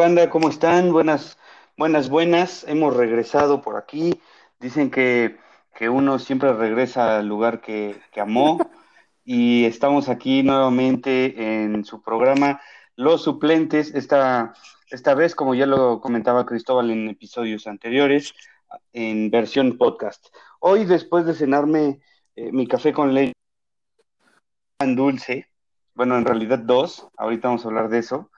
banda? 0.00 0.30
¿Cómo 0.30 0.48
están? 0.48 0.92
Buenas, 0.92 1.36
buenas, 1.76 2.08
buenas. 2.08 2.64
Hemos 2.66 2.96
regresado 2.96 3.60
por 3.60 3.76
aquí. 3.76 4.18
Dicen 4.58 4.90
que, 4.90 5.36
que 5.74 5.90
uno 5.90 6.18
siempre 6.18 6.54
regresa 6.54 7.18
al 7.18 7.26
lugar 7.26 7.60
que, 7.60 8.00
que 8.10 8.22
amó. 8.22 8.58
y 9.26 9.66
estamos 9.66 10.08
aquí 10.08 10.42
nuevamente 10.42 11.62
en 11.64 11.84
su 11.84 12.00
programa 12.00 12.62
Los 12.96 13.24
Suplentes. 13.24 13.94
Esta, 13.94 14.54
esta 14.90 15.12
vez, 15.14 15.34
como 15.34 15.54
ya 15.54 15.66
lo 15.66 16.00
comentaba 16.00 16.46
Cristóbal 16.46 16.90
en 16.90 17.10
episodios 17.10 17.66
anteriores, 17.66 18.32
en 18.94 19.30
versión 19.30 19.76
podcast. 19.76 20.28
Hoy, 20.60 20.86
después 20.86 21.26
de 21.26 21.34
cenarme 21.34 22.00
eh, 22.36 22.50
mi 22.52 22.66
café 22.66 22.94
con 22.94 23.12
leche 23.12 23.34
tan 24.78 24.96
dulce, 24.96 25.50
bueno, 25.94 26.16
en 26.16 26.24
realidad 26.24 26.60
dos, 26.60 27.06
ahorita 27.18 27.48
vamos 27.48 27.66
a 27.66 27.68
hablar 27.68 27.90
de 27.90 27.98
eso, 27.98 28.30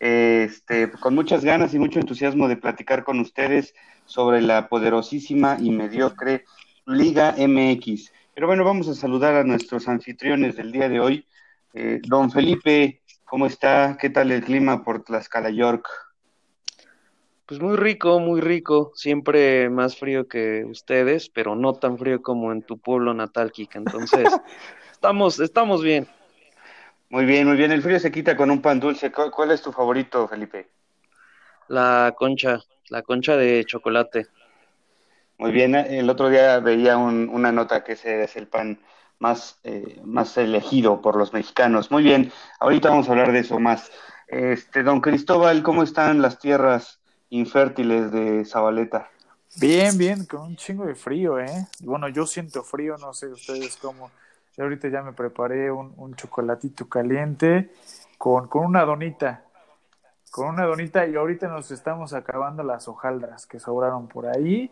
este, 0.00 0.90
con 0.90 1.14
muchas 1.14 1.44
ganas 1.44 1.74
y 1.74 1.78
mucho 1.78 2.00
entusiasmo 2.00 2.48
de 2.48 2.56
platicar 2.56 3.04
con 3.04 3.20
ustedes 3.20 3.74
sobre 4.04 4.40
la 4.40 4.68
poderosísima 4.68 5.56
y 5.60 5.70
mediocre 5.70 6.44
Liga 6.86 7.34
MX. 7.36 8.12
Pero 8.34 8.46
bueno, 8.46 8.64
vamos 8.64 8.88
a 8.88 8.94
saludar 8.94 9.34
a 9.34 9.44
nuestros 9.44 9.88
anfitriones 9.88 10.56
del 10.56 10.72
día 10.72 10.88
de 10.88 11.00
hoy. 11.00 11.26
Eh, 11.74 12.00
don 12.06 12.30
Felipe, 12.30 13.00
¿cómo 13.24 13.46
está? 13.46 13.96
¿Qué 14.00 14.10
tal 14.10 14.30
el 14.30 14.44
clima 14.44 14.84
por 14.84 15.02
Tlaxcala, 15.02 15.50
York? 15.50 15.88
Pues 17.46 17.60
muy 17.60 17.76
rico, 17.76 18.18
muy 18.18 18.40
rico. 18.40 18.92
Siempre 18.94 19.70
más 19.70 19.96
frío 19.96 20.26
que 20.28 20.64
ustedes, 20.64 21.28
pero 21.28 21.54
no 21.54 21.74
tan 21.74 21.96
frío 21.96 22.20
como 22.20 22.52
en 22.52 22.62
tu 22.62 22.78
pueblo 22.78 23.14
natal, 23.14 23.52
Kika. 23.52 23.78
Entonces, 23.78 24.28
estamos, 24.92 25.40
estamos 25.40 25.82
bien. 25.82 26.08
Muy 27.08 27.24
bien, 27.24 27.46
muy 27.46 27.56
bien. 27.56 27.72
El 27.72 27.82
frío 27.82 28.00
se 28.00 28.10
quita 28.10 28.36
con 28.36 28.50
un 28.50 28.60
pan 28.60 28.80
dulce. 28.80 29.12
¿Cuál 29.12 29.50
es 29.52 29.62
tu 29.62 29.72
favorito, 29.72 30.26
Felipe? 30.26 30.68
La 31.68 32.14
concha, 32.16 32.60
la 32.88 33.02
concha 33.02 33.36
de 33.36 33.64
chocolate. 33.64 34.26
Muy 35.38 35.52
bien. 35.52 35.74
El 35.74 36.10
otro 36.10 36.28
día 36.28 36.58
veía 36.60 36.96
una 36.96 37.52
nota 37.52 37.84
que 37.84 37.92
ese 37.92 38.24
es 38.24 38.36
el 38.36 38.48
pan 38.48 38.80
más, 39.18 39.58
eh, 39.64 40.00
más 40.04 40.36
elegido 40.36 41.00
por 41.00 41.16
los 41.16 41.32
mexicanos. 41.32 41.90
Muy 41.90 42.02
bien. 42.02 42.32
Ahorita 42.58 42.90
vamos 42.90 43.08
a 43.08 43.12
hablar 43.12 43.32
de 43.32 43.40
eso 43.40 43.60
más. 43.60 43.90
Este, 44.28 44.82
don 44.82 45.00
Cristóbal, 45.00 45.62
¿cómo 45.62 45.82
están 45.82 46.20
las 46.20 46.38
tierras 46.38 47.00
infértiles 47.30 48.10
de 48.10 48.44
Zabaleta? 48.44 49.10
Bien, 49.58 49.96
bien, 49.96 50.26
con 50.26 50.42
un 50.42 50.56
chingo 50.56 50.84
de 50.84 50.94
frío, 50.94 51.38
¿eh? 51.38 51.68
Bueno, 51.80 52.08
yo 52.08 52.26
siento 52.26 52.62
frío, 52.62 52.96
no 52.98 53.14
sé 53.14 53.28
ustedes 53.28 53.76
cómo 53.76 54.10
ahorita 54.62 54.88
ya 54.88 55.02
me 55.02 55.12
preparé 55.12 55.70
un, 55.70 56.14
chocolatito 56.14 56.88
caliente 56.88 57.72
con, 58.18 58.48
con 58.48 58.64
una 58.64 58.84
donita. 58.84 59.44
Con 60.30 60.48
una 60.48 60.64
donita 60.64 61.06
y 61.06 61.14
ahorita 61.14 61.48
nos 61.48 61.70
estamos 61.70 62.12
acabando 62.12 62.62
las 62.62 62.88
hojaldras 62.88 63.46
que 63.46 63.58
sobraron 63.58 64.08
por 64.08 64.26
ahí. 64.26 64.70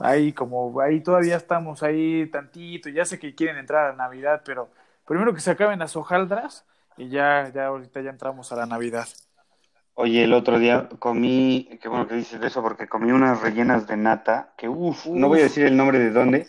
Ahí 0.00 0.32
como 0.32 0.80
ahí 0.80 1.00
todavía 1.00 1.36
estamos 1.36 1.82
ahí 1.82 2.26
tantito. 2.30 2.88
Ya 2.88 3.04
sé 3.04 3.18
que 3.18 3.34
quieren 3.34 3.58
entrar 3.58 3.90
a 3.90 3.96
Navidad, 3.96 4.42
pero 4.44 4.68
primero 5.06 5.34
que 5.34 5.40
se 5.40 5.50
acaben 5.50 5.78
las 5.78 5.96
hojaldras 5.96 6.64
y 6.96 7.08
ya, 7.08 7.50
ya 7.54 7.66
ahorita 7.66 8.00
ya 8.00 8.10
entramos 8.10 8.52
a 8.52 8.56
la 8.56 8.66
Navidad. 8.66 9.08
Oye, 9.98 10.24
el 10.24 10.34
otro 10.34 10.58
día 10.58 10.90
comí, 10.98 11.70
qué 11.80 11.88
bueno 11.88 12.06
que 12.06 12.16
dices 12.16 12.38
eso, 12.42 12.60
porque 12.60 12.86
comí 12.86 13.12
unas 13.12 13.40
rellenas 13.40 13.86
de 13.86 13.96
nata, 13.96 14.52
que 14.58 14.68
uff, 14.68 15.06
no 15.06 15.28
voy 15.28 15.40
a 15.40 15.44
decir 15.44 15.64
el 15.64 15.74
nombre 15.74 15.98
de 15.98 16.10
dónde, 16.10 16.48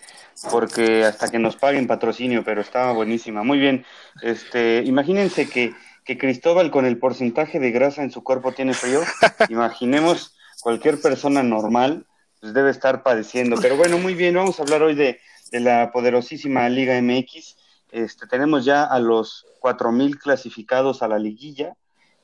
porque 0.51 1.05
hasta 1.05 1.29
que 1.29 1.39
nos 1.39 1.55
paguen 1.55 1.87
patrocinio, 1.87 2.43
pero 2.43 2.59
estaba 2.59 2.91
buenísima. 2.91 3.43
Muy 3.43 3.57
bien, 3.57 3.85
este, 4.21 4.83
imagínense 4.85 5.47
que, 5.47 5.73
que 6.03 6.17
Cristóbal 6.17 6.71
con 6.71 6.85
el 6.85 6.99
porcentaje 6.99 7.61
de 7.61 7.71
grasa 7.71 8.03
en 8.03 8.11
su 8.11 8.21
cuerpo 8.21 8.51
tiene 8.51 8.73
frío, 8.73 8.99
imaginemos 9.47 10.35
cualquier 10.61 10.99
persona 10.99 11.41
normal, 11.41 12.05
pues 12.41 12.53
debe 12.53 12.69
estar 12.69 13.01
padeciendo. 13.01 13.55
Pero 13.61 13.77
bueno, 13.77 13.97
muy 13.97 14.13
bien, 14.13 14.35
vamos 14.35 14.59
a 14.59 14.63
hablar 14.63 14.83
hoy 14.83 14.95
de, 14.95 15.21
de 15.53 15.59
la 15.61 15.93
poderosísima 15.93 16.67
Liga 16.67 17.01
MX. 17.01 17.55
Este, 17.93 18.27
tenemos 18.27 18.65
ya 18.65 18.83
a 18.83 18.99
los 18.99 19.45
cuatro 19.61 19.93
mil 19.93 20.19
clasificados 20.19 21.01
a 21.01 21.07
la 21.07 21.17
liguilla 21.17 21.77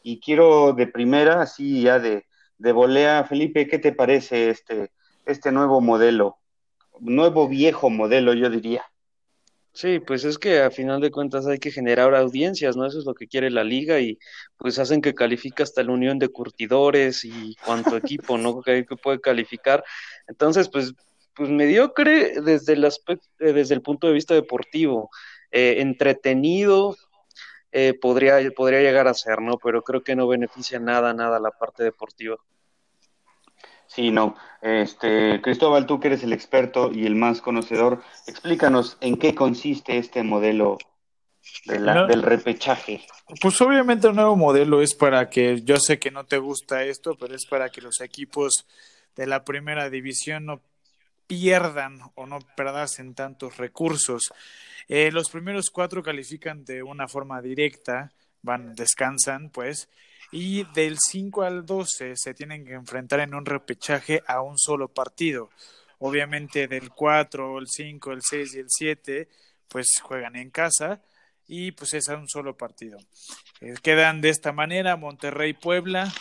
y 0.04 0.20
quiero 0.20 0.74
de 0.74 0.86
primera, 0.88 1.42
así 1.42 1.82
ya 1.82 1.98
de, 1.98 2.26
de 2.58 2.72
volea, 2.72 3.24
Felipe, 3.24 3.68
¿qué 3.68 3.80
te 3.80 3.94
parece 3.94 4.50
este, 4.50 4.92
este 5.26 5.52
nuevo 5.52 5.82
modelo? 5.82 6.38
Nuevo 7.00 7.48
viejo 7.48 7.90
modelo, 7.90 8.34
yo 8.34 8.50
diría. 8.50 8.84
Sí, 9.76 10.00
pues 10.00 10.24
es 10.24 10.38
que 10.38 10.62
a 10.62 10.70
final 10.70 11.02
de 11.02 11.10
cuentas 11.10 11.48
hay 11.48 11.58
que 11.58 11.72
generar 11.72 12.14
audiencias, 12.14 12.78
¿no? 12.78 12.86
Eso 12.86 13.00
es 13.00 13.06
lo 13.06 13.16
que 13.16 13.28
quiere 13.28 13.50
la 13.50 13.64
liga 13.64 14.00
y 14.00 14.20
pues 14.56 14.78
hacen 14.78 15.02
que 15.02 15.16
califique 15.16 15.64
hasta 15.64 15.82
la 15.82 15.92
unión 15.92 16.20
de 16.20 16.30
curtidores 16.30 17.26
y 17.26 17.56
cuánto 17.66 17.98
equipo, 17.98 18.38
¿no? 18.38 18.62
Que, 18.64 18.86
puede 19.02 19.20
calificar. 19.20 19.84
Entonces, 20.28 20.70
pues, 20.70 20.94
pues 21.36 21.50
mediocre 21.50 22.40
desde 22.42 22.74
el 22.74 22.86
aspecto, 22.86 23.26
eh, 23.40 23.52
desde 23.52 23.74
el 23.74 23.82
punto 23.82 24.06
de 24.06 24.14
vista 24.14 24.36
deportivo, 24.36 25.10
eh, 25.52 25.78
entretenido, 25.80 26.96
eh, 27.74 27.96
podría, 28.00 28.38
podría 28.56 28.82
llegar 28.82 29.08
a 29.08 29.16
ser, 29.16 29.42
¿no? 29.42 29.58
Pero 29.58 29.82
creo 29.82 30.04
que 30.04 30.16
no 30.16 30.28
beneficia 30.28 30.80
nada, 30.80 31.14
nada 31.14 31.40
la 31.40 31.50
parte 31.50 31.84
deportiva. 31.84 32.38
Sí, 33.88 34.12
no. 34.12 34.36
Este, 34.62 35.42
Cristóbal, 35.42 35.88
tú 35.88 36.00
que 36.00 36.08
eres 36.08 36.24
el 36.24 36.34
experto 36.34 36.92
y 36.92 37.06
el 37.08 37.16
más 37.16 37.42
conocedor, 37.42 38.02
explícanos 38.28 38.98
en 39.02 39.18
qué 39.18 39.34
consiste 39.34 39.98
este 39.98 40.22
modelo 40.24 40.78
del 41.66 42.22
repechaje. 42.22 43.06
Pues 43.42 43.60
obviamente 43.62 44.08
el 44.08 44.16
nuevo 44.16 44.36
modelo 44.36 44.82
es 44.82 44.94
para 44.94 45.30
que, 45.30 45.62
yo 45.64 45.78
sé 45.78 45.98
que 45.98 46.12
no 46.12 46.26
te 46.26 46.38
gusta 46.38 46.84
esto, 46.84 47.16
pero 47.20 47.36
es 47.36 47.46
para 47.46 47.70
que 47.70 47.82
los 47.82 48.02
equipos 48.02 48.68
de 49.16 49.28
la 49.28 49.44
primera 49.44 49.90
división 49.90 50.46
no 50.46 50.62
pierdan 51.28 52.00
o 52.16 52.26
no 52.26 52.40
perdasen 52.56 53.16
tantos 53.16 53.58
recursos. 53.58 54.32
Eh, 54.88 55.12
los 55.12 55.30
primeros 55.30 55.70
cuatro 55.72 56.04
califican 56.04 56.66
de 56.66 56.84
una 56.84 57.08
forma 57.08 57.42
directa, 57.42 58.12
van, 58.42 58.76
descansan, 58.76 59.50
pues, 59.50 59.90
y 60.32 60.64
del 60.74 60.98
5 61.00 61.44
al 61.44 61.66
12 61.66 62.16
se 62.16 62.34
tienen 62.34 62.66
que 62.66 62.74
enfrentar 62.74 63.20
en 63.20 63.36
un 63.36 63.46
repechaje 63.46 64.24
a 64.28 64.42
un 64.42 64.58
solo 64.58 64.88
partido. 64.88 65.52
Obviamente 66.00 66.68
del 66.68 66.90
4, 66.90 67.60
el 67.60 67.68
5, 67.68 68.12
el 68.12 68.22
6 68.22 68.56
y 68.56 68.60
el 68.60 68.66
7, 68.68 69.30
pues 69.68 69.88
juegan 70.02 70.36
en 70.36 70.50
casa 70.50 71.02
y 71.48 71.72
pues 71.72 71.94
es 71.94 72.10
a 72.10 72.18
un 72.18 72.28
solo 72.28 72.58
partido. 72.58 72.98
Eh, 73.62 73.76
quedan 73.82 74.22
de 74.22 74.30
esta 74.30 74.52
manera 74.52 74.98
Monterrey 74.98 75.54
Puebla, 75.54 76.12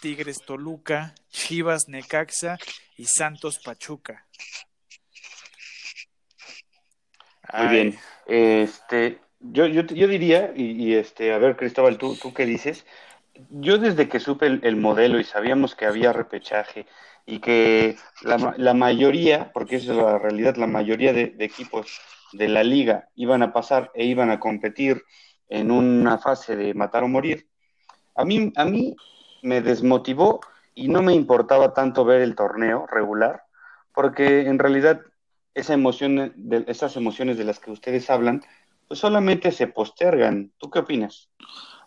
Tigres 0.00 0.38
Toluca, 0.46 1.14
Chivas 1.30 1.88
Necaxa 1.88 2.58
y 2.96 3.06
Santos 3.06 3.58
Pachuca. 3.58 4.27
Muy 7.52 7.68
bien. 7.68 7.98
Este, 8.26 9.18
yo, 9.40 9.66
yo, 9.66 9.82
yo 9.82 10.08
diría, 10.08 10.52
y, 10.54 10.94
este, 10.94 11.32
a 11.32 11.38
ver, 11.38 11.56
Cristóbal, 11.56 11.98
¿tú, 11.98 12.16
tú 12.16 12.34
qué 12.34 12.44
dices? 12.44 12.84
Yo 13.50 13.78
desde 13.78 14.08
que 14.08 14.20
supe 14.20 14.46
el, 14.46 14.76
modelo 14.76 15.18
y 15.20 15.24
sabíamos 15.24 15.74
que 15.74 15.86
había 15.86 16.12
repechaje 16.12 16.86
y 17.24 17.38
que 17.38 17.96
la, 18.22 18.54
la, 18.56 18.74
mayoría, 18.74 19.52
porque 19.52 19.76
esa 19.76 19.92
es 19.92 19.98
la 19.98 20.18
realidad, 20.18 20.56
la 20.56 20.66
mayoría 20.66 21.12
de, 21.12 21.34
equipos 21.38 22.00
de 22.32 22.48
la 22.48 22.64
liga 22.64 23.08
iban 23.14 23.42
a 23.42 23.52
pasar 23.52 23.90
e 23.94 24.04
iban 24.04 24.30
a 24.30 24.40
competir 24.40 25.04
en 25.48 25.70
una 25.70 26.18
fase 26.18 26.56
de 26.56 26.74
matar 26.74 27.04
o 27.04 27.08
morir, 27.08 27.48
a 28.16 28.24
mí, 28.24 28.52
a 28.56 28.64
mí 28.64 28.96
me 29.42 29.60
desmotivó 29.60 30.40
y 30.74 30.88
no 30.88 31.00
me 31.00 31.14
importaba 31.14 31.72
tanto 31.72 32.04
ver 32.04 32.20
el 32.22 32.34
torneo 32.34 32.86
regular, 32.86 33.44
porque 33.98 34.42
en 34.42 34.60
realidad 34.60 35.00
esa 35.54 35.74
emoción, 35.74 36.32
de, 36.36 36.64
esas 36.68 36.96
emociones 36.96 37.36
de 37.36 37.42
las 37.42 37.58
que 37.58 37.72
ustedes 37.72 38.08
hablan, 38.10 38.44
pues 38.86 39.00
solamente 39.00 39.50
se 39.50 39.66
postergan. 39.66 40.52
¿Tú 40.56 40.70
qué 40.70 40.78
opinas? 40.78 41.28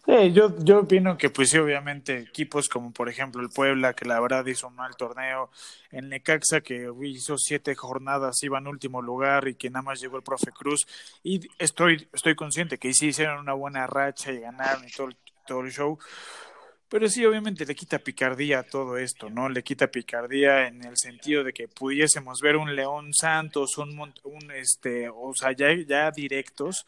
Sí, 0.05 0.33
yo, 0.33 0.53
yo 0.59 0.79
opino 0.79 1.17
que 1.17 1.29
pues 1.29 1.51
sí, 1.51 1.57
obviamente 1.57 2.17
equipos 2.17 2.67
como 2.67 2.91
por 2.91 3.07
ejemplo 3.07 3.41
el 3.41 3.47
Puebla, 3.47 3.93
que 3.93 4.03
la 4.03 4.19
verdad 4.19 4.45
hizo 4.45 4.67
un 4.67 4.75
mal 4.75 4.93
torneo, 4.97 5.51
el 5.89 6.09
Necaxa, 6.09 6.59
que 6.59 6.91
hizo 7.03 7.37
siete 7.37 7.75
jornadas, 7.75 8.43
iba 8.43 8.57
en 8.57 8.67
último 8.67 9.01
lugar 9.01 9.47
y 9.47 9.55
que 9.55 9.69
nada 9.69 9.83
más 9.83 10.01
llegó 10.01 10.17
el 10.17 10.23
profe 10.23 10.51
Cruz, 10.51 10.85
y 11.23 11.47
estoy, 11.59 12.09
estoy 12.11 12.35
consciente 12.35 12.77
que 12.77 12.93
sí 12.93 13.07
hicieron 13.07 13.39
una 13.39 13.53
buena 13.53 13.87
racha 13.87 14.33
y 14.33 14.41
ganaron 14.41 14.85
y 14.85 14.91
todo, 14.91 15.11
todo 15.47 15.61
el 15.61 15.71
show, 15.71 15.97
pero 16.91 17.07
sí, 17.07 17.25
obviamente 17.25 17.65
le 17.65 17.73
quita 17.73 17.99
picardía 17.99 18.59
a 18.59 18.63
todo 18.63 18.97
esto, 18.97 19.29
¿no? 19.29 19.47
Le 19.47 19.63
quita 19.63 19.87
picardía 19.87 20.67
en 20.67 20.83
el 20.83 20.97
sentido 20.97 21.41
de 21.41 21.53
que 21.53 21.69
pudiésemos 21.69 22.41
ver 22.41 22.57
un 22.57 22.75
León 22.75 23.13
Santos, 23.13 23.77
un, 23.77 23.97
un 23.97 24.51
este, 24.53 25.07
o 25.07 25.31
sea, 25.33 25.53
ya, 25.53 25.73
ya 25.87 26.11
directos, 26.11 26.85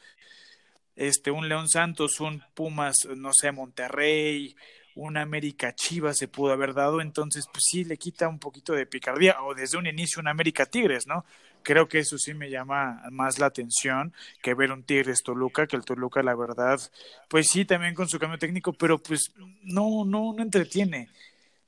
este, 0.97 1.31
un 1.31 1.47
León 1.47 1.69
Santos, 1.69 2.19
un 2.19 2.43
Pumas, 2.53 2.95
no 3.15 3.31
sé, 3.33 3.53
Monterrey, 3.53 4.53
un 4.95 5.15
América 5.15 5.73
Chivas 5.73 6.17
se 6.17 6.27
pudo 6.27 6.51
haber 6.51 6.73
dado, 6.73 6.99
entonces 6.99 7.45
pues 7.49 7.63
sí 7.71 7.85
le 7.85 7.95
quita 7.95 8.27
un 8.27 8.39
poquito 8.39 8.73
de 8.73 8.85
picardía, 8.85 9.41
o 9.41 9.55
desde 9.55 9.77
un 9.77 9.87
inicio 9.87 10.19
un 10.19 10.27
América 10.27 10.65
Tigres, 10.65 11.07
¿no? 11.07 11.23
Creo 11.63 11.87
que 11.87 11.99
eso 11.99 12.17
sí 12.17 12.33
me 12.33 12.49
llama 12.49 13.01
más 13.11 13.39
la 13.39 13.47
atención 13.47 14.13
que 14.41 14.53
ver 14.53 14.71
un 14.71 14.83
Tigres 14.83 15.23
Toluca, 15.23 15.65
que 15.67 15.75
el 15.75 15.85
Toluca, 15.85 16.21
la 16.21 16.35
verdad, 16.35 16.79
pues 17.29 17.47
sí, 17.49 17.65
también 17.65 17.95
con 17.95 18.07
su 18.07 18.19
cambio 18.19 18.37
técnico, 18.37 18.73
pero 18.73 18.99
pues 18.99 19.31
no, 19.63 20.05
no, 20.05 20.33
no 20.33 20.43
entretiene. 20.43 21.09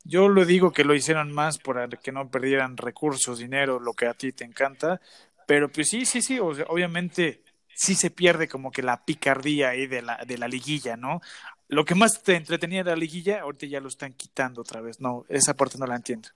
Yo 0.03 0.29
lo 0.29 0.45
digo 0.45 0.71
que 0.71 0.83
lo 0.83 0.93
hicieron 0.93 1.31
más 1.31 1.57
para 1.57 1.87
que 1.87 2.11
no 2.11 2.29
perdieran 2.29 2.77
recursos, 2.77 3.39
dinero, 3.39 3.79
lo 3.79 3.93
que 3.93 4.05
a 4.07 4.13
ti 4.13 4.31
te 4.31 4.43
encanta, 4.43 5.01
pero 5.47 5.71
pues 5.71 5.89
sí, 5.89 6.05
sí, 6.05 6.21
sí, 6.21 6.37
obviamente 6.39 7.41
sí 7.73 7.95
se 7.95 8.11
pierde 8.11 8.47
como 8.47 8.71
que 8.71 8.83
la 8.83 9.03
picardía 9.03 9.69
ahí 9.69 9.87
de 9.87 10.01
la, 10.01 10.17
de 10.25 10.37
la 10.37 10.47
liguilla, 10.47 10.95
¿no? 10.95 11.21
Lo 11.67 11.85
que 11.85 11.95
más 11.95 12.21
te 12.21 12.35
entretenía 12.35 12.83
de 12.83 12.91
la 12.91 12.95
liguilla, 12.95 13.41
ahorita 13.41 13.65
ya 13.65 13.79
lo 13.81 13.87
están 13.87 14.13
quitando 14.13 14.61
otra 14.61 14.81
vez, 14.81 14.99
no, 14.99 15.25
esa 15.29 15.55
parte 15.55 15.77
no 15.77 15.87
la 15.87 15.95
entiendo. 15.95 16.29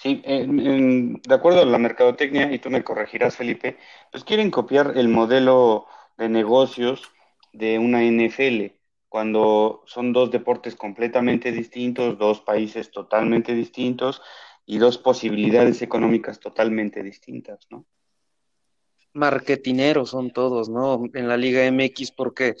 Sí, 0.00 0.22
de 0.24 1.34
acuerdo 1.34 1.62
a 1.62 1.64
la 1.64 1.76
mercadotecnia, 1.76 2.52
y 2.52 2.60
tú 2.60 2.70
me 2.70 2.84
corregirás, 2.84 3.36
Felipe, 3.36 3.78
pues 4.12 4.22
quieren 4.22 4.52
copiar 4.52 4.92
el 4.94 5.08
modelo 5.08 5.86
de 6.16 6.28
negocios 6.28 7.02
de 7.52 7.80
una 7.80 8.04
NFL, 8.04 8.78
cuando 9.08 9.82
son 9.86 10.12
dos 10.12 10.30
deportes 10.30 10.76
completamente 10.76 11.50
distintos, 11.50 12.16
dos 12.16 12.40
países 12.40 12.92
totalmente 12.92 13.54
distintos 13.54 14.22
y 14.64 14.78
dos 14.78 14.98
posibilidades 14.98 15.82
económicas 15.82 16.38
totalmente 16.38 17.02
distintas, 17.02 17.66
¿no? 17.68 17.84
Marketineros 19.14 20.10
son 20.10 20.30
todos, 20.32 20.68
¿no? 20.68 21.04
En 21.14 21.28
la 21.28 21.36
Liga 21.36 21.64
MX, 21.64 22.12
porque 22.12 22.54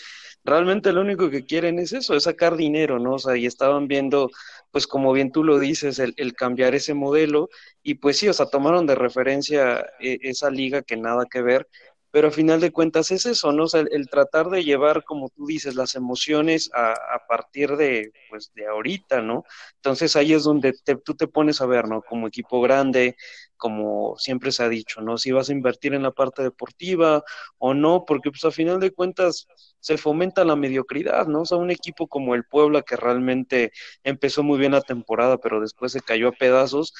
realmente 0.44 0.92
lo 0.92 1.00
único 1.02 1.30
que 1.30 1.44
quieren 1.44 1.78
es 1.78 1.92
eso, 1.92 2.14
es 2.14 2.24
sacar 2.24 2.56
dinero, 2.56 2.98
¿no? 2.98 3.14
O 3.14 3.18
sea, 3.18 3.36
y 3.36 3.46
estaban 3.46 3.88
viendo, 3.88 4.30
pues 4.70 4.86
como 4.86 5.12
bien 5.12 5.32
tú 5.32 5.44
lo 5.44 5.58
dices, 5.58 5.98
el, 5.98 6.14
el 6.16 6.34
cambiar 6.34 6.74
ese 6.74 6.94
modelo, 6.94 7.48
y 7.82 7.94
pues 7.94 8.18
sí, 8.18 8.28
o 8.28 8.32
sea, 8.32 8.46
tomaron 8.46 8.86
de 8.86 8.94
referencia 8.94 9.80
eh, 10.00 10.18
esa 10.22 10.50
liga 10.50 10.82
que 10.82 10.96
nada 10.96 11.26
que 11.30 11.42
ver, 11.42 11.68
pero 12.10 12.28
a 12.28 12.30
final 12.30 12.60
de 12.60 12.72
cuentas 12.72 13.10
es 13.10 13.26
eso, 13.26 13.52
¿no? 13.52 13.64
O 13.64 13.68
sea, 13.68 13.84
el, 13.90 14.08
tratar 14.08 14.48
de 14.48 14.64
llevar, 14.64 15.04
como 15.04 15.28
tú 15.30 15.46
dices, 15.46 15.74
las 15.74 15.94
emociones 15.94 16.70
a, 16.74 16.92
a, 16.92 17.26
partir 17.28 17.76
de, 17.76 18.12
pues, 18.30 18.52
de 18.54 18.66
ahorita, 18.66 19.20
¿no? 19.22 19.44
Entonces 19.76 20.16
ahí 20.16 20.32
es 20.32 20.44
donde 20.44 20.74
tú 21.04 21.14
te 21.14 21.28
pones 21.28 21.60
a 21.60 21.66
ver, 21.66 21.88
¿no? 21.88 22.02
Como 22.02 22.26
equipo 22.28 22.60
grande, 22.60 23.16
como 23.58 24.16
siempre 24.16 24.52
se 24.52 24.62
ha 24.62 24.68
dicho, 24.68 25.02
¿no? 25.02 25.18
Si 25.18 25.32
vas 25.32 25.50
a 25.50 25.52
invertir 25.52 25.92
en 25.94 26.02
la 26.04 26.12
parte 26.12 26.42
deportiva 26.42 27.22
o 27.58 27.74
no, 27.74 28.04
porque 28.06 28.30
pues 28.30 28.44
a 28.44 28.50
final 28.50 28.80
de 28.80 28.92
cuentas 28.92 29.46
se 29.80 29.98
fomenta 29.98 30.44
la 30.44 30.56
mediocridad, 30.56 31.26
¿no? 31.26 31.42
O 31.42 31.44
sea, 31.46 31.58
un 31.58 31.70
equipo 31.70 32.06
como 32.08 32.34
el 32.34 32.44
Puebla 32.44 32.82
que 32.82 32.96
realmente 32.96 33.72
empezó 34.02 34.42
muy 34.42 34.58
bien 34.58 34.72
la 34.72 34.80
temporada, 34.80 35.38
pero 35.38 35.60
después 35.60 35.92
se 35.92 36.00
cayó 36.00 36.28
a 36.28 36.32
pedazos, 36.32 36.94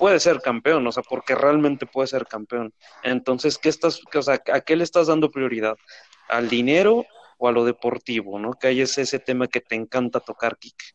puede 0.00 0.18
ser 0.18 0.40
campeón, 0.40 0.86
o 0.86 0.92
sea, 0.92 1.02
porque 1.02 1.34
realmente 1.34 1.84
puede 1.84 2.08
ser 2.08 2.26
campeón. 2.26 2.72
Entonces, 3.02 3.58
¿qué 3.58 3.68
estás, 3.68 4.00
o 4.14 4.22
sea, 4.22 4.40
a 4.50 4.60
qué 4.62 4.74
le 4.74 4.82
estás 4.82 5.08
dando 5.08 5.30
prioridad? 5.30 5.76
¿Al 6.30 6.48
dinero 6.48 7.04
o 7.36 7.48
a 7.48 7.52
lo 7.52 7.66
deportivo, 7.66 8.38
no? 8.38 8.54
Que 8.54 8.68
ahí 8.68 8.80
es 8.80 8.96
ese 8.96 9.18
tema 9.18 9.46
que 9.46 9.60
te 9.60 9.74
encanta 9.74 10.20
tocar, 10.20 10.56
Kike. 10.56 10.86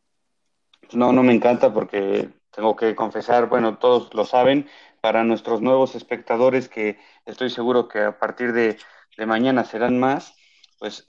No, 0.94 1.14
no 1.14 1.22
me 1.22 1.34
encanta 1.34 1.72
porque 1.72 2.30
tengo 2.50 2.76
que 2.76 2.96
confesar, 2.96 3.48
bueno, 3.48 3.78
todos 3.78 4.12
lo 4.16 4.26
saben, 4.26 4.68
para 5.02 5.24
nuestros 5.24 5.62
nuevos 5.62 5.94
espectadores, 5.94 6.68
que 6.68 6.98
estoy 7.28 7.52
seguro 7.52 7.88
que 7.88 8.00
a 8.00 8.18
partir 8.18 8.54
de, 8.54 8.80
de 9.20 9.26
mañana 9.28 9.66
serán 9.66 10.00
más, 10.00 10.36
pues 10.80 11.08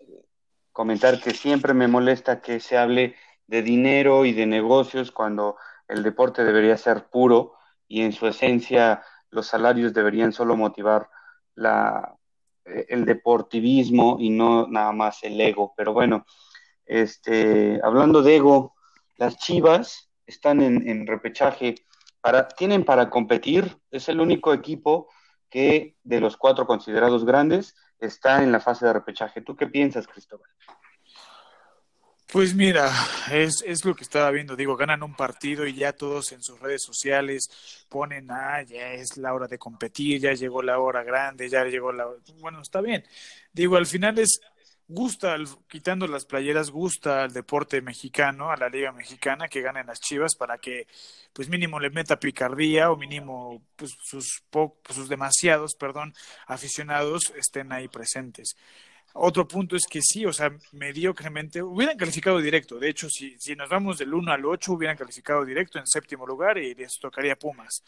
comentar 0.71 1.19
que 1.19 1.31
siempre 1.31 1.73
me 1.73 1.89
molesta 1.89 2.43
que 2.43 2.61
se 2.61 2.77
hable 2.77 3.17
de 3.47 3.63
dinero 3.63 4.27
y 4.27 4.35
de 4.35 4.45
negocios 4.45 5.13
cuando 5.13 5.57
el 5.89 6.03
deporte 6.03 6.45
debería 6.45 6.77
ser 6.77 7.07
puro 7.07 7.57
y 7.89 8.03
en 8.03 8.13
su 8.13 8.27
esencia 8.27 9.03
los 9.31 9.47
salarios 9.47 9.93
deberían 9.93 10.33
solo 10.33 10.57
motivar 10.57 11.09
la, 11.55 12.17
eh, 12.65 12.87
el 12.89 13.05
deportivismo 13.05 14.17
y 14.19 14.31
no 14.31 14.67
nada 14.69 14.93
más 14.93 15.23
el 15.23 15.41
ego. 15.41 15.73
Pero 15.77 15.93
bueno, 15.93 16.27
este, 16.85 17.81
hablando 17.83 18.23
de 18.23 18.37
ego, 18.37 18.75
las 19.17 19.39
Chivas 19.39 20.11
están 20.27 20.61
en, 20.61 21.07
repechaje, 21.07 21.77
para, 22.21 22.49
tienen 22.49 22.85
para 22.85 23.09
competir, 23.09 23.79
es 23.91 24.09
el 24.09 24.21
único 24.21 24.53
equipo 24.53 25.09
que 25.49 25.97
de 26.03 26.21
los 26.21 26.37
cuatro 26.37 26.67
considerados 26.67 27.25
grandes 27.25 27.77
está 28.01 28.43
en 28.43 28.51
la 28.51 28.61
fase 28.61 28.87
de 28.87 28.93
repechaje. 28.93 29.41
¿Tú 29.41 29.57
qué 29.57 29.69
piensas, 29.69 30.07
Cristóbal? 30.07 30.51
Pues 32.33 32.55
mira, 32.57 32.91
es, 33.31 33.63
es 33.65 33.85
lo 33.85 33.95
que 33.95 34.03
estaba 34.03 34.31
viendo, 34.33 34.57
digo, 34.57 34.77
ganan 34.77 35.05
un 35.05 35.15
partido 35.15 35.65
y 35.65 35.75
ya 35.75 35.93
todos 35.93 36.33
en 36.33 36.43
sus 36.43 36.59
redes 36.59 36.83
sociales 36.83 37.49
ponen, 37.89 38.29
ah, 38.33 38.63
ya 38.63 38.95
es 38.95 39.17
la 39.17 39.33
hora 39.33 39.47
de 39.47 39.59
competir, 39.59 40.21
ya 40.21 40.33
llegó 40.33 40.61
la 40.61 40.81
hora 40.81 41.05
grande, 41.05 41.49
ya 41.49 41.65
llegó 41.65 41.93
la 41.93 42.09
hora... 42.09 42.19
Bueno, 42.41 42.61
está 42.61 42.81
bien. 42.81 43.05
Digo, 43.53 43.77
al 43.77 43.87
final 43.87 44.19
es, 44.19 44.41
gusta, 44.89 45.37
quitando 45.69 46.09
las 46.09 46.25
playeras, 46.25 46.71
gusta 46.71 47.23
al 47.23 47.33
deporte 47.33 47.81
mexicano, 47.81 48.51
a 48.51 48.57
la 48.57 48.69
liga 48.69 48.91
mexicana, 48.91 49.47
que 49.49 49.63
ganen 49.63 49.87
las 49.87 50.01
chivas 50.01 50.35
para 50.35 50.59
que, 50.59 50.89
pues 51.33 51.49
mínimo 51.49 51.79
le 51.79 51.91
meta 51.91 52.19
picardía 52.19 52.91
o 52.91 52.97
mínimo, 52.97 53.63
pues 53.77 53.97
sus, 54.03 54.43
sus 54.91 55.09
demasiados, 55.09 55.77
perdón, 55.77 56.13
aficionados 56.49 57.33
estén 57.37 57.73
ahí 57.73 57.87
presentes. 57.87 58.57
Otro 59.19 59.49
punto 59.49 59.77
es 59.77 59.87
que 59.89 60.01
sí, 60.03 60.27
o 60.27 60.33
sea, 60.33 60.53
mediocremente 60.73 61.63
hubieran 61.63 61.97
calificado 61.97 62.39
directo. 62.39 62.79
De 62.79 62.91
hecho, 62.91 63.09
si, 63.09 63.37
si 63.39 63.55
nos 63.55 63.69
vamos 63.69 63.99
del 63.99 64.13
1 64.13 64.31
al 64.31 64.45
8, 64.45 64.73
hubieran 64.73 64.97
calificado 64.97 65.45
directo 65.45 65.79
en 65.79 65.87
séptimo 65.87 66.27
lugar 66.27 66.59
y 66.59 66.75
les 66.75 66.99
tocaría 67.01 67.37
Pumas. 67.37 67.83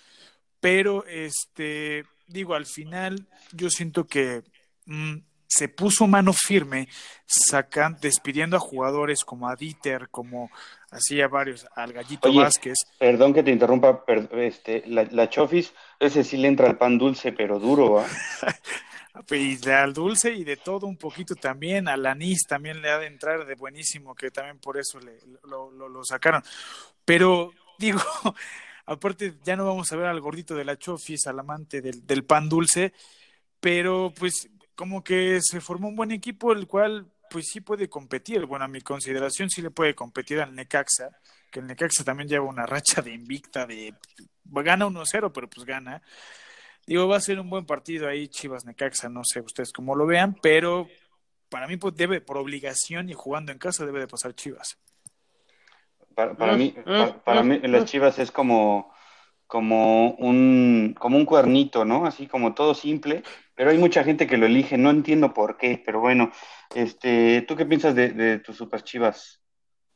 Pero, 0.61 1.05
este, 1.07 2.05
digo, 2.27 2.55
al 2.55 2.67
final 2.67 3.27
yo 3.53 3.71
siento 3.71 4.07
que 4.07 4.43
mm, 4.87 5.17
se 5.47 5.69
puso 5.69 6.07
mano 6.07 6.33
firme, 6.33 6.89
sacan, 7.27 7.99
despidiendo 8.01 8.57
a 8.57 8.61
jugadores 8.61 9.25
como 9.25 9.49
a 9.49 9.57
Dieter, 9.57 10.09
como 10.11 10.51
así 10.91 11.21
a 11.21 11.29
varios, 11.29 11.67
al 11.75 11.93
Gallito 11.93 12.33
Vázquez. 12.33 12.77
Perdón 12.99 13.33
que 13.33 13.43
te 13.43 13.51
interrumpa, 13.51 14.05
este, 14.33 14.83
la, 14.87 15.05
la, 15.11 15.29
Chofis, 15.29 15.73
ese 15.99 16.23
sí 16.23 16.37
le 16.37 16.49
entra 16.49 16.69
al 16.69 16.77
pan 16.77 16.99
dulce, 16.99 17.33
pero 17.33 17.59
duro, 17.59 18.01
¿ah? 18.01 18.07
y 19.31 19.69
al 19.71 19.93
dulce 19.93 20.33
y 20.33 20.45
de 20.45 20.57
todo 20.57 20.87
un 20.87 20.97
poquito 20.97 21.35
también, 21.35 21.89
al 21.89 22.07
anís 22.07 22.45
también 22.47 22.81
le 22.81 22.91
ha 22.91 22.99
de 22.99 23.07
entrar 23.07 23.47
de 23.47 23.55
buenísimo, 23.55 24.15
que 24.15 24.31
también 24.31 24.59
por 24.59 24.79
eso 24.79 24.99
le, 25.01 25.19
lo, 25.45 25.71
lo, 25.71 26.05
sacaron. 26.05 26.43
Pero 27.05 27.53
digo, 27.79 28.01
aparte 28.87 29.35
ya 29.45 29.57
no 29.57 29.67
vamos 29.67 29.91
a 29.93 29.97
ver 29.97 30.07
al 30.07 30.21
gordito 30.21 30.55
de 30.55 30.65
la 30.65 30.79
chofis, 30.79 31.27
al 31.27 31.39
amante 31.39 31.81
del, 31.81 32.07
del 32.07 32.25
pan 32.25 32.49
dulce, 32.49 32.93
pero 33.61 34.13
pues 34.17 34.49
como 34.75 35.03
que 35.03 35.41
se 35.43 35.61
formó 35.61 35.89
un 35.89 35.97
buen 35.97 36.13
equipo, 36.13 36.53
el 36.53 36.67
cual 36.67 37.11
pues 37.29 37.47
sí 37.53 37.61
puede 37.61 37.89
competir. 37.89 38.47
Bueno, 38.47 38.65
a 38.65 38.69
mi 38.69 38.81
consideración 38.81 39.51
sí 39.51 39.63
le 39.63 39.71
puede 39.71 39.95
competir 39.95 40.41
al 40.41 40.55
Necaxa, 40.55 41.11
que 41.51 41.61
el 41.61 41.67
Necaxa 41.67 42.05
también 42.05 42.29
lleva 42.29 42.47
una 42.47 42.67
racha 42.67 43.03
de 43.03 43.13
invicta 43.13 43.67
de 43.67 43.95
gana 44.45 44.87
1-0, 44.87 45.33
pero 45.33 45.49
pues 45.49 45.67
gana. 45.67 46.03
Digo, 46.89 47.07
va 47.07 47.19
a 47.19 47.21
ser 47.21 47.39
un 47.39 47.51
buen 47.51 47.67
partido 47.67 48.09
ahí, 48.09 48.29
Chivas 48.29 48.65
Necaxa, 48.65 49.11
no 49.11 49.21
sé 49.23 49.41
ustedes 49.41 49.75
cómo 49.75 49.95
lo 49.95 50.07
vean, 50.07 50.35
pero 50.41 50.89
para 51.51 51.69
mí 51.69 51.77
pues, 51.77 51.95
debe, 51.95 52.23
por 52.23 52.39
obligación 52.39 53.11
y 53.11 53.13
jugando 53.13 53.53
en 53.53 53.59
casa, 53.59 53.85
debe 53.85 54.01
de 54.01 54.07
pasar 54.09 54.35
Chivas. 54.35 54.79
Para, 56.15 56.35
para 56.35 56.57
mí, 56.57 56.75
para, 57.27 57.43
mí, 57.43 57.59
las 57.59 57.85
Chivas 57.85 58.19
es 58.19 58.31
como, 58.31 58.91
como, 59.47 60.13
un, 60.13 60.97
como 60.99 61.19
un 61.19 61.27
cuernito, 61.27 61.85
¿no? 61.85 62.07
Así 62.07 62.27
como 62.27 62.55
todo 62.55 62.73
simple, 62.73 63.23
pero 63.55 63.69
hay 63.69 63.77
mucha 63.77 64.03
gente 64.03 64.27
que 64.27 64.39
lo 64.39 64.47
elige, 64.47 64.79
no 64.79 64.89
entiendo 64.89 65.35
por 65.35 65.59
qué, 65.59 65.83
pero 65.85 66.01
bueno, 66.01 66.33
este, 66.75 67.43
¿tú 67.43 67.55
qué 67.55 67.67
piensas 67.67 67.95
de, 67.95 68.15
de 68.15 68.39
tus 68.39 68.57
super 68.57 68.83
Chivas, 68.83 69.43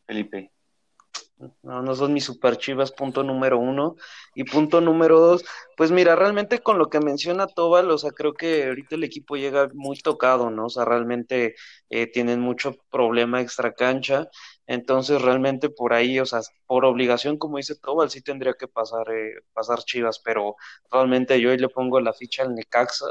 Felipe? 0.06 0.51
No, 1.62 1.82
no 1.82 1.94
son 1.96 2.12
mis 2.12 2.24
super 2.24 2.56
chivas, 2.56 2.92
punto 2.92 3.24
número 3.24 3.58
uno. 3.58 3.96
Y 4.34 4.44
punto 4.44 4.80
número 4.80 5.18
dos, 5.18 5.44
pues 5.76 5.90
mira, 5.90 6.14
realmente 6.14 6.60
con 6.60 6.78
lo 6.78 6.88
que 6.88 7.00
menciona 7.00 7.48
Tobal, 7.48 7.90
o 7.90 7.98
sea, 7.98 8.12
creo 8.12 8.32
que 8.34 8.66
ahorita 8.66 8.94
el 8.94 9.02
equipo 9.04 9.36
llega 9.36 9.68
muy 9.74 9.98
tocado, 9.98 10.50
¿no? 10.50 10.66
O 10.66 10.70
sea, 10.70 10.84
realmente 10.84 11.54
eh, 11.90 12.06
tienen 12.06 12.40
mucho 12.40 12.76
problema 12.90 13.40
extra 13.40 13.72
cancha. 13.74 14.28
Entonces, 14.72 15.20
realmente 15.20 15.68
por 15.68 15.92
ahí, 15.92 16.18
o 16.18 16.24
sea, 16.24 16.40
por 16.64 16.86
obligación, 16.86 17.36
como 17.36 17.58
dice 17.58 17.74
Tobal, 17.76 18.08
sí 18.08 18.22
tendría 18.22 18.54
que 18.54 18.68
pasar, 18.68 19.06
eh, 19.12 19.42
pasar 19.52 19.80
Chivas, 19.80 20.18
pero 20.18 20.56
realmente 20.90 21.38
yo 21.38 21.50
ahí 21.50 21.58
le 21.58 21.68
pongo 21.68 22.00
la 22.00 22.14
ficha 22.14 22.42
al 22.42 22.54
Necaxa. 22.54 23.04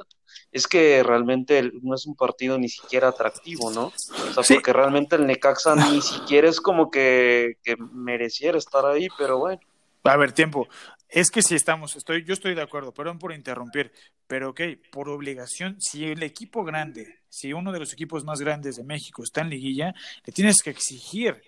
Es 0.51 0.68
que 0.68 1.03
realmente 1.03 1.72
no 1.84 1.94
es 1.94 2.08
un 2.08 2.15
partido 2.15 2.58
ni 2.58 2.68
siquiera 2.68 3.10
atractivo, 3.10 3.70
¿no? 3.70 3.94
O 4.36 4.44
sea, 4.44 4.56
porque 4.56 4.74
realmente 4.74 5.18
el 5.18 5.27
Necaxa 5.27 5.75
ni 5.75 6.01
siquiera 6.01 6.50
es 6.50 6.60
como 6.60 6.89
que, 6.89 7.60
que 7.63 7.75
mereciera 7.77 8.58
estar 8.58 8.84
ahí, 8.84 9.08
pero 9.15 9.38
bueno. 9.38 9.62
A 10.03 10.18
ver, 10.18 10.32
tiempo. 10.32 10.68
Es 11.10 11.30
que 11.30 11.44
si 11.44 11.53
estamos, 11.53 11.96
estoy, 11.96 12.24
yo 12.25 12.34
estoy 12.34 12.56
de 12.56 12.63
acuerdo, 12.63 12.91
perdón 12.91 13.20
por 13.20 13.34
interrumpir, 13.34 13.91
pero 14.25 14.50
ok, 14.50 14.62
por 14.91 15.10
obligación, 15.10 15.80
si 15.80 16.06
el 16.06 16.24
equipo 16.24 16.63
grande, 16.63 17.20
si 17.30 17.53
uno 17.53 17.72
de 17.72 17.80
los 17.80 17.94
equipos 17.94 18.24
más 18.24 18.39
grandes 18.39 18.77
de 18.77 18.84
México 18.84 19.22
está 19.22 19.41
en 19.41 19.50
liguilla, 19.50 19.94
le 20.25 20.34
tienes 20.34 20.63
que 20.63 20.72
exigir. 20.72 21.44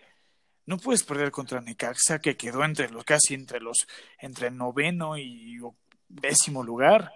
No 0.65 0.77
puedes 0.77 1.03
perder 1.03 1.32
contra 1.32 1.62
Necaxa, 1.62 2.20
que 2.20 2.38
quedó 2.38 2.63
entre 2.63 2.89
los, 2.89 3.03
casi 3.03 3.34
entre 3.34 3.60
los, 3.60 3.86
entre 4.20 4.48
el 4.48 4.58
noveno 4.58 5.17
y 5.17 5.60
décimo 6.08 6.63
lugar. 6.63 7.12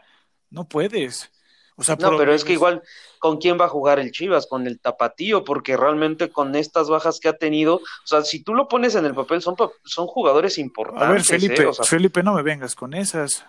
No 0.49 0.67
puedes. 0.67 1.31
O 1.79 1.83
sea, 1.83 1.95
no, 1.95 2.17
pero 2.17 2.33
es 2.33 2.43
que 2.43 2.53
igual, 2.53 2.81
¿con 3.19 3.37
quién 3.37 3.59
va 3.59 3.65
a 3.65 3.69
jugar 3.69 3.99
el 3.99 4.11
Chivas? 4.11 4.47
Con 4.47 4.65
el 4.65 4.79
Tapatío, 4.79 5.43
porque 5.43 5.77
realmente 5.77 6.29
con 6.29 6.55
estas 6.55 6.89
bajas 6.89 7.19
que 7.19 7.29
ha 7.29 7.37
tenido, 7.37 7.75
o 7.75 7.81
sea, 8.07 8.23
si 8.23 8.43
tú 8.43 8.55
lo 8.55 8.67
pones 8.67 8.95
en 8.95 9.05
el 9.05 9.13
papel, 9.13 9.43
son, 9.43 9.55
son 9.85 10.07
jugadores 10.07 10.57
importantes. 10.57 11.07
A 11.07 11.11
ver, 11.11 11.23
Felipe, 11.23 11.61
¿eh? 11.61 11.71
Felipe, 11.83 12.23
no 12.23 12.33
me 12.33 12.41
vengas 12.41 12.73
con 12.73 12.95
esas. 12.95 13.45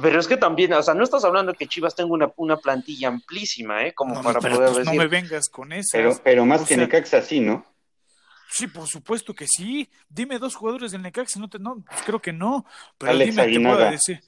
Pero 0.00 0.20
es 0.20 0.28
que 0.28 0.36
también, 0.36 0.72
o 0.72 0.82
sea, 0.82 0.94
no 0.94 1.02
estás 1.02 1.24
hablando 1.24 1.52
de 1.52 1.58
que 1.58 1.66
Chivas 1.66 1.96
tenga 1.96 2.12
una, 2.12 2.32
una 2.36 2.58
plantilla 2.58 3.08
amplísima, 3.08 3.84
¿eh? 3.84 3.92
Como 3.92 4.22
para 4.22 4.40
poder 4.40 4.72
pues 4.72 4.86
No 4.86 4.94
me 4.94 5.08
vengas 5.08 5.48
con 5.48 5.72
esas. 5.72 5.92
Pero, 5.92 6.20
pero 6.22 6.46
más 6.46 6.62
que 6.62 6.76
Necaxa 6.76 7.22
sí, 7.22 7.40
¿no? 7.40 7.66
Sí, 8.48 8.68
por 8.68 8.86
supuesto 8.86 9.34
que 9.34 9.46
sí. 9.46 9.88
Dime 10.08 10.38
dos 10.38 10.54
jugadores 10.54 10.92
del 10.92 11.02
Necaxa, 11.02 11.40
no 11.40 11.48
te, 11.48 11.58
no, 11.58 11.82
pues 11.84 12.02
creo 12.02 12.20
que 12.20 12.32
no. 12.32 12.64
Pero 12.98 13.18
dime, 13.18 13.46
te 13.46 13.60
puedo 13.60 13.90
decir. 13.90 14.20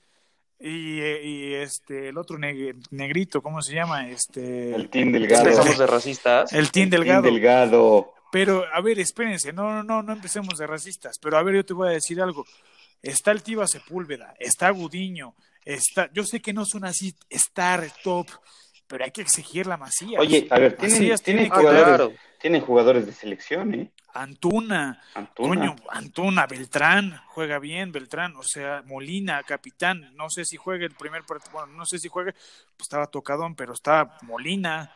Y, 0.60 1.00
y, 1.00 1.54
este, 1.54 2.08
el 2.08 2.18
otro 2.18 2.36
negrito, 2.36 3.40
¿cómo 3.40 3.62
se 3.62 3.74
llama? 3.74 4.08
Este, 4.08 4.74
el 4.74 4.88
Team 4.88 5.12
Delgado. 5.12 5.44
Empezamos 5.44 5.78
de 5.78 5.86
racistas. 5.86 6.52
El 6.52 6.72
Team 6.72 6.90
Delgado. 6.90 7.22
Delgado. 7.22 8.14
Pero, 8.32 8.64
a 8.72 8.80
ver, 8.80 8.98
espérense, 8.98 9.52
no, 9.52 9.70
no, 9.70 9.82
no, 9.84 10.02
no 10.02 10.12
empecemos 10.12 10.58
de 10.58 10.66
racistas. 10.66 11.16
Pero, 11.22 11.38
a 11.38 11.42
ver, 11.42 11.54
yo 11.56 11.64
te 11.64 11.74
voy 11.74 11.88
a 11.88 11.92
decir 11.92 12.20
algo. 12.20 12.44
Está 13.00 13.30
el 13.30 13.42
Tiva 13.42 13.66
Sepúlveda, 13.68 14.34
está 14.40 14.70
Gudiño, 14.70 15.36
está, 15.64 16.10
yo 16.12 16.24
sé 16.24 16.40
que 16.40 16.52
no 16.52 16.64
son 16.64 16.84
así 16.84 17.14
star 17.30 17.88
top, 18.02 18.26
pero 18.88 19.04
hay 19.04 19.12
que 19.12 19.22
exigir 19.22 19.68
la 19.68 19.76
masía. 19.76 20.18
Oye, 20.18 20.48
a 20.50 20.58
ver, 20.58 20.76
tienen, 20.76 21.48
jugadores, 21.48 22.18
tienen 22.40 22.60
jugadores 22.60 23.06
de 23.06 23.12
selección, 23.12 23.74
¿eh? 23.74 23.92
Antuna, 24.14 25.02
Antuna. 25.14 25.76
Antuna, 25.90 26.46
Beltrán, 26.46 27.20
juega 27.28 27.58
bien, 27.58 27.92
Beltrán, 27.92 28.34
o 28.36 28.42
sea, 28.42 28.82
Molina, 28.86 29.42
capitán, 29.42 30.10
no 30.16 30.30
sé 30.30 30.44
si 30.44 30.56
juegue 30.56 30.86
el 30.86 30.94
primer 30.94 31.24
partido, 31.24 31.52
bueno, 31.52 31.72
no 31.74 31.86
sé 31.86 31.98
si 31.98 32.08
juegue, 32.08 32.32
pues 32.32 32.82
estaba 32.82 33.06
tocadón, 33.06 33.54
pero 33.54 33.72
está 33.72 34.16
Molina, 34.22 34.94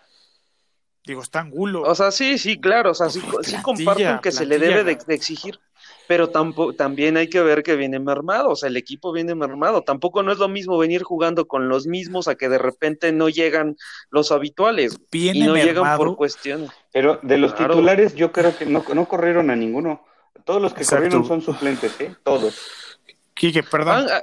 digo, 1.04 1.22
está 1.22 1.40
Angulo. 1.40 1.82
O 1.82 1.94
sea, 1.94 2.10
sí, 2.10 2.38
sí, 2.38 2.60
claro, 2.60 2.92
o 2.92 2.94
sea, 2.94 3.10
sí, 3.10 3.20
comparto 3.62 4.20
que 4.20 4.32
se 4.32 4.46
le 4.46 4.58
debe 4.58 4.82
de 4.84 5.14
exigir 5.14 5.60
pero 6.06 6.30
tampoco, 6.30 6.74
también 6.74 7.16
hay 7.16 7.28
que 7.28 7.40
ver 7.40 7.62
que 7.62 7.76
viene 7.76 7.98
mermado, 7.98 8.50
o 8.50 8.56
sea, 8.56 8.68
el 8.68 8.76
equipo 8.76 9.12
viene 9.12 9.34
mermado. 9.34 9.82
Tampoco 9.82 10.22
no 10.22 10.32
es 10.32 10.38
lo 10.38 10.48
mismo 10.48 10.78
venir 10.78 11.02
jugando 11.02 11.46
con 11.46 11.68
los 11.68 11.86
mismos 11.86 12.28
a 12.28 12.34
que 12.34 12.48
de 12.48 12.58
repente 12.58 13.12
no 13.12 13.28
llegan 13.28 13.76
los 14.10 14.32
habituales 14.32 14.98
y 15.12 15.42
no 15.42 15.56
llegan 15.56 15.96
por 15.96 16.16
cuestiones. 16.16 16.70
Pero 16.92 17.18
de 17.22 17.38
los 17.38 17.54
titulares 17.54 18.14
yo 18.14 18.32
creo 18.32 18.56
que 18.56 18.66
no, 18.66 18.84
no 18.94 19.06
corrieron 19.06 19.50
a 19.50 19.56
ninguno. 19.56 20.04
Todos 20.44 20.60
los 20.60 20.74
que 20.74 20.84
corrieron 20.84 21.24
son 21.24 21.40
suplentes, 21.40 22.00
¿eh? 22.00 22.16
Todos. 22.24 22.98
Quique, 23.34 23.62
perdón. 23.62 24.06
Ah, 24.10 24.22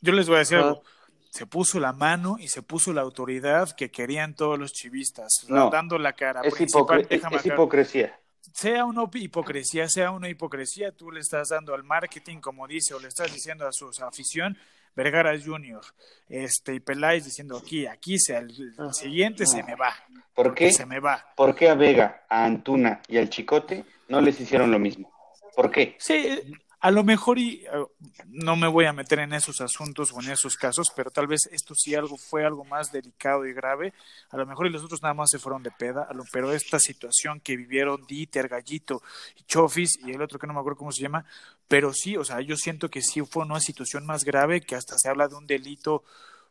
yo 0.00 0.12
les 0.12 0.26
voy 0.26 0.36
a 0.36 0.38
decir 0.40 0.58
algo 0.58 0.82
se 1.30 1.46
puso 1.46 1.80
la 1.80 1.92
mano 1.92 2.36
y 2.38 2.46
se 2.46 2.62
puso 2.62 2.92
la 2.92 3.00
autoridad 3.00 3.74
que 3.74 3.90
querían 3.90 4.36
todos 4.36 4.56
los 4.56 4.72
chivistas, 4.72 5.44
dando 5.48 5.98
la 5.98 6.12
cara. 6.12 6.42
Es, 6.42 6.54
es 6.60 7.46
hipocresía 7.46 8.16
sea 8.52 8.84
una 8.84 9.08
hipocresía, 9.12 9.88
sea 9.88 10.10
una 10.10 10.28
hipocresía, 10.28 10.92
tú 10.92 11.10
le 11.10 11.20
estás 11.20 11.48
dando 11.48 11.74
al 11.74 11.84
marketing, 11.84 12.38
como 12.38 12.66
dice, 12.66 12.94
o 12.94 13.00
le 13.00 13.08
estás 13.08 13.32
diciendo 13.32 13.66
a 13.66 13.72
su 13.72 13.90
afición, 14.04 14.56
Vergara 14.94 15.34
Junior, 15.38 15.82
este, 16.28 16.74
y 16.74 16.80
Peláez 16.80 17.24
diciendo 17.24 17.56
aquí, 17.56 17.86
aquí 17.86 18.18
sea 18.18 18.38
el, 18.38 18.74
ah. 18.78 18.92
siguiente 18.92 19.44
se 19.46 19.62
me 19.62 19.74
va. 19.74 19.92
¿Por 20.34 20.54
qué? 20.54 20.72
Se 20.72 20.86
me 20.86 21.00
va. 21.00 21.32
¿Por 21.36 21.54
qué 21.54 21.68
a 21.68 21.74
Vega, 21.74 22.24
a 22.28 22.44
Antuna 22.44 23.00
y 23.08 23.18
al 23.18 23.28
Chicote 23.28 23.84
no 24.08 24.20
les 24.20 24.40
hicieron 24.40 24.70
lo 24.70 24.78
mismo? 24.78 25.12
¿Por 25.56 25.70
qué? 25.70 25.96
Sí, 25.98 26.40
a 26.84 26.90
lo 26.90 27.02
mejor 27.02 27.38
y 27.38 27.64
eh, 27.64 27.86
no 28.26 28.56
me 28.56 28.68
voy 28.68 28.84
a 28.84 28.92
meter 28.92 29.20
en 29.20 29.32
esos 29.32 29.62
asuntos 29.62 30.12
o 30.12 30.20
en 30.20 30.30
esos 30.30 30.54
casos, 30.54 30.92
pero 30.94 31.10
tal 31.10 31.26
vez 31.26 31.48
esto 31.50 31.74
sí 31.74 31.94
algo 31.94 32.18
fue 32.18 32.44
algo 32.44 32.62
más 32.62 32.92
delicado 32.92 33.46
y 33.46 33.54
grave. 33.54 33.94
A 34.28 34.36
lo 34.36 34.44
mejor 34.44 34.66
y 34.66 34.70
los 34.70 34.84
otros 34.84 35.00
nada 35.00 35.14
más 35.14 35.30
se 35.30 35.38
fueron 35.38 35.62
de 35.62 35.70
peda, 35.70 36.06
pero 36.30 36.52
esta 36.52 36.78
situación 36.78 37.40
que 37.40 37.56
vivieron 37.56 38.04
Dieter, 38.06 38.48
Gallito 38.48 39.00
y 39.34 39.44
Chofis 39.44 39.98
y 40.04 40.10
el 40.10 40.20
otro 40.20 40.38
que 40.38 40.46
no 40.46 40.52
me 40.52 40.60
acuerdo 40.60 40.76
cómo 40.76 40.92
se 40.92 41.00
llama, 41.00 41.24
pero 41.68 41.94
sí, 41.94 42.18
o 42.18 42.24
sea, 42.24 42.42
yo 42.42 42.54
siento 42.54 42.90
que 42.90 43.00
sí 43.00 43.22
fue 43.22 43.44
una 43.44 43.60
situación 43.60 44.04
más 44.04 44.22
grave 44.22 44.60
que 44.60 44.76
hasta 44.76 44.98
se 44.98 45.08
habla 45.08 45.26
de 45.26 45.36
un 45.36 45.46
delito 45.46 46.04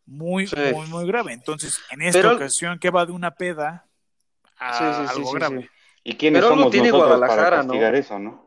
muy, 0.07 0.49
muy, 0.73 0.87
muy 0.87 1.05
grave. 1.05 1.33
Entonces, 1.33 1.79
en 1.91 2.01
esta 2.01 2.33
ocasión, 2.33 2.79
que 2.79 2.89
va 2.89 3.05
de 3.05 3.11
una 3.11 3.35
peda 3.35 3.85
a 4.57 5.09
algo 5.11 5.31
grave. 5.31 5.69
¿Y 6.03 6.15
quiénes 6.15 6.41
pero 6.41 6.55
somos 6.55 6.71
tiene 6.71 6.87
nosotros 6.87 7.19
Guadalajara, 7.19 7.49
para 7.49 7.57
castigar 7.57 7.93
eso, 7.93 8.17
no? 8.17 8.42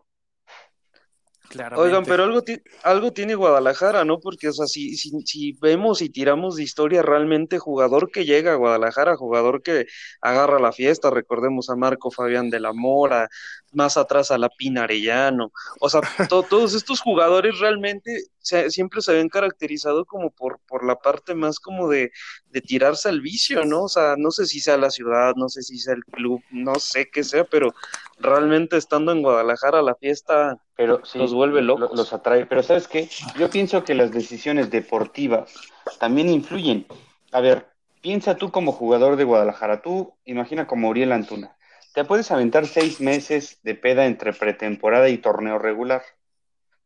Oigan, 1.76 2.04
pero 2.04 2.24
algo, 2.24 2.42
algo 2.82 3.12
tiene 3.12 3.34
Guadalajara, 3.34 4.04
¿no? 4.04 4.18
Porque, 4.20 4.48
o 4.48 4.52
sea, 4.52 4.66
si, 4.66 4.96
si, 4.96 5.10
si, 5.24 5.52
vemos 5.60 6.02
y 6.02 6.08
tiramos 6.08 6.56
de 6.56 6.62
historia 6.62 7.02
realmente, 7.02 7.58
jugador 7.58 8.10
que 8.10 8.24
llega 8.24 8.52
a 8.52 8.56
Guadalajara, 8.56 9.16
jugador 9.16 9.62
que 9.62 9.86
agarra 10.20 10.58
la 10.58 10.72
fiesta, 10.72 11.10
recordemos 11.10 11.70
a 11.70 11.76
Marco 11.76 12.10
Fabián 12.10 12.50
de 12.50 12.60
la 12.60 12.72
Mora, 12.72 13.28
más 13.76 13.97
atrás 13.97 14.30
a 14.30 14.38
la 14.38 14.49
Pina 14.49 14.85
Arellano, 14.85 15.52
o 15.80 15.88
sea, 15.88 16.00
todos 16.28 16.75
estos 16.75 17.00
jugadores 17.00 17.59
realmente 17.61 18.25
siempre 18.68 19.02
se 19.02 19.11
habían 19.11 19.28
caracterizado 19.28 20.04
como 20.04 20.30
por, 20.30 20.61
por 20.68 20.85
la 20.85 20.97
parte 20.97 21.35
más 21.35 21.59
como 21.59 21.88
de, 21.88 22.12
de 22.50 22.61
tirarse 22.61 23.09
al 23.09 23.21
vicio, 23.21 23.64
¿no? 23.64 23.85
O 23.85 23.88
sea, 23.88 24.14
no 24.16 24.30
sé 24.30 24.47
si 24.47 24.61
sea 24.61 24.76
la 24.76 24.90
ciudad, 24.90 25.35
no 25.37 25.49
sé 25.49 25.62
si 25.62 25.78
sea 25.78 25.95
el 25.95 26.04
club, 26.04 26.42
no 26.50 26.76
sé 26.76 27.09
qué 27.11 27.25
sea, 27.25 27.45
pero 27.45 27.75
realmente 28.18 28.76
estando 28.76 29.12
en 29.12 29.23
Guadalajara 29.23 29.83
la 29.83 29.95
fiesta 29.95 30.59
pero 30.76 31.00
sí, 31.04 31.18
los 31.18 31.33
vuelve 31.33 31.62
locos. 31.62 31.90
Los 31.95 32.12
atrae. 32.12 32.45
Pero 32.47 32.62
¿sabes 32.62 32.87
qué? 32.87 33.09
Yo 33.38 33.49
pienso 33.49 33.83
que 33.83 33.95
las 33.95 34.12
decisiones 34.12 34.71
deportivas 34.71 35.52
también 35.99 36.28
influyen. 36.28 36.87
A 37.33 37.40
ver, 37.40 37.68
piensa 38.02 38.37
tú 38.37 38.50
como 38.50 38.73
jugador 38.73 39.16
de 39.16 39.25
Guadalajara. 39.25 39.80
Tú 39.80 40.14
imagina 40.25 40.66
como 40.66 40.90
Uriel 40.90 41.12
Antuna. 41.12 41.55
Te 41.96 42.04
puedes 42.04 42.30
aventar 42.30 42.66
seis 42.66 43.00
meses 43.00 43.58
de 43.62 43.74
peda 43.74 44.04
entre 44.04 44.34
pretemporada 44.34 45.08
y 45.08 45.16
torneo 45.16 45.58
regular. 45.58 46.02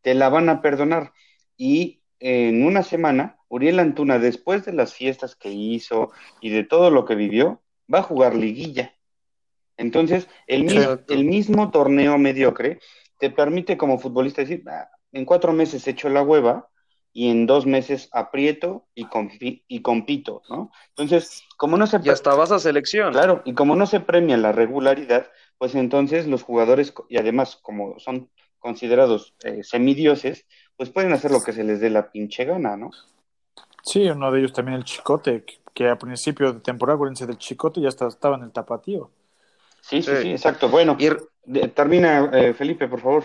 Te 0.02 0.14
la 0.14 0.28
van 0.28 0.48
a 0.48 0.62
perdonar. 0.62 1.12
Y 1.56 2.04
en 2.20 2.64
una 2.64 2.84
semana, 2.84 3.36
Uriel 3.48 3.80
Antuna, 3.80 4.20
después 4.20 4.64
de 4.64 4.72
las 4.72 4.94
fiestas 4.94 5.34
que 5.34 5.50
hizo 5.50 6.12
y 6.40 6.50
de 6.50 6.62
todo 6.62 6.92
lo 6.92 7.06
que 7.06 7.16
vivió, 7.16 7.60
va 7.92 7.98
a 7.98 8.04
jugar 8.04 8.36
liguilla. 8.36 8.94
Entonces, 9.76 10.28
el, 10.46 11.00
el 11.08 11.24
mismo 11.24 11.72
torneo 11.72 12.16
mediocre 12.16 12.78
te 13.18 13.30
permite 13.30 13.76
como 13.76 13.98
futbolista 13.98 14.42
decir, 14.42 14.62
ah, 14.68 14.90
en 15.10 15.24
cuatro 15.24 15.52
meses 15.52 15.88
echo 15.88 16.08
la 16.08 16.22
hueva 16.22 16.69
y 17.12 17.28
en 17.28 17.46
dos 17.46 17.66
meses 17.66 18.08
aprieto 18.12 18.86
y, 18.94 19.06
y 19.68 19.82
compito, 19.82 20.42
¿no? 20.48 20.70
Entonces, 20.90 21.42
como 21.56 21.76
no 21.76 21.86
se... 21.86 22.00
Ya 22.02 22.12
hasta 22.12 22.34
vas 22.34 22.52
a 22.52 22.58
selección. 22.58 23.12
Claro, 23.12 23.42
y 23.44 23.54
como 23.54 23.74
no 23.76 23.86
se 23.86 24.00
premia 24.00 24.36
la 24.36 24.52
regularidad, 24.52 25.30
pues 25.58 25.74
entonces 25.74 26.26
los 26.26 26.42
jugadores, 26.42 26.94
y 27.08 27.18
además 27.18 27.56
como 27.60 27.98
son 27.98 28.30
considerados 28.58 29.34
eh, 29.42 29.62
semidioses, 29.64 30.46
pues 30.76 30.90
pueden 30.90 31.12
hacer 31.12 31.30
lo 31.30 31.40
que 31.40 31.52
se 31.52 31.64
les 31.64 31.80
dé 31.80 31.90
la 31.90 32.10
pinche 32.10 32.44
gana, 32.44 32.76
¿no? 32.76 32.90
Sí, 33.82 34.08
uno 34.08 34.30
de 34.30 34.40
ellos 34.40 34.52
también 34.52 34.76
el 34.76 34.84
Chicote, 34.84 35.44
que, 35.74 35.88
a 35.88 35.98
principio 35.98 36.52
de 36.52 36.60
temporada, 36.60 36.94
acuérdense 36.94 37.26
del 37.26 37.38
Chicote, 37.38 37.80
ya 37.80 37.88
estaba 37.88 38.36
en 38.36 38.42
el 38.42 38.52
tapatío. 38.52 39.10
Sí, 39.80 40.02
sí, 40.02 40.12
sí, 40.20 40.30
exacto. 40.32 40.68
Bueno, 40.68 40.96
termina, 41.74 42.30
eh, 42.32 42.52
Felipe, 42.52 42.86
por 42.86 43.00
favor. 43.00 43.24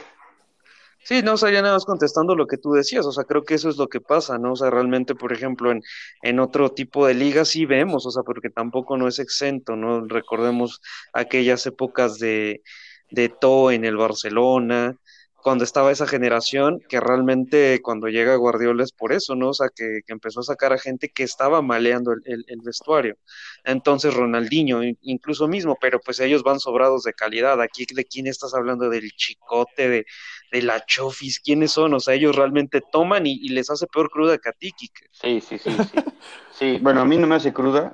Sí, 1.05 1.21
no, 1.21 1.35
o 1.35 1.37
nada 1.51 1.73
más 1.73 1.85
contestando 1.85 2.35
lo 2.35 2.47
que 2.47 2.57
tú 2.57 2.71
decías, 2.73 3.05
o 3.05 3.11
sea, 3.11 3.25
creo 3.25 3.43
que 3.43 3.53
eso 3.53 3.69
es 3.69 3.77
lo 3.77 3.87
que 3.87 4.01
pasa, 4.01 4.39
¿no? 4.39 4.53
O 4.53 4.55
sea, 4.55 4.71
realmente, 4.71 5.13
por 5.13 5.31
ejemplo, 5.33 5.71
en, 5.71 5.83
en 6.23 6.39
otro 6.39 6.71
tipo 6.71 7.05
de 7.05 7.13
ligas 7.13 7.49
sí 7.49 7.65
vemos, 7.67 8.07
o 8.07 8.11
sea, 8.11 8.23
porque 8.23 8.49
tampoco 8.49 8.97
no 8.97 9.07
es 9.07 9.19
exento, 9.19 9.75
¿no? 9.75 10.07
Recordemos 10.07 10.81
aquellas 11.13 11.65
épocas 11.67 12.17
de, 12.17 12.63
de 13.11 13.29
To 13.29 13.69
en 13.71 13.85
el 13.85 13.97
Barcelona, 13.97 14.97
cuando 15.45 15.63
estaba 15.63 15.91
esa 15.91 16.07
generación, 16.07 16.79
que 16.89 16.99
realmente 16.99 17.79
cuando 17.83 18.07
llega 18.07 18.35
Guardiola 18.35 18.83
es 18.83 18.91
por 18.91 19.13
eso, 19.13 19.35
¿no? 19.35 19.49
O 19.49 19.53
sea, 19.53 19.67
que, 19.69 20.01
empezó 20.07 20.39
a 20.39 20.43
sacar 20.43 20.73
a 20.73 20.79
gente 20.79 21.09
que 21.09 21.21
estaba 21.21 21.61
maleando 21.61 22.13
el, 22.13 22.61
vestuario. 22.63 23.15
Entonces, 23.63 24.15
Ronaldinho, 24.15 24.81
incluso 25.01 25.47
mismo, 25.47 25.77
pero 25.79 25.99
pues 25.99 26.19
ellos 26.19 26.41
van 26.41 26.59
sobrados 26.59 27.03
de 27.03 27.13
calidad. 27.13 27.61
Aquí, 27.61 27.85
¿de 27.93 28.05
quién 28.05 28.25
estás 28.25 28.55
hablando? 28.55 28.89
Del 28.89 29.11
chicote, 29.11 29.87
de, 29.87 30.05
de 30.51 30.61
la 30.61 30.85
chofis, 30.85 31.39
¿quiénes 31.39 31.71
son? 31.71 31.93
O 31.93 31.99
sea, 31.99 32.13
ellos 32.13 32.35
realmente 32.35 32.81
toman 32.91 33.25
y, 33.25 33.49
les 33.49 33.69
hace 33.69 33.87
peor 33.87 34.09
cruda 34.09 34.37
que 34.37 34.49
a 34.49 34.53
ti, 34.53 34.73
Sí, 35.11 35.41
sí, 35.41 35.57
sí, 35.57 35.57
sí. 35.59 35.69
sí, 36.51 36.79
bueno, 36.81 37.01
a 37.01 37.05
mí 37.05 37.17
no 37.17 37.27
me 37.27 37.35
hace 37.35 37.53
cruda, 37.53 37.93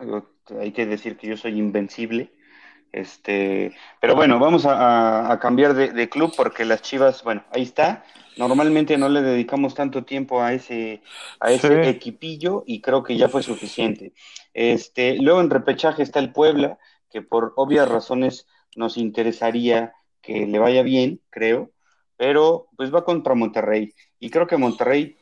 hay 0.60 0.72
que 0.72 0.86
decir 0.86 1.18
que 1.18 1.28
yo 1.28 1.38
soy 1.38 1.58
invencible 1.58 2.32
este, 2.92 3.74
pero 4.02 4.16
bueno, 4.16 4.38
vamos 4.38 4.66
a, 4.68 5.38
cambiar 5.42 5.74
de, 5.74 6.10
club 6.10 6.34
porque 6.36 6.66
las 6.66 6.82
Chivas, 6.82 7.24
bueno, 7.24 7.44
ahí 7.52 7.64
está. 7.64 8.04
Normalmente 8.38 8.98
no 8.98 9.10
le 9.10 9.22
dedicamos 9.22 9.76
tanto 9.76 10.04
tiempo 10.04 10.42
a 10.42 10.54
ese, 10.54 11.02
a 11.40 11.52
ese 11.52 11.90
equipillo 11.90 12.64
y 12.66 12.82
creo 12.82 13.04
que 13.04 13.18
ya 13.18 13.30
fue 13.30 13.44
suficiente. 13.44 14.14
Este, 14.54 15.18
luego 15.18 15.42
en 15.42 15.50
repechaje 15.50 16.04
está 16.04 16.20
el 16.20 16.32
Puebla, 16.32 16.80
que 17.10 17.22
por 17.22 17.54
obvias 17.56 17.88
razones 17.88 18.48
nos 18.76 18.98
interesaría 18.98 19.94
que 20.22 20.46
le 20.48 20.60
vaya 20.60 20.82
bien, 20.84 21.22
creo, 21.30 21.72
pero 22.22 22.68
pues 22.78 22.94
va 22.94 23.04
contra 23.04 23.34
Monterrey 23.34 23.96
y 24.20 24.30
creo 24.30 24.46
que 24.46 24.56
Monterrey 24.56 25.18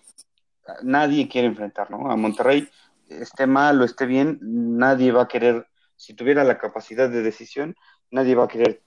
nadie 0.84 1.30
quiere 1.30 1.48
enfrentar, 1.48 1.90
¿no? 1.90 2.12
A 2.12 2.18
Monterrey 2.18 2.68
esté 3.08 3.48
mal 3.48 3.82
o 3.82 3.86
esté 3.86 4.06
bien, 4.06 4.38
nadie 4.42 5.14
va 5.14 5.22
a 5.22 5.28
querer, 5.30 5.66
si 5.96 6.14
tuviera 6.14 6.44
la 6.44 6.58
capacidad 6.58 7.10
de 7.10 7.22
decisión, 7.22 7.78
nadie 8.12 8.36
va 8.36 8.44
a 8.44 8.48
querer 8.50 8.82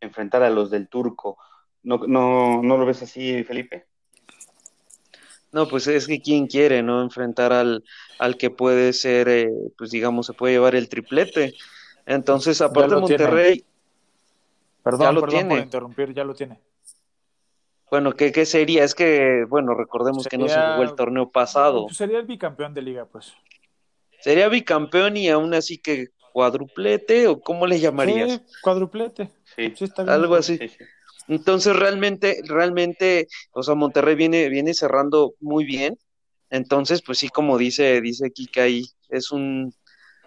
enfrentar 0.00 0.42
a 0.42 0.50
los 0.50 0.70
del 0.70 0.88
turco. 0.88 1.38
¿No, 1.82 2.00
no, 2.06 2.62
no 2.62 2.76
lo 2.76 2.84
ves 2.84 3.00
así, 3.00 3.42
Felipe? 3.44 3.86
No, 5.50 5.66
pues 5.66 5.86
es 5.86 6.06
que 6.06 6.20
quién 6.20 6.46
quiere, 6.46 6.82
¿no? 6.82 7.00
Enfrentar 7.00 7.54
al, 7.54 7.82
al 8.18 8.36
que 8.36 8.50
puede 8.50 8.92
ser, 8.92 9.26
eh, 9.30 9.50
pues 9.78 9.90
digamos, 9.90 10.26
se 10.26 10.34
puede 10.34 10.52
llevar 10.52 10.74
el 10.74 10.90
triplete. 10.90 11.54
Entonces, 12.04 12.60
aparte 12.60 12.94
de 12.94 13.00
Monterrey. 13.00 13.64
Perdón, 14.82 15.18
perdón 15.18 15.48
por 15.48 15.58
interrumpir, 15.60 16.12
ya 16.12 16.24
lo 16.24 16.34
tiene. 16.34 16.60
Bueno, 17.94 18.10
¿qué, 18.10 18.32
¿qué, 18.32 18.44
sería? 18.44 18.82
Es 18.82 18.92
que, 18.92 19.44
bueno, 19.48 19.72
recordemos 19.72 20.26
que 20.26 20.36
no 20.36 20.48
se 20.48 20.58
jugó 20.58 20.82
el 20.82 20.96
torneo 20.96 21.30
pasado. 21.30 21.84
Pues 21.84 21.96
sería 21.96 22.18
el 22.18 22.26
bicampeón 22.26 22.74
de 22.74 22.82
liga, 22.82 23.04
pues. 23.04 23.34
Sería 24.18 24.48
bicampeón 24.48 25.16
y 25.16 25.28
aún 25.28 25.54
así 25.54 25.78
que 25.78 26.08
cuadruplete, 26.32 27.28
o 27.28 27.40
cómo 27.40 27.68
le 27.68 27.78
llamarías? 27.78 28.32
Sí, 28.32 28.40
cuadruplete. 28.62 29.30
Sí, 29.54 29.72
está 29.84 30.02
bien. 30.02 30.12
Algo 30.12 30.34
así. 30.34 30.58
Entonces, 31.28 31.76
realmente, 31.76 32.40
realmente, 32.48 33.28
o 33.52 33.62
sea, 33.62 33.76
Monterrey 33.76 34.16
viene, 34.16 34.48
viene 34.48 34.74
cerrando 34.74 35.34
muy 35.38 35.64
bien. 35.64 35.96
Entonces, 36.50 37.00
pues 37.00 37.18
sí, 37.18 37.28
como 37.28 37.58
dice, 37.58 38.00
dice 38.00 38.32
Kika 38.32 38.62
ahí, 38.64 38.86
es 39.08 39.30
un, 39.30 39.72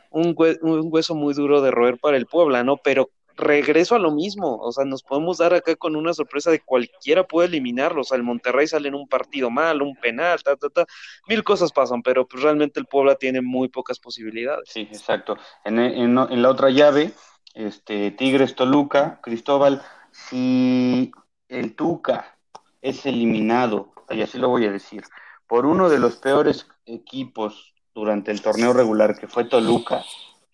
un, 0.10 0.36
hueso 0.38 1.16
muy 1.16 1.34
duro 1.34 1.62
de 1.62 1.72
roer 1.72 1.98
para 2.00 2.16
el 2.16 2.28
Puebla, 2.28 2.64
¿no? 2.64 2.78
Pero 2.78 3.10
regreso 3.38 3.96
a 3.96 4.00
lo 4.00 4.12
mismo, 4.12 4.58
o 4.58 4.72
sea, 4.72 4.84
nos 4.84 5.04
podemos 5.04 5.38
dar 5.38 5.54
acá 5.54 5.76
con 5.76 5.96
una 5.96 6.14
sorpresa 6.14 6.52
de 6.52 6.60
cualquiera 6.60 7.26
puede 7.26 7.48
eliminarlo, 7.48 8.02
o 8.02 8.04
sea, 8.04 8.18
el 8.18 8.24
Monterrey 8.24 8.68
sale 8.68 8.90
en 8.90 8.96
un 8.96 9.08
partido 9.08 9.50
mal, 9.50 9.82
un 9.82 9.96
penal, 9.96 10.42
ta, 10.44 10.56
ta, 10.56 10.70
ta, 10.70 10.86
mil 11.28 11.44
cosas 11.44 11.72
pasan, 11.72 12.02
pero 12.02 12.28
pues 12.28 12.44
realmente 12.44 12.80
el 12.80 12.88
Puebla 12.88 13.16
tiene 13.16 13.42
muy 13.42 13.70
pocas 13.70 14.00
posibilidades. 14.00 14.70
Sí, 14.70 14.82
exacto. 14.82 15.38
En, 15.64 15.80
en, 15.80 16.18
en 16.18 16.42
la 16.42 16.50
otra 16.50 16.70
llave, 16.70 17.12
este 17.54 18.12
Tigres 18.12 18.56
Toluca, 18.56 19.20
Cristóbal, 19.22 19.82
si 20.12 21.12
el 21.48 21.76
Tuca 21.76 22.38
es 22.82 23.06
eliminado, 23.06 23.94
y 24.10 24.22
así 24.22 24.38
lo 24.38 24.50
voy 24.50 24.66
a 24.66 24.72
decir, 24.72 25.04
por 25.48 25.66
uno 25.66 25.90
de 25.90 26.00
los 26.00 26.18
peores 26.18 26.68
equipos 26.86 27.74
durante 27.94 28.32
el 28.32 28.42
torneo 28.42 28.74
regular, 28.74 29.18
que 29.18 29.28
fue 29.28 29.46
Toluca, 29.46 30.04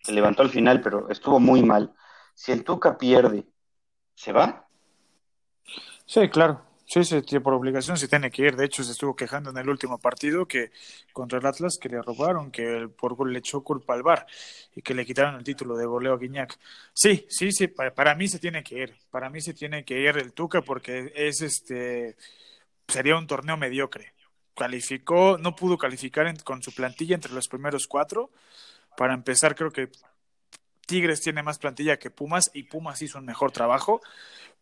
que 0.02 0.12
levantó 0.12 0.42
al 0.42 0.50
final, 0.50 0.80
pero 0.80 1.08
estuvo 1.10 1.40
muy 1.40 1.62
mal, 1.62 1.94
si 2.34 2.52
el 2.52 2.64
Tuca 2.64 2.98
pierde, 2.98 3.44
¿se 4.14 4.32
va? 4.32 4.68
Sí, 6.06 6.28
claro. 6.28 6.74
Sí, 6.86 7.02
sí, 7.02 7.22
por 7.40 7.54
obligación 7.54 7.96
se 7.96 8.08
tiene 8.08 8.30
que 8.30 8.42
ir. 8.42 8.56
De 8.56 8.66
hecho, 8.66 8.84
se 8.84 8.92
estuvo 8.92 9.16
quejando 9.16 9.50
en 9.50 9.56
el 9.56 9.68
último 9.68 9.98
partido 9.98 10.46
que 10.46 10.70
contra 11.12 11.38
el 11.38 11.46
Atlas 11.46 11.78
que 11.80 11.88
le 11.88 12.02
robaron, 12.02 12.50
que 12.50 12.88
por 12.98 13.14
gol 13.14 13.32
le 13.32 13.38
echó 13.38 13.62
culpa 13.64 13.94
al 13.94 14.02
VAR 14.02 14.26
y 14.74 14.82
que 14.82 14.94
le 14.94 15.06
quitaron 15.06 15.36
el 15.36 15.44
título 15.44 15.76
de 15.76 15.86
goleo 15.86 16.12
a 16.12 16.18
Guiñac. 16.18 16.58
Sí, 16.92 17.26
sí, 17.30 17.52
sí, 17.52 17.68
para, 17.68 18.14
mí 18.14 18.28
se 18.28 18.38
tiene 18.38 18.62
que 18.62 18.82
ir. 18.82 18.96
Para 19.10 19.30
mí 19.30 19.40
se 19.40 19.54
tiene 19.54 19.84
que 19.84 19.98
ir 19.98 20.16
el 20.18 20.32
Tuca 20.34 20.60
porque 20.60 21.10
es 21.16 21.40
este 21.40 22.16
sería 22.86 23.16
un 23.16 23.26
torneo 23.26 23.56
mediocre. 23.56 24.12
Calificó, 24.54 25.38
no 25.38 25.56
pudo 25.56 25.78
calificar 25.78 26.32
con 26.44 26.62
su 26.62 26.72
plantilla 26.72 27.14
entre 27.14 27.32
los 27.32 27.48
primeros 27.48 27.86
cuatro. 27.86 28.30
Para 28.96 29.14
empezar, 29.14 29.56
creo 29.56 29.70
que 29.72 29.90
Tigres 30.86 31.20
tiene 31.20 31.42
más 31.42 31.58
plantilla 31.58 31.98
que 31.98 32.10
Pumas 32.10 32.50
y 32.54 32.64
Pumas 32.64 33.02
hizo 33.02 33.18
un 33.18 33.24
mejor 33.24 33.52
trabajo, 33.52 34.00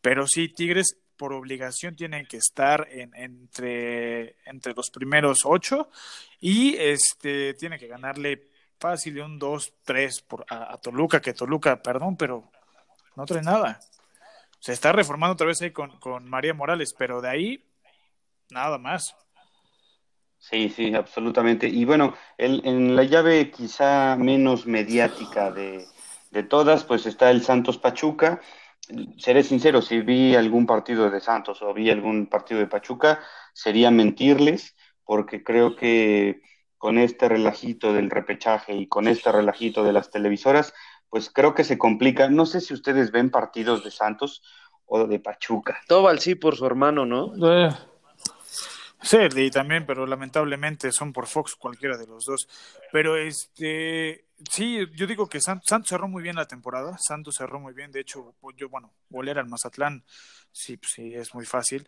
pero 0.00 0.26
sí, 0.26 0.48
Tigres 0.48 0.96
por 1.16 1.32
obligación 1.32 1.94
tienen 1.94 2.26
que 2.26 2.38
estar 2.38 2.88
en, 2.90 3.14
entre, 3.14 4.36
entre 4.44 4.74
los 4.74 4.90
primeros 4.90 5.40
ocho 5.44 5.88
y 6.40 6.76
este 6.76 7.54
tiene 7.54 7.78
que 7.78 7.86
ganarle 7.86 8.48
fácil 8.78 9.20
un 9.20 9.38
2-3 9.38 10.44
a, 10.48 10.74
a, 10.74 10.76
Toluca, 10.78 11.20
que 11.20 11.32
Toluca, 11.32 11.80
perdón, 11.80 12.16
pero 12.16 12.50
no 13.14 13.24
trae 13.26 13.42
nada. 13.42 13.78
Se 14.58 14.72
está 14.72 14.92
reformando 14.92 15.34
otra 15.34 15.46
vez 15.46 15.62
ahí 15.62 15.70
con, 15.70 15.98
con 16.00 16.28
María 16.28 16.54
Morales, 16.54 16.94
pero 16.96 17.20
de 17.20 17.28
ahí 17.28 17.64
nada 18.50 18.78
más. 18.78 19.14
Sí, 20.38 20.68
sí, 20.68 20.92
absolutamente. 20.92 21.68
Y 21.68 21.84
bueno, 21.84 22.14
el, 22.36 22.62
en 22.64 22.96
la 22.96 23.04
llave 23.04 23.52
quizá 23.52 24.16
menos 24.16 24.66
mediática 24.66 25.52
de, 25.52 25.86
de 26.32 26.42
todas, 26.42 26.84
pues 26.84 27.06
está 27.06 27.30
el 27.30 27.42
Santos 27.42 27.78
Pachuca, 27.78 28.40
seré 29.18 29.42
sincero, 29.42 29.82
si 29.82 30.00
vi 30.00 30.34
algún 30.34 30.66
partido 30.66 31.10
de 31.10 31.20
Santos 31.20 31.62
o 31.62 31.72
vi 31.72 31.90
algún 31.90 32.26
partido 32.26 32.60
de 32.60 32.66
Pachuca, 32.66 33.20
sería 33.52 33.90
mentirles, 33.90 34.74
porque 35.04 35.44
creo 35.44 35.76
que 35.76 36.40
con 36.78 36.98
este 36.98 37.28
relajito 37.28 37.92
del 37.92 38.10
repechaje 38.10 38.74
y 38.74 38.88
con 38.88 39.06
este 39.06 39.30
relajito 39.30 39.84
de 39.84 39.92
las 39.92 40.10
televisoras, 40.10 40.74
pues 41.08 41.30
creo 41.30 41.54
que 41.54 41.64
se 41.64 41.78
complica. 41.78 42.28
No 42.28 42.46
sé 42.46 42.60
si 42.60 42.74
ustedes 42.74 43.12
ven 43.12 43.30
partidos 43.30 43.84
de 43.84 43.90
Santos 43.90 44.42
o 44.86 45.06
de 45.06 45.20
Pachuca. 45.20 45.80
Tobal 45.86 46.18
sí 46.18 46.34
por 46.34 46.56
su 46.56 46.66
hermano, 46.66 47.06
¿no? 47.06 47.34
Eh, 47.52 47.70
sí, 49.00 49.18
y 49.36 49.50
también, 49.50 49.86
pero 49.86 50.06
lamentablemente 50.06 50.90
son 50.90 51.12
por 51.12 51.26
Fox 51.26 51.54
cualquiera 51.54 51.96
de 51.96 52.06
los 52.06 52.24
dos. 52.24 52.48
Pero 52.90 53.16
este 53.16 54.24
Sí, 54.50 54.78
yo 54.94 55.06
digo 55.06 55.28
que 55.28 55.40
Santos, 55.40 55.88
cerró 55.88 56.08
muy 56.08 56.22
bien 56.22 56.36
la 56.36 56.46
temporada. 56.46 56.96
Santos 56.98 57.36
cerró 57.38 57.60
muy 57.60 57.72
bien. 57.72 57.90
De 57.90 58.00
hecho, 58.00 58.34
yo, 58.56 58.68
bueno, 58.68 58.92
volver 59.08 59.38
al 59.38 59.48
Mazatlán, 59.48 60.04
sí, 60.50 60.76
pues 60.76 60.92
sí, 60.92 61.14
es 61.14 61.34
muy 61.34 61.44
fácil. 61.44 61.86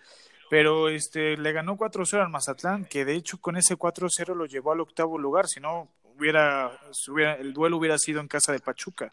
Pero 0.51 0.89
este, 0.89 1.37
le 1.37 1.53
ganó 1.53 1.77
4-0 1.77 2.23
al 2.23 2.31
Mazatlán, 2.31 2.85
que 2.85 3.05
de 3.05 3.15
hecho 3.15 3.39
con 3.39 3.57
ese 3.57 3.77
4-0 3.77 4.35
lo 4.35 4.47
llevó 4.47 4.73
al 4.73 4.81
octavo 4.81 5.19
lugar. 5.19 5.47
Si 5.49 5.61
no, 5.61 5.91
hubiera, 6.03 6.79
hubiera, 7.09 7.35
el 7.35 7.53
duelo 7.53 7.79
hubiera 7.79 7.99
sido 7.99 8.21
en 8.21 8.29
casa 8.29 8.53
de 8.53 8.61
Pachuca. 8.61 9.13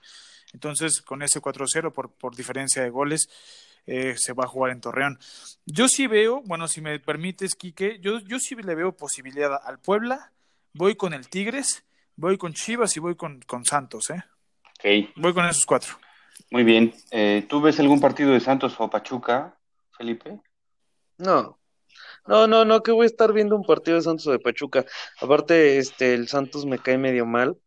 Entonces, 0.53 1.01
con 1.01 1.21
ese 1.21 1.41
4-0 1.41 1.91
por, 1.93 2.11
por 2.11 2.35
diferencia 2.35 2.83
de 2.83 2.89
goles, 2.89 3.29
eh, 3.87 4.15
se 4.17 4.33
va 4.33 4.43
a 4.43 4.47
jugar 4.47 4.71
en 4.71 4.81
Torreón. 4.81 5.19
Yo 5.65 5.87
sí 5.87 6.07
veo, 6.07 6.41
bueno, 6.45 6.67
si 6.67 6.81
me 6.81 6.99
permites, 6.99 7.55
Quique, 7.55 7.99
yo, 8.01 8.19
yo 8.19 8.39
sí 8.39 8.55
le 8.55 8.75
veo 8.75 8.95
posibilidad 8.95 9.59
al 9.63 9.79
Puebla. 9.79 10.31
Voy 10.73 10.95
con 10.95 11.13
el 11.13 11.29
Tigres 11.29 11.83
Voy 12.15 12.37
con 12.37 12.53
Chivas 12.53 12.95
y 12.97 12.99
voy 12.99 13.15
con, 13.15 13.41
con 13.41 13.65
Santos, 13.65 14.09
¿eh? 14.09 14.23
Ok. 14.79 15.09
Voy 15.15 15.33
con 15.33 15.45
esos 15.45 15.65
cuatro. 15.65 15.95
Muy 16.49 16.63
bien. 16.63 16.93
Eh, 17.11 17.45
¿Tú 17.47 17.61
ves 17.61 17.79
algún 17.79 17.99
partido 17.99 18.31
de 18.31 18.39
Santos 18.39 18.75
o 18.77 18.89
Pachuca, 18.89 19.57
Felipe? 19.97 20.39
No. 21.17 21.59
No, 22.27 22.45
no, 22.47 22.65
no, 22.65 22.83
que 22.83 22.91
voy 22.91 23.05
a 23.05 23.07
estar 23.07 23.33
viendo 23.33 23.55
un 23.55 23.63
partido 23.63 23.97
de 23.97 24.03
Santos 24.03 24.27
o 24.27 24.31
de 24.31 24.39
Pachuca. 24.39 24.85
Aparte, 25.19 25.77
este, 25.77 26.13
el 26.13 26.27
Santos 26.27 26.65
me 26.65 26.77
cae 26.77 26.97
medio 26.97 27.25
mal. 27.25 27.57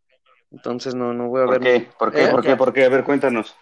Entonces 0.50 0.94
no, 0.94 1.12
no 1.12 1.28
voy 1.28 1.42
a 1.42 1.46
ver. 1.46 1.60
Qué? 1.60 1.90
¿Por 1.98 2.12
qué? 2.12 2.24
¿Eh? 2.24 2.28
¿Por 2.28 2.42
qué? 2.42 2.56
¿Por 2.56 2.72
qué? 2.72 2.84
A 2.84 2.88
ver, 2.88 3.04
cuéntanos. 3.04 3.56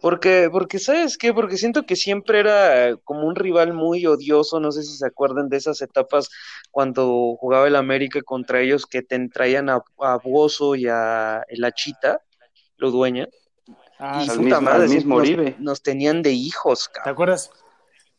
Porque, 0.00 0.48
porque, 0.50 0.78
¿sabes 0.78 1.16
qué? 1.16 1.32
Porque 1.32 1.56
siento 1.56 1.86
que 1.86 1.96
siempre 1.96 2.40
era 2.40 2.96
como 3.04 3.26
un 3.26 3.34
rival 3.34 3.72
muy 3.72 4.04
odioso, 4.06 4.60
no 4.60 4.70
sé 4.70 4.82
si 4.82 4.96
se 4.96 5.06
acuerdan 5.06 5.48
de 5.48 5.56
esas 5.56 5.80
etapas 5.80 6.30
cuando 6.70 7.36
jugaba 7.38 7.66
el 7.66 7.76
América 7.76 8.20
contra 8.22 8.60
ellos 8.60 8.86
que 8.86 9.02
te 9.02 9.28
traían 9.28 9.70
a, 9.70 9.82
a 9.98 10.18
Bozo 10.18 10.74
y 10.74 10.86
a 10.88 11.42
el 11.48 11.64
Achita, 11.64 12.20
lo 12.76 12.90
dueña. 12.90 13.28
Ah, 13.98 14.24
y 14.24 14.36
puta 14.36 14.60
madre, 14.60 14.88
mismo 14.88 15.20
nos, 15.20 15.58
nos, 15.58 15.82
tenían 15.82 16.20
de 16.22 16.32
hijos, 16.32 16.88
cabrón. 16.88 17.04
¿Te 17.04 17.10
acuerdas? 17.10 17.50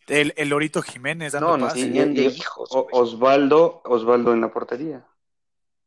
El, 0.07 0.33
el 0.37 0.49
Lorito 0.49 0.81
Jiménez 0.81 1.33
dando 1.33 1.49
No, 1.49 1.57
nos 1.57 1.73
tenían 1.73 2.13
de 2.13 2.23
hijos. 2.23 2.69
Osvaldo, 2.71 3.81
Osvaldo 3.85 4.33
en 4.33 4.41
la 4.41 4.51
portería. 4.51 5.05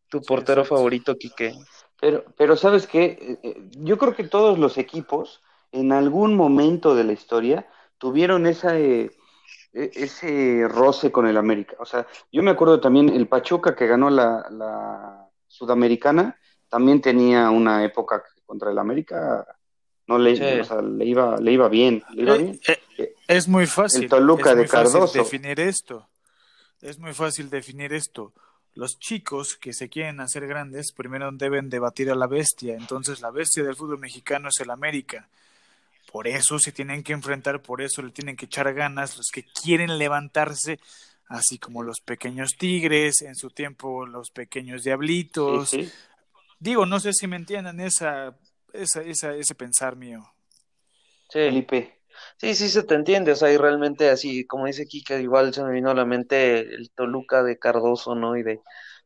Tu 0.08 0.22
portero 0.22 0.64
favorito, 0.64 1.16
Quique. 1.16 1.54
Pero, 2.00 2.24
pero 2.36 2.56
sabes 2.56 2.86
qué, 2.86 3.04
eh, 3.04 3.38
eh, 3.42 3.68
yo 3.78 3.98
creo 3.98 4.14
que 4.14 4.24
todos 4.24 4.58
los 4.58 4.78
equipos 4.78 5.42
en 5.72 5.92
algún 5.92 6.36
momento 6.36 6.94
de 6.94 7.04
la 7.04 7.12
historia 7.12 7.68
tuvieron 7.98 8.46
esa, 8.46 8.78
eh, 8.78 9.10
e, 9.72 9.90
ese 9.94 10.66
roce 10.68 11.12
con 11.12 11.26
el 11.26 11.36
América. 11.36 11.76
O 11.78 11.84
sea, 11.84 12.06
yo 12.32 12.42
me 12.42 12.50
acuerdo 12.50 12.80
también 12.80 13.08
el 13.08 13.28
Pachuca 13.28 13.74
que 13.74 13.86
ganó 13.86 14.10
la, 14.10 14.46
la 14.50 15.28
Sudamericana, 15.46 16.38
también 16.68 17.00
tenía 17.00 17.50
una 17.50 17.84
época 17.84 18.22
contra 18.44 18.70
el 18.70 18.78
América 18.78 19.46
no 20.08 20.18
le, 20.18 20.34
le 20.34 21.04
iba 21.04 21.36
le 21.36 21.52
iba 21.52 21.68
bien, 21.68 22.02
le 22.14 22.22
iba 22.22 22.34
eh, 22.34 22.38
bien. 22.38 22.60
Eh, 22.96 23.14
es 23.28 23.46
muy 23.46 23.66
fácil. 23.66 24.04
El 24.04 24.08
Toluca 24.08 24.50
es 24.50 24.56
muy 24.56 24.64
de 24.64 24.70
Cardoso. 24.70 25.00
Fácil 25.00 25.22
definir 25.22 25.60
esto. 25.60 26.08
Es 26.80 26.98
muy 26.98 27.12
fácil 27.12 27.50
definir 27.50 27.92
esto. 27.92 28.32
Los 28.74 28.98
chicos 28.98 29.56
que 29.56 29.74
se 29.74 29.90
quieren 29.90 30.20
hacer 30.20 30.46
grandes 30.46 30.92
primero 30.92 31.30
deben 31.32 31.68
debatir 31.68 32.10
a 32.10 32.14
la 32.14 32.26
bestia. 32.26 32.74
Entonces 32.74 33.20
la 33.20 33.30
bestia 33.30 33.62
del 33.62 33.76
fútbol 33.76 33.98
mexicano 33.98 34.48
es 34.48 34.58
el 34.60 34.70
América. 34.70 35.28
Por 36.10 36.26
eso 36.26 36.58
se 36.58 36.72
tienen 36.72 37.02
que 37.02 37.12
enfrentar, 37.12 37.60
por 37.60 37.82
eso 37.82 38.02
le 38.02 38.10
tienen 38.10 38.36
que 38.36 38.46
echar 38.46 38.72
ganas 38.72 39.16
los 39.16 39.28
que 39.30 39.44
quieren 39.44 39.98
levantarse, 39.98 40.80
así 41.28 41.58
como 41.58 41.82
los 41.82 42.00
pequeños 42.00 42.56
tigres, 42.56 43.20
en 43.22 43.34
su 43.34 43.50
tiempo 43.50 44.06
los 44.06 44.30
pequeños 44.30 44.82
diablitos. 44.84 45.76
Digo, 46.58 46.86
no 46.86 46.98
sé 46.98 47.12
si 47.12 47.26
me 47.26 47.36
entiendan 47.36 47.80
esa, 47.80 48.36
esa, 48.72 49.02
esa, 49.02 49.34
ese 49.34 49.54
pensar 49.54 49.96
mío. 49.96 50.32
Sí. 51.28 51.40
Felipe. 51.40 51.98
Sí, 52.36 52.54
sí 52.54 52.68
se 52.68 52.82
te 52.82 52.94
entiende, 52.94 53.32
o 53.32 53.36
sea, 53.36 53.52
y 53.52 53.56
realmente 53.56 54.10
así, 54.10 54.44
como 54.46 54.66
dice 54.66 54.86
Kika, 54.86 55.20
igual 55.20 55.54
se 55.54 55.62
me 55.62 55.72
vino 55.72 55.90
a 55.90 55.94
la 55.94 56.04
mente 56.04 56.60
el 56.60 56.90
Toluca 56.90 57.42
de 57.42 57.58
Cardoso, 57.58 58.14
¿no? 58.14 58.36
Y 58.36 58.42
de 58.42 58.60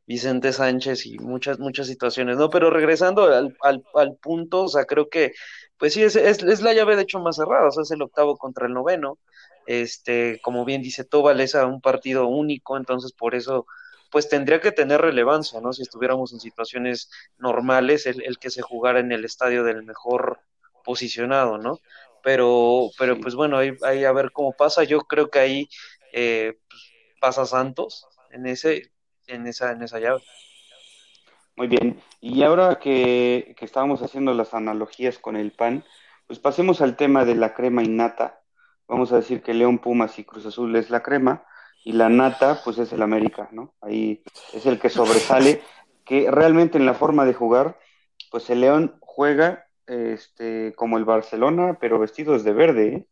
Vicente 0.06 0.52
Sánchez 0.52 1.06
y 1.06 1.18
muchas, 1.18 1.58
muchas 1.58 1.86
situaciones, 1.86 2.36
¿no? 2.36 2.50
Pero 2.50 2.70
regresando 2.70 3.24
al, 3.24 3.56
al, 3.62 3.84
al 3.94 4.16
punto, 4.16 4.64
o 4.64 4.68
sea, 4.68 4.84
creo 4.84 5.08
que, 5.08 5.32
pues 5.78 5.94
sí, 5.94 6.02
es, 6.02 6.16
es, 6.16 6.42
es, 6.42 6.60
la 6.62 6.72
llave 6.74 6.96
de 6.96 7.02
hecho 7.02 7.20
más 7.20 7.36
cerrada, 7.36 7.68
o 7.68 7.70
sea, 7.70 7.82
es 7.82 7.90
el 7.90 8.02
octavo 8.02 8.36
contra 8.36 8.66
el 8.66 8.74
noveno, 8.74 9.18
este, 9.66 10.40
como 10.42 10.64
bien 10.64 10.82
dice 10.82 11.04
Tobal, 11.04 11.40
es 11.40 11.54
a 11.54 11.66
un 11.66 11.80
partido 11.80 12.26
único, 12.26 12.76
entonces 12.76 13.12
por 13.12 13.34
eso, 13.34 13.66
pues 14.10 14.28
tendría 14.28 14.60
que 14.60 14.72
tener 14.72 15.00
relevancia, 15.00 15.60
¿no? 15.60 15.72
Si 15.72 15.82
estuviéramos 15.82 16.32
en 16.32 16.40
situaciones 16.40 17.10
normales, 17.38 18.06
el, 18.06 18.22
el 18.22 18.38
que 18.38 18.50
se 18.50 18.62
jugara 18.62 19.00
en 19.00 19.12
el 19.12 19.24
estadio 19.24 19.64
del 19.64 19.84
mejor 19.84 20.40
posicionado, 20.84 21.58
¿no? 21.58 21.78
Pero, 22.22 22.90
pero 22.98 23.20
pues 23.20 23.34
bueno, 23.34 23.58
ahí, 23.58 23.72
ahí 23.82 24.04
a 24.04 24.12
ver 24.12 24.32
cómo 24.32 24.52
pasa, 24.52 24.84
yo 24.84 25.00
creo 25.00 25.30
que 25.30 25.38
ahí 25.38 25.68
eh, 26.12 26.58
pues, 26.68 26.82
pasa 27.20 27.46
Santos 27.46 28.06
en 28.30 28.46
ese, 28.46 28.92
en 29.26 29.46
esa, 29.46 29.72
en 29.72 29.82
esa 29.82 29.98
llave. 29.98 30.22
Muy 31.56 31.68
bien, 31.68 32.00
y 32.20 32.42
ahora 32.42 32.78
que, 32.78 33.54
que 33.58 33.64
estábamos 33.64 34.02
haciendo 34.02 34.32
las 34.32 34.54
analogías 34.54 35.18
con 35.18 35.36
el 35.36 35.52
pan, 35.52 35.84
pues 36.26 36.38
pasemos 36.38 36.80
al 36.80 36.96
tema 36.96 37.24
de 37.24 37.34
la 37.34 37.52
crema 37.52 37.82
y 37.82 37.88
nata. 37.88 38.40
Vamos 38.88 39.12
a 39.12 39.16
decir 39.16 39.42
que 39.42 39.54
León, 39.54 39.78
Pumas 39.78 40.18
y 40.18 40.24
Cruz 40.24 40.46
Azul 40.46 40.74
es 40.76 40.90
la 40.90 41.02
crema 41.02 41.44
y 41.84 41.92
la 41.92 42.08
nata 42.08 42.60
pues 42.64 42.78
es 42.78 42.92
el 42.92 43.02
América, 43.02 43.48
¿no? 43.52 43.74
Ahí 43.80 44.22
es 44.52 44.66
el 44.66 44.78
que 44.78 44.88
sobresale, 44.88 45.62
que 46.04 46.30
realmente 46.30 46.78
en 46.78 46.86
la 46.86 46.94
forma 46.94 47.24
de 47.24 47.34
jugar, 47.34 47.78
pues 48.30 48.48
el 48.50 48.60
León 48.60 48.96
juega 49.00 49.66
este 49.86 50.74
como 50.74 50.96
el 50.96 51.04
Barcelona, 51.04 51.78
pero 51.80 51.98
vestidos 51.98 52.44
de 52.44 52.52
verde, 52.52 52.86
¿eh? 52.94 53.06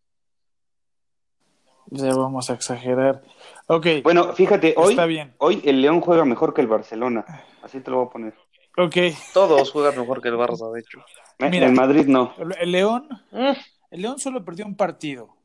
Ya 1.90 2.14
vamos 2.14 2.48
a 2.50 2.54
exagerar. 2.54 3.22
Ok. 3.66 3.86
Bueno, 4.02 4.32
fíjate, 4.32 4.74
hoy, 4.76 4.90
Está 4.90 5.06
bien. 5.06 5.34
hoy 5.38 5.60
el 5.64 5.82
León 5.82 6.00
juega 6.00 6.24
mejor 6.24 6.54
que 6.54 6.60
el 6.60 6.66
Barcelona. 6.68 7.24
Así 7.62 7.80
te 7.80 7.90
lo 7.90 7.98
voy 7.98 8.06
a 8.06 8.10
poner. 8.10 8.34
Ok. 8.76 8.96
Todos 9.34 9.70
juegan 9.72 9.98
mejor 9.98 10.22
que 10.22 10.28
el 10.28 10.34
Barça, 10.36 10.72
de 10.72 10.80
hecho. 10.80 11.00
Eh, 11.38 11.48
Mira. 11.50 11.66
el 11.66 11.72
Madrid 11.72 12.06
no. 12.06 12.34
El 12.60 12.72
León, 12.72 13.08
Mm, 13.32 13.52
el 13.90 14.02
León 14.02 14.18
solo 14.18 14.44
perdió 14.44 14.64
un 14.66 14.76
partido. 14.76 15.36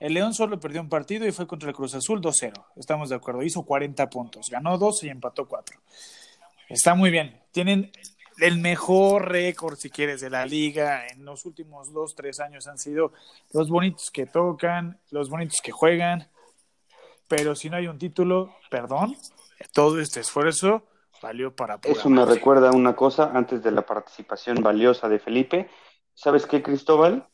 El 0.00 0.14
León 0.14 0.34
solo 0.34 0.60
perdió 0.60 0.80
un 0.82 0.88
partido 0.88 1.26
y 1.26 1.32
fue 1.32 1.46
contra 1.46 1.68
el 1.70 1.74
Cruz 1.74 1.94
Azul 1.94 2.20
2-0. 2.20 2.52
Estamos 2.76 3.08
de 3.08 3.14
acuerdo. 3.14 3.42
Hizo 3.42 3.62
40 3.64 4.10
puntos. 4.10 4.48
Ganó 4.50 4.76
12 4.76 5.06
y 5.06 5.10
empató 5.10 5.46
4. 5.46 5.78
Está 6.68 6.94
muy 6.94 7.10
bien. 7.10 7.40
Tienen 7.52 7.90
el 8.38 8.58
mejor 8.58 9.30
récord, 9.30 9.76
si 9.76 9.90
quieres, 9.90 10.20
de 10.20 10.30
la 10.30 10.44
liga. 10.46 11.06
En 11.08 11.24
los 11.24 11.44
últimos 11.46 11.92
2, 11.92 12.14
3 12.14 12.40
años 12.40 12.66
han 12.66 12.78
sido 12.78 13.12
los 13.52 13.68
bonitos 13.68 14.10
que 14.10 14.26
tocan, 14.26 15.00
los 15.10 15.28
bonitos 15.28 15.60
que 15.62 15.72
juegan. 15.72 16.28
Pero 17.28 17.54
si 17.54 17.70
no 17.70 17.76
hay 17.76 17.88
un 17.88 17.98
título, 17.98 18.54
perdón, 18.70 19.16
todo 19.72 20.00
este 20.00 20.20
esfuerzo 20.20 20.84
valió 21.22 21.54
para 21.54 21.78
Eso 21.82 22.08
me 22.08 22.20
madre. 22.20 22.34
recuerda 22.34 22.70
una 22.72 22.94
cosa 22.94 23.32
antes 23.34 23.62
de 23.62 23.70
la 23.72 23.82
participación 23.82 24.62
valiosa 24.62 25.08
de 25.08 25.18
Felipe. 25.18 25.68
¿Sabes 26.14 26.46
qué, 26.46 26.62
Cristóbal? 26.62 27.26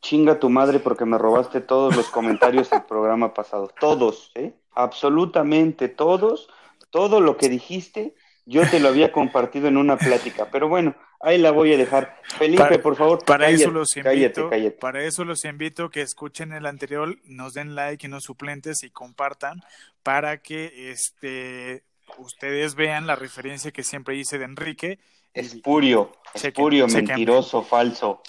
Chinga 0.00 0.38
tu 0.38 0.48
madre 0.48 0.78
porque 0.78 1.04
me 1.04 1.18
robaste 1.18 1.60
todos 1.60 1.94
los 1.94 2.08
comentarios 2.08 2.70
del 2.70 2.84
programa 2.84 3.34
pasado. 3.34 3.70
Todos, 3.78 4.30
¿eh? 4.34 4.54
Absolutamente 4.72 5.88
todos. 5.88 6.48
Todo 6.90 7.20
lo 7.20 7.36
que 7.36 7.48
dijiste, 7.48 8.14
yo 8.48 8.68
te 8.68 8.80
lo 8.80 8.88
había 8.88 9.12
compartido 9.12 9.68
en 9.68 9.76
una 9.76 9.96
plática. 9.96 10.48
Pero 10.50 10.68
bueno, 10.68 10.96
ahí 11.20 11.38
la 11.38 11.50
voy 11.50 11.72
a 11.74 11.76
dejar. 11.76 12.20
Felipe, 12.38 12.62
Para- 12.62 12.82
por 12.82 12.96
favor, 12.96 13.24
Para 13.24 13.44
cállate, 13.46 13.62
eso 13.62 13.70
los 13.72 13.96
invito, 13.96 14.10
cállate, 14.10 14.48
cállate. 14.48 14.70
para 14.78 15.04
eso 15.04 15.24
los 15.24 15.44
invito 15.44 15.90
que 15.90 16.00
escuchen 16.02 16.52
el 16.52 16.66
anterior, 16.66 17.16
nos 17.24 17.52
den 17.54 17.74
like 17.74 18.06
y 18.06 18.10
nos 18.10 18.24
suplentes 18.24 18.82
y 18.82 18.90
compartan 18.90 19.60
para 20.02 20.38
que 20.42 20.90
este 20.90 21.84
ustedes 22.16 22.74
vean 22.74 23.06
la 23.06 23.16
referencia 23.16 23.70
que 23.70 23.82
siempre 23.84 24.16
hice 24.16 24.38
de 24.38 24.46
Enrique. 24.46 24.98
Espurio, 25.34 26.16
espurio, 26.34 26.86
chequen. 26.86 27.04
mentiroso, 27.04 27.62
falso. 27.62 28.22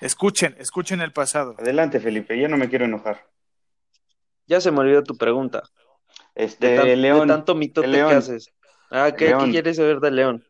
Escuchen, 0.00 0.54
escuchen 0.60 1.00
el 1.00 1.12
pasado. 1.12 1.56
adelante, 1.58 1.98
Felipe, 1.98 2.38
ya 2.38 2.46
no 2.48 2.56
me 2.56 2.68
quiero 2.68 2.84
enojar. 2.84 3.26
ya 4.46 4.60
se 4.60 4.70
me 4.70 4.78
olvidó 4.78 5.02
tu 5.02 5.16
pregunta. 5.16 5.64
Este, 6.36 6.68
De, 6.68 6.76
tan- 6.76 6.86
de 6.86 6.96
León, 6.96 7.26
tanto 7.28 7.54
mitote 7.56 7.86
que 7.88 7.92
León. 7.92 8.14
haces. 8.14 8.52
Ah, 8.90 9.12
¿qué, 9.16 9.34
quieres 9.50 9.76
saber 9.76 10.00
del 10.00 10.16
León? 10.16 10.44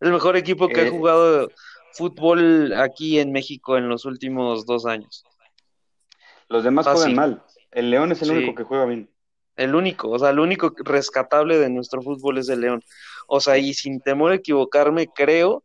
El 0.00 0.12
mejor 0.12 0.36
equipo 0.36 0.68
que 0.68 0.82
Eh, 0.82 0.86
ha 0.86 0.90
jugado 0.90 1.50
fútbol 1.92 2.72
aquí 2.74 3.18
en 3.18 3.32
México 3.32 3.76
en 3.76 3.88
los 3.88 4.04
últimos 4.04 4.66
dos 4.66 4.86
años. 4.86 5.24
los 6.48 6.64
demás 6.64 6.84
Fácil. 6.84 7.00
juegan 7.02 7.16
mal. 7.16 7.44
El 7.70 7.90
León 7.90 8.10
es 8.10 8.22
el 8.22 8.28
Sí. 8.28 8.34
único 8.34 8.54
que 8.56 8.64
juega 8.64 8.84
bien. 8.84 9.08
El 9.56 9.74
único, 9.74 10.10
o 10.10 10.18
sea, 10.18 10.30
el 10.30 10.40
único 10.40 10.74
rescatable 10.78 11.58
de 11.58 11.68
nuestro 11.70 12.02
fútbol 12.02 12.38
es 12.38 12.48
el 12.48 12.60
León. 12.62 12.82
O 13.28 13.40
sea, 13.40 13.58
y 13.58 13.74
sin 13.74 14.00
temor 14.00 14.32
a 14.32 14.36
equivocarme, 14.36 15.06
creo 15.06 15.62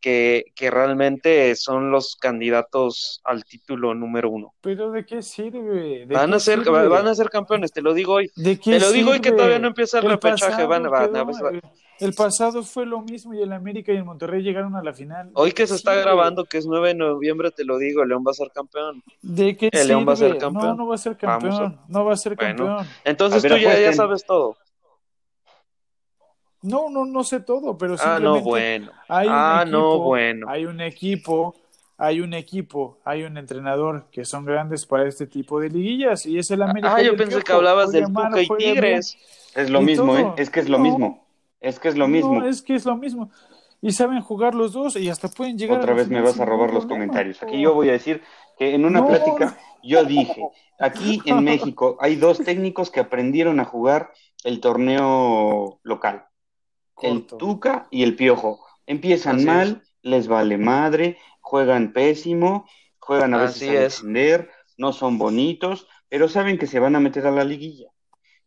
que, 0.00 0.44
que 0.54 0.70
realmente 0.70 1.54
son 1.56 1.90
los 1.90 2.16
candidatos 2.16 3.20
al 3.24 3.44
título 3.44 3.94
número 3.94 4.30
uno. 4.30 4.54
Pero 4.60 4.90
¿de 4.90 5.04
qué 5.04 5.22
sirve? 5.22 6.06
¿De 6.06 6.14
Van 6.14 6.30
qué 6.30 6.36
a 6.36 6.40
ser, 6.40 6.62
sirve? 6.64 6.88
van 6.88 7.08
a 7.08 7.14
ser 7.14 7.30
campeones, 7.30 7.72
te 7.72 7.82
lo 7.82 7.94
digo 7.94 8.14
hoy. 8.14 8.30
¿De 8.36 8.58
qué 8.58 8.72
Te 8.72 8.80
lo 8.80 8.92
digo 8.92 9.10
hoy 9.12 9.20
que 9.20 9.32
todavía 9.32 9.58
no 9.58 9.68
empieza 9.68 9.98
el 9.98 10.08
repechaje, 10.08 10.50
pasado 10.52 10.68
van- 10.68 10.82
van- 10.90 11.12
van- 11.12 11.60
el 11.98 12.12
pasado 12.12 12.62
fue 12.62 12.84
lo 12.84 13.00
mismo 13.00 13.32
y 13.32 13.40
el 13.40 13.52
América 13.54 13.90
y 13.90 13.96
el 13.96 14.04
Monterrey 14.04 14.42
llegaron 14.42 14.76
a 14.76 14.82
la 14.82 14.92
final. 14.92 15.30
Hoy 15.32 15.48
¿De 15.48 15.54
que 15.54 15.66
se 15.66 15.76
está 15.76 15.92
sirve? 15.92 16.02
grabando, 16.04 16.44
que 16.44 16.58
es 16.58 16.66
9 16.66 16.88
de 16.88 16.94
noviembre, 16.94 17.50
te 17.50 17.64
lo 17.64 17.78
digo, 17.78 18.02
el 18.02 18.10
León 18.10 18.22
va 18.26 18.32
a 18.32 18.34
ser 18.34 18.50
campeón. 18.54 19.02
¿De 19.22 19.56
qué 19.56 19.70
El 19.72 19.88
León 19.88 20.06
va 20.06 20.12
a 20.12 20.16
ser 20.16 20.28
sirve? 20.28 20.40
campeón. 20.40 20.66
No, 20.66 20.74
no 20.74 20.86
va 20.88 20.94
a 20.94 20.98
ser 20.98 21.12
a- 21.12 21.16
campeón. 21.16 21.80
No 21.88 22.04
va 22.04 22.12
a 22.12 22.16
ser 22.16 22.36
Bueno. 22.36 22.66
campeón. 22.66 22.86
Entonces 23.04 23.42
A 23.44 23.48
ver, 23.48 23.56
tú 23.58 23.64
ya, 23.64 23.80
ya 23.80 23.92
sabes 23.94 24.24
todo. 24.26 24.58
No, 26.66 26.88
no, 26.90 27.04
no 27.04 27.24
sé 27.24 27.40
todo, 27.40 27.76
pero 27.78 27.94
Ah, 28.00 28.18
no, 28.20 28.34
simplemente 28.34 28.48
bueno. 28.48 28.92
hay 29.08 29.28
un 29.28 29.34
Ah, 29.34 29.60
equipo, 29.62 29.78
no, 29.78 29.98
bueno. 30.00 30.46
hay 30.48 30.66
un 30.66 30.80
equipo, 30.80 31.54
hay 31.98 32.20
un 32.20 32.34
equipo, 32.34 32.98
hay 33.04 33.22
un 33.24 33.36
entrenador 33.38 34.06
que 34.10 34.24
son 34.24 34.44
grandes 34.44 34.84
para 34.86 35.08
este 35.08 35.26
tipo 35.26 35.60
de 35.60 35.70
liguillas 35.70 36.26
y 36.26 36.38
es 36.38 36.50
el 36.50 36.62
América. 36.62 36.94
Ah, 36.96 37.02
yo 37.02 37.16
pensé 37.16 37.40
que 37.42 37.52
hablabas 37.52 37.92
del 37.92 38.06
Tuca 38.06 38.30
y. 38.42 38.48
Tigres. 38.48 39.16
Es 39.54 39.70
lo 39.70 39.80
Y 39.80 39.84
mismo, 39.86 40.12
todo. 40.14 40.18
¿eh? 40.18 40.34
Es 40.36 40.50
que 40.50 40.60
es 40.60 40.68
lo 40.68 40.78
No. 40.78 40.84
mismo. 40.84 41.26
Es 41.60 41.78
que 41.78 41.88
es 41.88 41.96
lo 41.96 42.06
mismo. 42.08 42.40
No, 42.40 42.46
es 42.46 42.62
que 42.62 42.74
es 42.74 42.84
lo 42.84 42.96
mismo. 42.96 43.30
Y 43.80 43.92
saben 43.92 44.20
jugar 44.20 44.54
los 44.54 44.72
dos 44.72 44.96
y 44.96 45.08
hasta 45.08 45.28
pueden 45.28 45.56
llegar 45.58 45.78
Otra 45.78 45.94
vez 45.94 46.08
me 46.08 46.20
vas 46.20 46.38
a 46.40 46.44
robar 46.44 46.72
los 46.72 46.84
problema. 46.86 47.06
comentarios. 47.06 47.42
Aquí 47.42 47.60
yo 47.60 47.74
voy 47.74 47.88
a 47.88 47.92
decir 47.92 48.22
que 48.58 48.74
en 48.74 48.84
una 48.84 49.00
No. 49.00 49.06
plática 49.06 49.56
yo 49.82 50.04
dije, 50.04 50.42
aquí 50.78 51.22
en 51.24 51.44
México 51.44 51.96
hay 52.00 52.16
dos 52.16 52.38
técnicos 52.38 52.90
que 52.90 53.00
aprendieron 53.00 53.60
a 53.60 53.64
jugar 53.64 54.12
el 54.44 54.60
torneo 54.60 55.80
local. 55.82 56.26
El. 57.02 57.26
Tuca 57.26 57.88
y 57.90 58.02
el 58.02 58.16
Piojo. 58.16 58.64
Empiezan 58.86 59.36
Así 59.36 59.42
es. 59.42 59.46
mal, 59.54 59.82
les 60.02 60.28
vale 60.28 60.58
madre, 60.58 61.18
juegan 61.40 61.92
pésimo, 61.92 62.66
juegan 62.98 63.34
a 63.34 63.38
veces 63.38 63.56
Así 63.56 63.68
a 63.68 63.72
es. 63.86 63.94
defender, 63.96 64.50
no 64.76 64.92
son 64.92 65.18
bonitos, 65.18 65.86
pero 66.08 66.28
saben 66.28 66.58
que 66.58 66.66
se 66.66 66.78
van 66.78 66.96
a 66.96 67.00
meter 67.00 67.26
a 67.26 67.30
la 67.30 67.44
liguilla. 67.44 67.88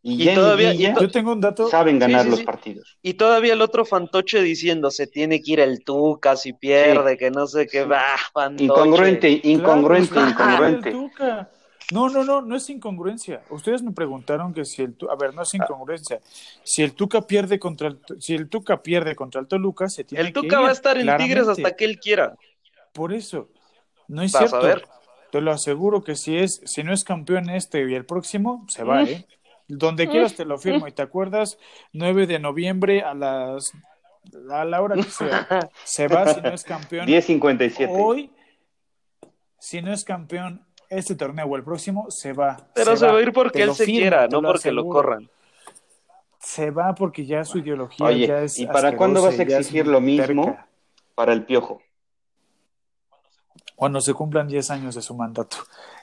Y, 0.02 0.14
Y 0.22 0.26
ya 0.26 0.36
todavía- 0.36 0.72
liguilla 0.72 0.92
y 0.92 0.94
to- 0.94 1.02
Yo 1.02 1.12
tengo 1.12 1.34
un 1.34 1.42
dato. 1.42 1.68
saben 1.70 2.00
ganar 2.00 2.22
Sí, 2.22 2.26
sí, 2.26 2.30
los 2.32 2.40
sí. 2.40 2.46
partidos. 2.46 2.98
Y 3.02 3.16
todavía 3.16 3.52
el 3.54 3.62
otro 3.62 3.84
fantoche 3.84 4.42
diciendo, 4.42 4.92
se 4.92 5.08
tiene 5.08 5.42
que 5.42 5.52
ir 5.52 5.60
el 5.60 5.84
Tuca 5.84 6.38
si 6.38 6.54
pierde, 6.54 7.18
que 7.18 7.30
no 7.32 7.48
sé 7.48 7.68
qué, 7.68 7.84
va, 7.84 8.04
fantoche. 8.34 8.64
Incongruente, 8.64 9.42
incongruente, 9.44 10.10
Claro, 10.14 10.30
incongruente. 10.30 10.92
No, 11.92 12.08
no, 12.10 12.24
no, 12.24 12.42
no 12.42 12.56
es 12.56 12.70
incongruencia. 12.70 13.42
Ustedes 13.50 13.82
me 13.82 13.92
preguntaron 13.92 14.54
que 14.54 14.64
si 14.66 14.84
el 14.84 14.96
a 15.10 15.16
ver, 15.16 15.34
no 15.34 15.42
es 15.42 15.54
incongruencia. 15.56 16.20
Si 16.64 16.84
el 16.84 16.94
Tuca 16.94 17.22
pierde 17.22 17.58
contra 17.60 17.88
el 17.88 18.00
si 18.20 18.36
el 18.36 18.48
Tuca 18.48 18.82
pierde 18.84 19.16
contra 19.16 19.42
el 19.42 19.48
Toluca, 19.48 19.90
se 19.90 20.04
tiene 20.04 20.22
El 20.22 20.28
que 20.28 20.42
Tuca 20.42 20.58
ir, 20.58 20.64
va 20.66 20.70
a 20.70 20.74
estar 20.74 20.98
en 20.98 21.04
claramente. 21.04 21.34
Tigres 21.36 21.48
hasta 21.48 21.76
que 21.76 21.86
él 21.86 22.00
quiera. 22.00 22.36
Por 22.94 23.12
eso. 23.14 23.50
No 24.08 24.22
es 24.22 24.32
Vas 24.34 24.44
a 24.44 24.48
cierto. 24.48 24.66
ver. 24.68 24.88
Te 25.32 25.42
lo 25.42 25.52
aseguro 25.52 26.04
que 26.04 26.16
si 26.16 26.38
es 26.38 26.62
si 26.66 26.84
no 26.84 26.94
es 26.94 27.04
campeón 27.04 27.50
este 27.50 27.88
y 27.90 27.94
el 27.96 28.06
próximo, 28.06 28.66
se 28.68 28.84
va, 28.84 29.02
Mm. 29.04 29.08
¿eh? 29.08 29.28
Donde 29.68 30.08
quieras 30.10 30.34
te 30.36 30.46
lo 30.46 30.58
firmo 30.58 30.88
y 30.88 30.92
te 30.92 31.04
acuerdas 31.04 31.60
9 31.94 32.26
de 32.26 32.40
noviembre 32.40 33.02
a 33.04 33.14
las 33.14 33.72
a 34.52 34.66
la 34.66 34.82
hora 34.82 34.96
que 34.96 35.04
sea. 35.04 35.48
Se 35.86 36.08
va 36.08 36.34
si 36.34 36.42
no 36.42 36.50
es 36.50 36.64
campeón. 36.64 37.08
10.57. 37.08 37.88
Hoy, 37.90 38.32
si 39.60 39.82
no 39.82 39.94
es 39.94 40.04
campeón 40.04 40.66
este 40.90 41.16
torneo 41.16 41.46
o 41.46 41.56
el 41.56 41.64
próximo, 41.64 42.10
se 42.10 42.34
va. 42.34 42.58
Pero 42.74 42.98
se, 42.98 43.06
va 43.06 43.18
a 43.18 43.22
ir 43.22 43.28
Te 43.28 43.32
porque 43.32 43.64
él 43.64 43.74
se 43.74 43.86
quiera, 43.86 44.28
no 44.28 44.42
porque 44.42 44.72
lo 44.72 44.88
corran. 44.88 45.30
Se 46.40 46.72
va 46.72 46.96
porque 46.96 47.26
ya 47.26 47.44
su 47.44 47.60
ideología 47.60 48.08
Oye, 48.08 48.28
ya 48.28 48.42
es 48.42 48.58
¿y 48.60 48.66
para 48.66 48.96
cuándo 48.96 49.22
vas 49.22 49.38
a 49.38 49.44
exigir 49.44 49.88
lo 49.88 50.02
mismo? 50.02 50.46
terca. 50.46 50.68
Para 51.16 51.34
el 51.34 51.44
Piojo. 51.44 51.82
Cuando 53.76 54.02
se 54.02 54.14
cumplan 54.14 54.48
10 54.48 54.72
años 54.72 54.96
de 54.96 55.02
su 55.02 55.16
mandato. 55.16 55.58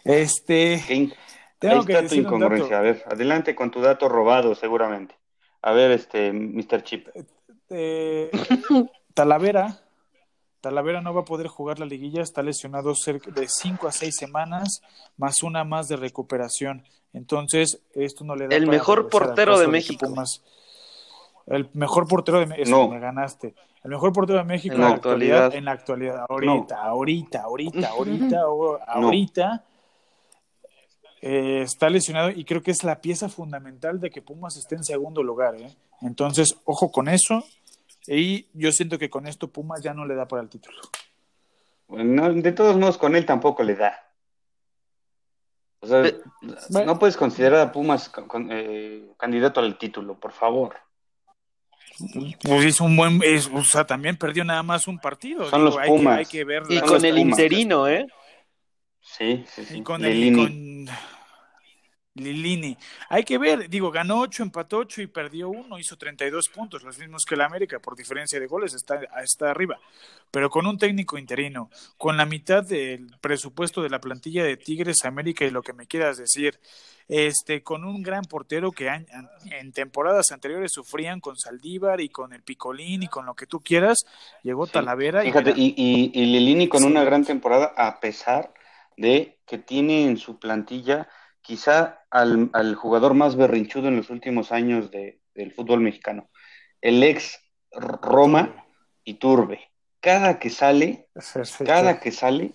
Este, 0.04 0.82
¿Qué 0.86 1.12
tengo 1.58 1.80
Ahí 1.80 1.86
que 1.86 1.92
está 1.94 2.08
tu 2.08 2.14
incongruencia. 2.14 2.78
A 2.78 2.82
ver, 2.82 3.02
adelante 3.06 3.54
con 3.54 3.70
tu 3.70 3.80
dato 3.80 4.08
robado, 4.08 4.54
seguramente. 4.54 5.14
A 5.62 5.72
ver, 5.72 5.90
este, 5.90 6.32
Mr. 6.32 6.82
Chip. 6.82 7.08
Eh, 7.70 8.30
Talavera, 9.14 9.85
Talavera 10.60 11.00
no 11.00 11.14
va 11.14 11.20
a 11.20 11.24
poder 11.24 11.46
jugar 11.48 11.78
la 11.78 11.86
liguilla, 11.86 12.22
está 12.22 12.42
lesionado 12.42 12.94
cerca 12.94 13.30
de 13.30 13.46
5 13.48 13.86
a 13.88 13.92
6 13.92 14.14
semanas, 14.16 14.80
más 15.16 15.42
una 15.42 15.64
más 15.64 15.86
de 15.88 15.96
recuperación. 15.96 16.84
Entonces, 17.12 17.80
esto 17.94 18.24
no 18.24 18.34
le 18.34 18.48
da 18.48 18.56
El 18.56 18.64
para 18.64 18.76
mejor 18.76 19.08
portero 19.08 19.58
de 19.58 19.68
México. 19.68 20.06
Pumas. 20.06 20.42
El 21.46 21.68
mejor 21.74 22.08
portero 22.08 22.40
de 22.40 22.46
México, 22.46 22.68
No. 22.68 22.88
me 22.88 22.98
ganaste. 22.98 23.54
El 23.84 23.90
mejor 23.92 24.12
portero 24.12 24.38
de 24.40 24.44
México 24.44 24.74
En 24.74 24.80
la 24.80 24.88
actualidad, 24.88 25.36
actualidad. 25.44 25.58
en 25.58 25.64
la 25.64 25.70
actualidad, 25.72 26.26
ahorita, 26.28 26.82
ahorita, 26.82 27.42
ahorita, 27.42 27.88
ahorita, 27.90 28.40
ahorita, 28.88 29.64
eh, 31.22 31.62
está 31.62 31.88
lesionado 31.88 32.30
y 32.30 32.44
creo 32.44 32.62
que 32.62 32.70
es 32.72 32.82
la 32.84 33.00
pieza 33.00 33.28
fundamental 33.28 34.00
de 34.00 34.10
que 34.10 34.22
Pumas 34.22 34.56
esté 34.56 34.74
en 34.74 34.84
segundo 34.84 35.22
lugar, 35.22 35.54
¿eh? 35.56 35.74
Entonces, 36.02 36.56
ojo 36.64 36.90
con 36.90 37.08
eso. 37.08 37.42
Y 38.06 38.48
yo 38.52 38.70
siento 38.72 38.98
que 38.98 39.10
con 39.10 39.26
esto 39.26 39.48
Pumas 39.50 39.82
ya 39.82 39.94
no 39.94 40.04
le 40.06 40.14
da 40.14 40.26
para 40.28 40.42
el 40.42 40.48
título. 40.48 40.78
No, 41.88 42.32
de 42.32 42.52
todos 42.52 42.76
modos, 42.76 42.98
con 42.98 43.14
él 43.16 43.24
tampoco 43.26 43.62
le 43.62 43.74
da. 43.76 44.02
O 45.80 45.86
sea, 45.86 46.02
no 46.84 46.98
puedes 46.98 47.16
considerar 47.16 47.60
a 47.60 47.72
Pumas 47.72 48.08
con- 48.08 48.26
con, 48.26 48.48
eh, 48.50 49.12
candidato 49.18 49.60
al 49.60 49.78
título, 49.78 50.18
por 50.18 50.32
favor. 50.32 50.76
Pues 52.42 52.64
hizo 52.64 52.84
un 52.84 52.96
buen, 52.96 53.20
es- 53.22 53.50
o 53.52 53.62
sea, 53.64 53.86
también 53.86 54.16
perdió 54.16 54.44
nada 54.44 54.62
más 54.62 54.86
un 54.88 54.98
partido. 54.98 55.48
Son 55.48 55.64
los 55.64 55.76
hay 55.78 55.88
Pumas. 55.88 56.14
Que, 56.14 56.18
hay 56.18 56.26
que 56.26 56.44
ver 56.44 56.62
Y 56.68 56.80
con 56.80 57.04
el 57.04 57.14
Pumas. 57.16 57.38
interino, 57.38 57.88
¿eh? 57.88 58.06
Sí, 59.00 59.44
sí, 59.48 59.64
sí. 59.64 59.78
y 59.78 59.82
con 59.82 60.04
el 60.04 60.34
con 60.34 60.86
Lilini. 62.16 62.76
Hay 63.08 63.24
que 63.24 63.38
ver, 63.38 63.68
digo, 63.68 63.90
ganó 63.90 64.20
8, 64.20 64.42
empató 64.42 64.78
8 64.78 65.02
y 65.02 65.06
perdió 65.06 65.48
1, 65.50 65.78
hizo 65.78 65.96
32 65.96 66.48
puntos, 66.52 66.82
los 66.82 66.98
mismos 66.98 67.24
que 67.24 67.34
el 67.34 67.40
América, 67.42 67.78
por 67.78 67.94
diferencia 67.96 68.40
de 68.40 68.46
goles, 68.46 68.74
está, 68.74 69.00
está 69.22 69.50
arriba. 69.50 69.78
Pero 70.30 70.50
con 70.50 70.66
un 70.66 70.78
técnico 70.78 71.18
interino, 71.18 71.70
con 71.96 72.16
la 72.16 72.26
mitad 72.26 72.64
del 72.64 73.06
presupuesto 73.20 73.82
de 73.82 73.90
la 73.90 74.00
plantilla 74.00 74.44
de 74.44 74.56
Tigres, 74.56 75.04
América 75.04 75.44
y 75.44 75.50
lo 75.50 75.62
que 75.62 75.72
me 75.72 75.86
quieras 75.86 76.16
decir, 76.18 76.58
este, 77.08 77.62
con 77.62 77.84
un 77.84 78.02
gran 78.02 78.24
portero 78.24 78.72
que 78.72 78.88
han- 78.88 79.06
en 79.52 79.70
temporadas 79.72 80.32
anteriores 80.32 80.72
sufrían 80.72 81.20
con 81.20 81.36
Saldívar 81.36 82.00
y 82.00 82.08
con 82.08 82.32
el 82.32 82.42
Picolín 82.42 83.04
y 83.04 83.08
con 83.08 83.26
lo 83.26 83.34
que 83.34 83.46
tú 83.46 83.60
quieras, 83.60 83.98
llegó 84.42 84.66
Sí. 84.66 84.72
Talavera 84.72 85.22
y 85.22 85.28
Fíjate, 85.28 85.52
y, 85.56 85.74
y, 85.76 86.10
y 86.20 86.26
Lilini 86.26 86.66
con 86.68 86.80
Sí. 86.80 86.86
una 86.86 87.04
gran 87.04 87.24
temporada, 87.24 87.72
a 87.76 88.00
pesar 88.00 88.52
de 88.96 89.38
que 89.46 89.58
tiene 89.58 90.04
en 90.04 90.16
su 90.16 90.38
plantilla 90.40 91.08
quizá 91.46 92.00
al, 92.10 92.50
al 92.52 92.74
jugador 92.74 93.14
más 93.14 93.36
berrinchudo 93.36 93.88
en 93.88 93.96
los 93.96 94.10
últimos 94.10 94.50
años 94.52 94.90
de- 94.90 95.20
del 95.34 95.52
fútbol 95.52 95.80
mexicano, 95.80 96.28
el 96.80 97.02
ex 97.02 97.38
Roma 97.72 98.64
Iturbe. 99.04 99.60
Cada 100.00 100.38
que 100.38 100.50
sale, 100.50 101.08
cada 101.64 102.00
que 102.00 102.10
sale, 102.12 102.52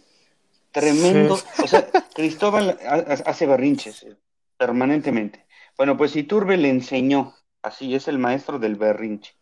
tremendo. 0.72 1.36
O 1.64 1.68
sea, 1.68 1.88
Cristóbal 2.14 2.78
ha- 2.86 2.96
ha- 2.96 3.30
hace 3.30 3.46
berrinches 3.46 4.04
eh, 4.04 4.16
permanentemente. 4.58 5.46
Bueno, 5.78 5.96
pues 5.98 6.16
Iturbe 6.16 6.58
le 6.58 6.70
enseñó, 6.70 7.34
así 7.62 7.96
es 7.96 8.08
el 8.08 8.18
maestro 8.20 8.60
del 8.60 8.76
berrinche. 8.76 9.34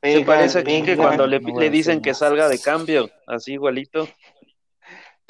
Se 0.00 0.08
Pega, 0.18 0.26
parece 0.26 0.58
aquí 0.58 0.82
que 0.82 0.96
cuando 0.96 1.26
le, 1.26 1.38
no 1.38 1.58
dicen 1.70 2.00
que 2.02 2.12
salga 2.14 2.48
de 2.48 2.58
cambio, 2.58 3.10
así 3.26 3.52
igualito. 3.52 4.08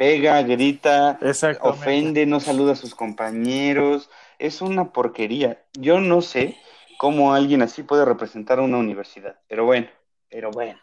Pega, 0.03 0.43
grita, 0.43 1.21
ofende, 1.61 2.27
no 2.27 2.41
saluda 2.41 2.73
a 2.73 2.77
sus 2.77 2.93
compañeros. 2.97 4.11
Es 4.41 4.61
una 4.61 4.93
porquería. 4.93 5.65
Yo 5.75 6.01
no 6.01 6.23
sé 6.23 6.57
cómo 6.99 7.35
alguien 7.35 7.63
así 7.63 7.85
puede 7.85 8.05
representar 8.05 8.59
a 8.59 8.63
una 8.63 8.79
universidad, 8.79 9.39
pero 9.47 9.65
bueno, 9.65 9.87
pero 10.29 10.51
bueno. 10.51 10.81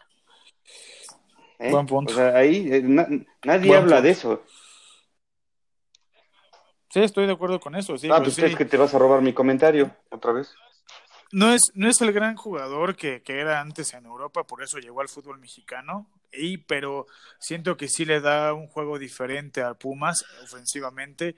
¿Eh? 1.58 1.70
Buen 1.70 1.84
punto. 1.84 2.10
O 2.10 2.16
sea, 2.16 2.34
ahí 2.34 2.66
eh, 2.72 2.80
na- 2.82 3.08
nadie 3.44 3.68
Buen 3.68 3.82
habla 3.82 3.96
punto. 3.96 4.02
de 4.04 4.10
eso. 4.10 4.42
Sí, 6.88 7.00
estoy 7.00 7.26
de 7.26 7.34
acuerdo 7.34 7.60
con 7.60 7.76
eso. 7.76 7.98
Sí, 7.98 8.08
ah, 8.08 8.16
pues 8.16 8.22
pues 8.22 8.34
sí. 8.36 8.40
crees 8.40 8.56
que 8.56 8.64
te 8.64 8.78
vas 8.78 8.94
a 8.94 8.98
robar 8.98 9.20
mi 9.20 9.34
comentario 9.34 9.94
otra 10.10 10.32
vez. 10.32 10.54
No 11.32 11.52
es, 11.52 11.62
no 11.74 11.88
es 11.88 12.00
el 12.00 12.12
gran 12.12 12.36
jugador 12.36 12.96
que, 12.96 13.22
que 13.22 13.38
era 13.38 13.60
antes 13.60 13.94
en 13.94 14.04
Europa, 14.04 14.44
por 14.44 14.62
eso 14.62 14.78
llegó 14.78 15.00
al 15.00 15.08
fútbol 15.08 15.38
mexicano, 15.38 16.08
y, 16.32 16.58
pero 16.58 17.06
siento 17.38 17.76
que 17.76 17.88
sí 17.88 18.04
le 18.04 18.20
da 18.20 18.52
un 18.52 18.66
juego 18.66 18.98
diferente 18.98 19.62
a 19.62 19.74
Pumas 19.74 20.24
ofensivamente 20.42 21.36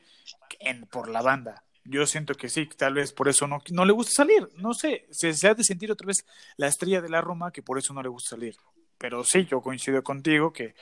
en, 0.60 0.86
por 0.86 1.08
la 1.08 1.22
banda. 1.22 1.62
Yo 1.84 2.06
siento 2.06 2.34
que 2.34 2.48
sí, 2.48 2.66
tal 2.76 2.94
vez 2.94 3.12
por 3.12 3.28
eso 3.28 3.46
no, 3.46 3.60
no 3.70 3.84
le 3.84 3.92
gusta 3.92 4.12
salir. 4.22 4.48
No 4.56 4.72
sé, 4.72 5.06
se, 5.10 5.34
se 5.34 5.48
ha 5.48 5.54
de 5.54 5.64
sentir 5.64 5.90
otra 5.90 6.06
vez 6.06 6.24
la 6.56 6.68
estrella 6.68 7.00
de 7.00 7.08
la 7.08 7.20
Roma 7.20 7.50
que 7.50 7.62
por 7.62 7.78
eso 7.78 7.92
no 7.92 8.02
le 8.02 8.08
gusta 8.08 8.36
salir. 8.36 8.54
Pero 8.98 9.24
sí, 9.24 9.46
yo 9.46 9.60
coincido 9.60 10.02
contigo 10.02 10.52
que 10.52 10.74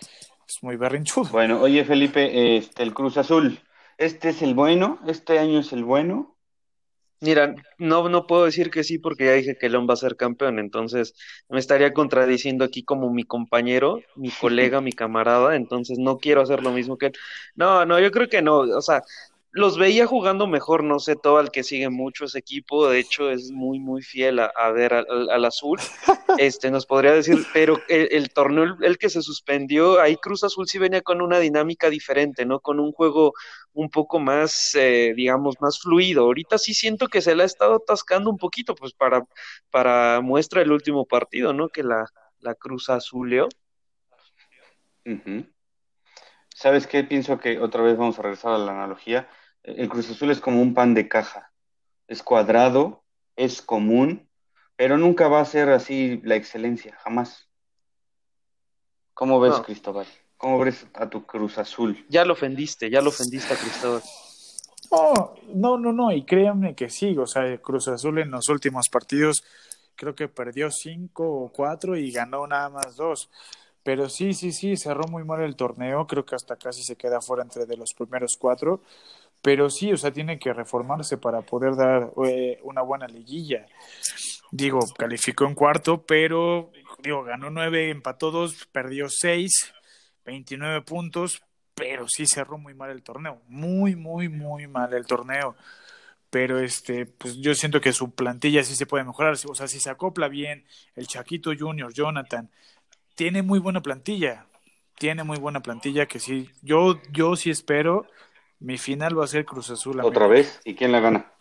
es 0.46 0.62
muy 0.62 0.76
berrinchudo. 0.76 1.30
Bueno, 1.30 1.60
oye 1.60 1.84
Felipe, 1.84 2.58
este, 2.58 2.82
el 2.82 2.92
Cruz 2.92 3.16
Azul, 3.16 3.60
¿este 3.96 4.28
es 4.28 4.42
el 4.42 4.54
bueno? 4.54 4.98
¿Este 5.06 5.38
año 5.38 5.60
es 5.60 5.72
el 5.72 5.84
bueno? 5.84 6.36
Mira, 7.22 7.54
no, 7.76 8.08
no 8.08 8.26
puedo 8.26 8.46
decir 8.46 8.70
que 8.70 8.82
sí 8.82 8.98
porque 8.98 9.26
ya 9.26 9.32
dije 9.34 9.58
que 9.58 9.68
León 9.68 9.86
va 9.88 9.92
a 9.92 9.96
ser 9.96 10.16
campeón, 10.16 10.58
entonces 10.58 11.14
me 11.50 11.58
estaría 11.58 11.92
contradiciendo 11.92 12.64
aquí 12.64 12.82
como 12.82 13.12
mi 13.12 13.24
compañero, 13.24 14.00
mi 14.16 14.30
colega, 14.30 14.80
mi 14.80 14.92
camarada, 14.92 15.54
entonces 15.54 15.98
no 15.98 16.16
quiero 16.18 16.40
hacer 16.40 16.62
lo 16.62 16.72
mismo 16.72 16.96
que 16.96 17.06
él. 17.06 17.12
No, 17.56 17.84
no, 17.84 18.00
yo 18.00 18.10
creo 18.10 18.28
que 18.30 18.40
no, 18.40 18.60
o 18.60 18.80
sea, 18.80 19.02
los 19.52 19.78
veía 19.78 20.06
jugando 20.06 20.46
mejor, 20.46 20.84
no 20.84 21.00
sé, 21.00 21.16
todo 21.16 21.38
al 21.38 21.50
que 21.50 21.64
sigue 21.64 21.88
mucho 21.88 22.24
ese 22.24 22.38
equipo, 22.38 22.88
de 22.88 23.00
hecho 23.00 23.30
es 23.30 23.50
muy, 23.50 23.80
muy 23.80 24.02
fiel 24.02 24.38
a, 24.38 24.46
a 24.54 24.70
ver 24.70 24.94
al, 24.94 25.44
azul, 25.44 25.78
este, 26.38 26.70
nos 26.70 26.86
podría 26.86 27.12
decir, 27.12 27.44
pero 27.52 27.80
el, 27.88 28.08
el 28.12 28.30
torneo, 28.30 28.64
el, 28.64 28.76
el 28.82 28.98
que 28.98 29.10
se 29.10 29.22
suspendió, 29.22 30.00
ahí 30.00 30.16
Cruz 30.16 30.44
Azul 30.44 30.68
sí 30.68 30.78
venía 30.78 31.02
con 31.02 31.20
una 31.20 31.40
dinámica 31.40 31.90
diferente, 31.90 32.46
¿no? 32.46 32.60
Con 32.60 32.78
un 32.78 32.92
juego 32.92 33.32
un 33.72 33.90
poco 33.90 34.20
más, 34.20 34.74
eh, 34.74 35.14
digamos, 35.16 35.56
más 35.60 35.80
fluido. 35.80 36.22
Ahorita 36.24 36.58
sí 36.58 36.74
siento 36.74 37.08
que 37.08 37.20
se 37.20 37.34
le 37.34 37.42
ha 37.42 37.46
estado 37.46 37.76
atascando 37.76 38.30
un 38.30 38.36
poquito, 38.36 38.74
pues 38.74 38.92
para, 38.92 39.24
para 39.70 40.20
muestra 40.20 40.62
el 40.62 40.72
último 40.72 41.06
partido, 41.06 41.52
¿no? 41.52 41.68
Que 41.68 41.82
la, 41.82 42.06
la 42.38 42.54
Cruz 42.54 42.88
Azuleó. 42.88 43.48
Ujú. 45.06 45.46
¿Sabes 46.54 46.86
qué? 46.86 47.04
Pienso 47.04 47.38
que 47.38 47.58
otra 47.58 47.82
vez 47.82 47.96
vamos 47.96 48.18
a 48.18 48.22
regresar 48.22 48.52
a 48.52 48.58
la 48.58 48.72
analogía. 48.72 49.28
El 49.62 49.88
Cruz 49.88 50.10
Azul 50.10 50.30
es 50.30 50.40
como 50.40 50.62
un 50.62 50.74
pan 50.74 50.94
de 50.94 51.08
caja. 51.08 51.52
Es 52.08 52.22
cuadrado, 52.22 53.04
es 53.36 53.62
común, 53.62 54.28
pero 54.76 54.98
nunca 54.98 55.28
va 55.28 55.40
a 55.40 55.44
ser 55.44 55.70
así 55.70 56.20
la 56.24 56.36
excelencia, 56.36 56.96
jamás. 57.02 57.48
¿Cómo 59.14 59.38
ves, 59.40 59.52
No. 59.52 59.62
Cristóbal? 59.62 60.06
¿Cómo 60.36 60.58
ves 60.58 60.86
a 60.94 61.10
tu 61.10 61.26
Cruz 61.26 61.58
Azul? 61.58 62.06
Ya 62.08 62.24
lo 62.24 62.32
ofendiste, 62.32 62.88
ya 62.88 63.02
lo 63.02 63.10
ofendiste 63.10 63.52
a 63.52 63.56
Cristóbal. 63.58 64.02
No, 64.90 65.34
no, 65.54 65.78
no, 65.78 65.92
no, 65.92 66.12
y 66.12 66.24
créanme 66.24 66.74
que 66.74 66.88
sí, 66.88 67.16
o 67.16 67.26
sea, 67.26 67.58
Cruz 67.58 67.88
Azul 67.88 68.18
en 68.18 68.30
los 68.30 68.48
últimos 68.48 68.88
partidos 68.88 69.44
creo 69.94 70.14
que 70.14 70.28
perdió 70.28 70.70
cinco 70.70 71.30
o 71.30 71.52
cuatro 71.52 71.94
y 71.94 72.10
ganó 72.10 72.46
nada 72.46 72.70
más 72.70 72.96
dos. 72.96 73.30
Pero 73.82 74.08
sí, 74.08 74.32
sí, 74.32 74.52
sí, 74.52 74.76
cerró 74.76 75.06
muy 75.08 75.24
mal 75.24 75.42
el 75.42 75.56
torneo, 75.56 76.06
creo 76.06 76.24
que 76.24 76.34
hasta 76.34 76.56
casi 76.56 76.82
se 76.82 76.96
queda 76.96 77.20
fuera 77.20 77.42
entre 77.42 77.66
de 77.66 77.76
los 77.76 77.92
primeros 77.92 78.36
cuatro. 78.38 78.82
Pero 79.42 79.70
sí, 79.70 79.92
o 79.92 79.96
sea, 79.96 80.12
tiene 80.12 80.38
que 80.38 80.52
reformarse 80.52 81.16
para 81.16 81.40
poder 81.40 81.74
dar 81.76 82.10
eh, 82.26 82.58
una 82.62 82.82
buena 82.82 83.06
liguilla. 83.06 83.66
Digo, 84.50 84.80
calificó 84.98 85.46
en 85.46 85.54
cuarto, 85.54 86.04
pero 86.04 86.70
digo, 87.02 87.24
ganó 87.24 87.50
nueve, 87.50 87.90
empató 87.90 88.30
dos, 88.30 88.66
perdió 88.72 89.08
seis, 89.08 89.72
29 90.24 90.82
puntos, 90.82 91.42
pero 91.74 92.06
sí 92.08 92.26
cerró 92.26 92.58
muy 92.58 92.74
mal 92.74 92.90
el 92.90 93.02
torneo, 93.02 93.40
muy, 93.48 93.96
muy, 93.96 94.28
muy 94.28 94.66
mal 94.66 94.92
el 94.92 95.06
torneo. 95.06 95.56
Pero 96.28 96.60
este, 96.60 97.06
pues 97.06 97.36
yo 97.38 97.54
siento 97.54 97.80
que 97.80 97.92
su 97.92 98.12
plantilla 98.14 98.62
sí 98.62 98.76
se 98.76 98.86
puede 98.86 99.04
mejorar, 99.04 99.34
o 99.46 99.54
sea, 99.54 99.66
si 99.66 99.80
se 99.80 99.90
acopla 99.90 100.28
bien 100.28 100.64
el 100.94 101.06
Chaquito 101.06 101.50
Junior, 101.58 101.92
Jonathan, 101.92 102.50
tiene 103.16 103.42
muy 103.42 103.58
buena 103.58 103.80
plantilla, 103.82 104.46
tiene 104.98 105.24
muy 105.24 105.38
buena 105.38 105.60
plantilla 105.60 106.06
que 106.06 106.20
sí, 106.20 106.50
yo, 106.62 107.00
yo 107.10 107.34
sí 107.34 107.50
espero, 107.50 108.06
mi 108.60 108.78
final 108.78 109.18
va 109.18 109.24
a 109.24 109.28
ser 109.28 109.44
Cruz 109.44 109.70
Azul. 109.70 110.00
¿Otra 110.00 110.26
América. 110.26 110.48
vez? 110.48 110.60
¿Y 110.64 110.74
quién 110.74 110.92
la 110.92 111.00
gana? 111.00 111.32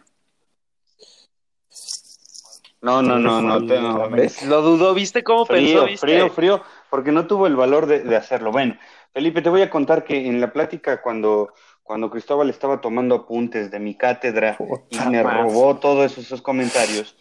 No, 2.82 3.02
no, 3.02 3.20
no, 3.20 3.42
no, 3.42 3.66
te- 3.66 3.80
no, 3.80 4.10
¿ves? 4.10 4.42
Lo 4.44 4.62
dudó, 4.62 4.94
¿viste 4.94 5.22
cómo 5.24 5.46
Frío, 5.46 5.80
pensó? 5.82 5.86
¿Viste? 5.86 6.08
frío, 6.08 6.30
frío, 6.30 6.64
porque 6.90 7.12
no 7.12 7.28
tuvo 7.28 7.46
el 7.48 7.58
valor 7.58 7.86
de, 7.88 8.00
de 8.00 8.16
hacerlo. 8.16 8.52
Bueno, 8.54 8.78
Felipe, 9.14 9.42
te 9.42 9.50
voy 9.50 9.62
a 9.62 9.70
contar 9.70 10.06
que 10.06 10.28
en 10.28 10.40
la 10.40 10.54
plática 10.54 11.02
cuando, 11.02 11.54
cuando 11.84 12.10
Cristóbal 12.10 12.50
estaba 12.50 12.80
tomando 12.80 13.16
apuntes 13.16 13.70
de 13.70 13.80
mi 13.80 13.96
cátedra 13.96 14.58
y 14.90 14.98
me 14.98 15.24
robó 15.24 15.76
todos 15.78 16.18
esos 16.18 16.42
comentarios, 16.42 17.18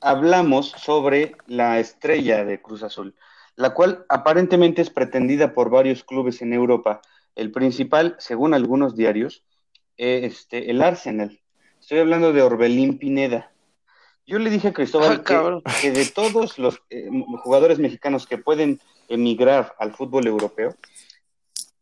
hablamos 0.00 0.70
sobre 0.70 1.36
la 1.46 1.78
estrella 1.78 2.44
de 2.46 2.62
Cruz 2.62 2.82
Azul, 2.82 3.14
la 3.56 3.74
cual 3.74 4.06
aparentemente 4.08 4.80
es 4.80 4.88
pretendida 4.88 5.52
por 5.52 5.68
varios 5.68 6.02
clubes 6.02 6.40
en 6.40 6.54
Europa. 6.54 7.02
El 7.36 7.52
principal, 7.52 8.16
según 8.18 8.54
algunos 8.54 8.96
diarios, 8.96 9.44
eh, 9.98 10.22
este, 10.24 10.70
el 10.70 10.82
Arsenal. 10.82 11.40
Estoy 11.80 11.98
hablando 11.98 12.32
de 12.32 12.42
Orbelín 12.42 12.98
Pineda. 12.98 13.52
Yo 14.26 14.38
le 14.40 14.50
dije 14.50 14.68
a 14.68 14.72
Cristóbal 14.72 15.22
Ah, 15.24 15.62
que, 15.62 15.82
que 15.82 15.90
de 15.92 16.06
todos 16.06 16.58
los 16.58 16.82
eh, 16.90 17.08
jugadores 17.44 17.78
mexicanos 17.78 18.26
que 18.26 18.38
pueden 18.38 18.80
emigrar 19.08 19.74
al 19.78 19.94
fútbol 19.94 20.26
europeo, 20.26 20.74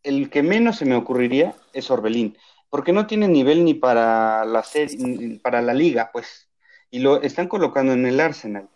el 0.03 0.29
que 0.29 0.43
menos 0.43 0.77
se 0.77 0.85
me 0.85 0.97
ocurriría 0.97 1.55
es 1.73 1.90
Orbelín, 1.90 2.37
porque 2.69 2.93
no 2.93 3.07
tiene 3.07 3.29
nivel 3.29 3.64
ni 3.64 3.73
para 3.73 4.45
la 4.45 4.62
serie, 4.62 4.99
ni 4.99 5.38
para 5.38 5.62
la 5.62 5.73
liga, 5.73 6.11
pues. 6.12 6.49
y 6.90 6.99
lo 6.99 7.23
están 7.23 7.49
colocando 7.49 7.93
en 7.95 8.05
el 8.05 8.21
Arsenal. 8.21 8.69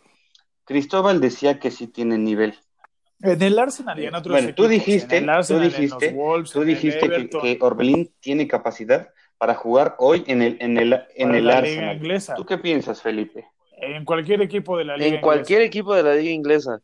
Cristóbal 0.65 1.21
decía 1.21 1.59
que 1.59 1.71
sí 1.71 1.87
tiene 1.87 2.17
nivel. 2.19 2.59
En 3.21 3.43
el 3.43 3.59
Arsenal 3.59 3.99
y 3.99 4.07
en 4.07 4.15
otros 4.15 4.33
bueno, 4.33 4.55
tú 4.55 4.69
dijiste, 4.69 5.21
tú 5.47 5.59
dijiste, 5.59 6.17
tú 6.53 6.65
dijiste 6.65 7.09
que, 7.09 7.29
que, 7.29 7.59
Orbelín 7.61 8.13
tiene 8.21 8.47
capacidad 8.47 9.09
para 9.39 9.55
jugar 9.55 9.97
hoy 9.99 10.25
en 10.27 10.43
el, 10.43 10.57
en 10.61 10.79
el, 10.79 11.01
en 11.15 11.35
el 11.35 11.51
Arsenal. 11.51 11.97
Inglesa. 11.97 12.35
¿Tú 12.35 12.47
qué 12.47 12.59
piensas, 12.59 13.03
Felipe? 13.03 13.47
En 13.81 14.05
cualquier 14.05 14.43
equipo 14.43 14.77
de 14.77 14.85
la 14.85 14.97
liga. 14.97 15.17
En 15.17 15.21
cualquier 15.21 15.63
equipo 15.63 15.95
de 15.95 16.03
la 16.03 16.15
liga 16.15 16.31
inglesa. 16.31 16.81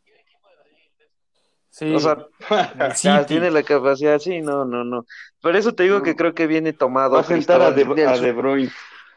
Sí. 1.71 1.93
O 1.93 1.99
sea, 1.99 2.19
tiene 3.27 3.51
la 3.51 3.63
capacidad, 3.63 4.19
sí, 4.19 4.41
no, 4.41 4.65
no, 4.65 4.85
no. 4.85 5.07
Por 5.41 5.57
eso 5.57 5.75
te 5.75 5.83
digo 5.85 6.03
que 6.03 6.15
creo 6.15 6.35
que 6.35 6.47
viene 6.47 6.73
tomado. 6.73 7.15
Va 7.15 7.21
a 7.21 7.25
sentar 7.25 7.61
a 7.63 7.73
De, 7.73 7.85
Bruyne. 8.33 8.71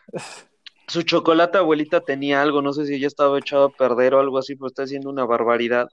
Su 0.88 1.04
chocolate 1.04 1.58
abuelita 1.58 2.02
tenía 2.02 2.42
algo, 2.42 2.62
no 2.62 2.74
sé 2.74 2.86
si 2.86 3.00
ya 3.00 3.08
estaba 3.08 3.38
echado 3.38 3.66
a 3.66 3.76
perder 3.76 4.14
o 4.14 4.20
algo 4.20 4.38
así, 4.38 4.56
pero 4.56 4.68
está 4.68 4.84
haciendo 4.84 5.10
una 5.10 5.26
barbaridad. 5.26 5.90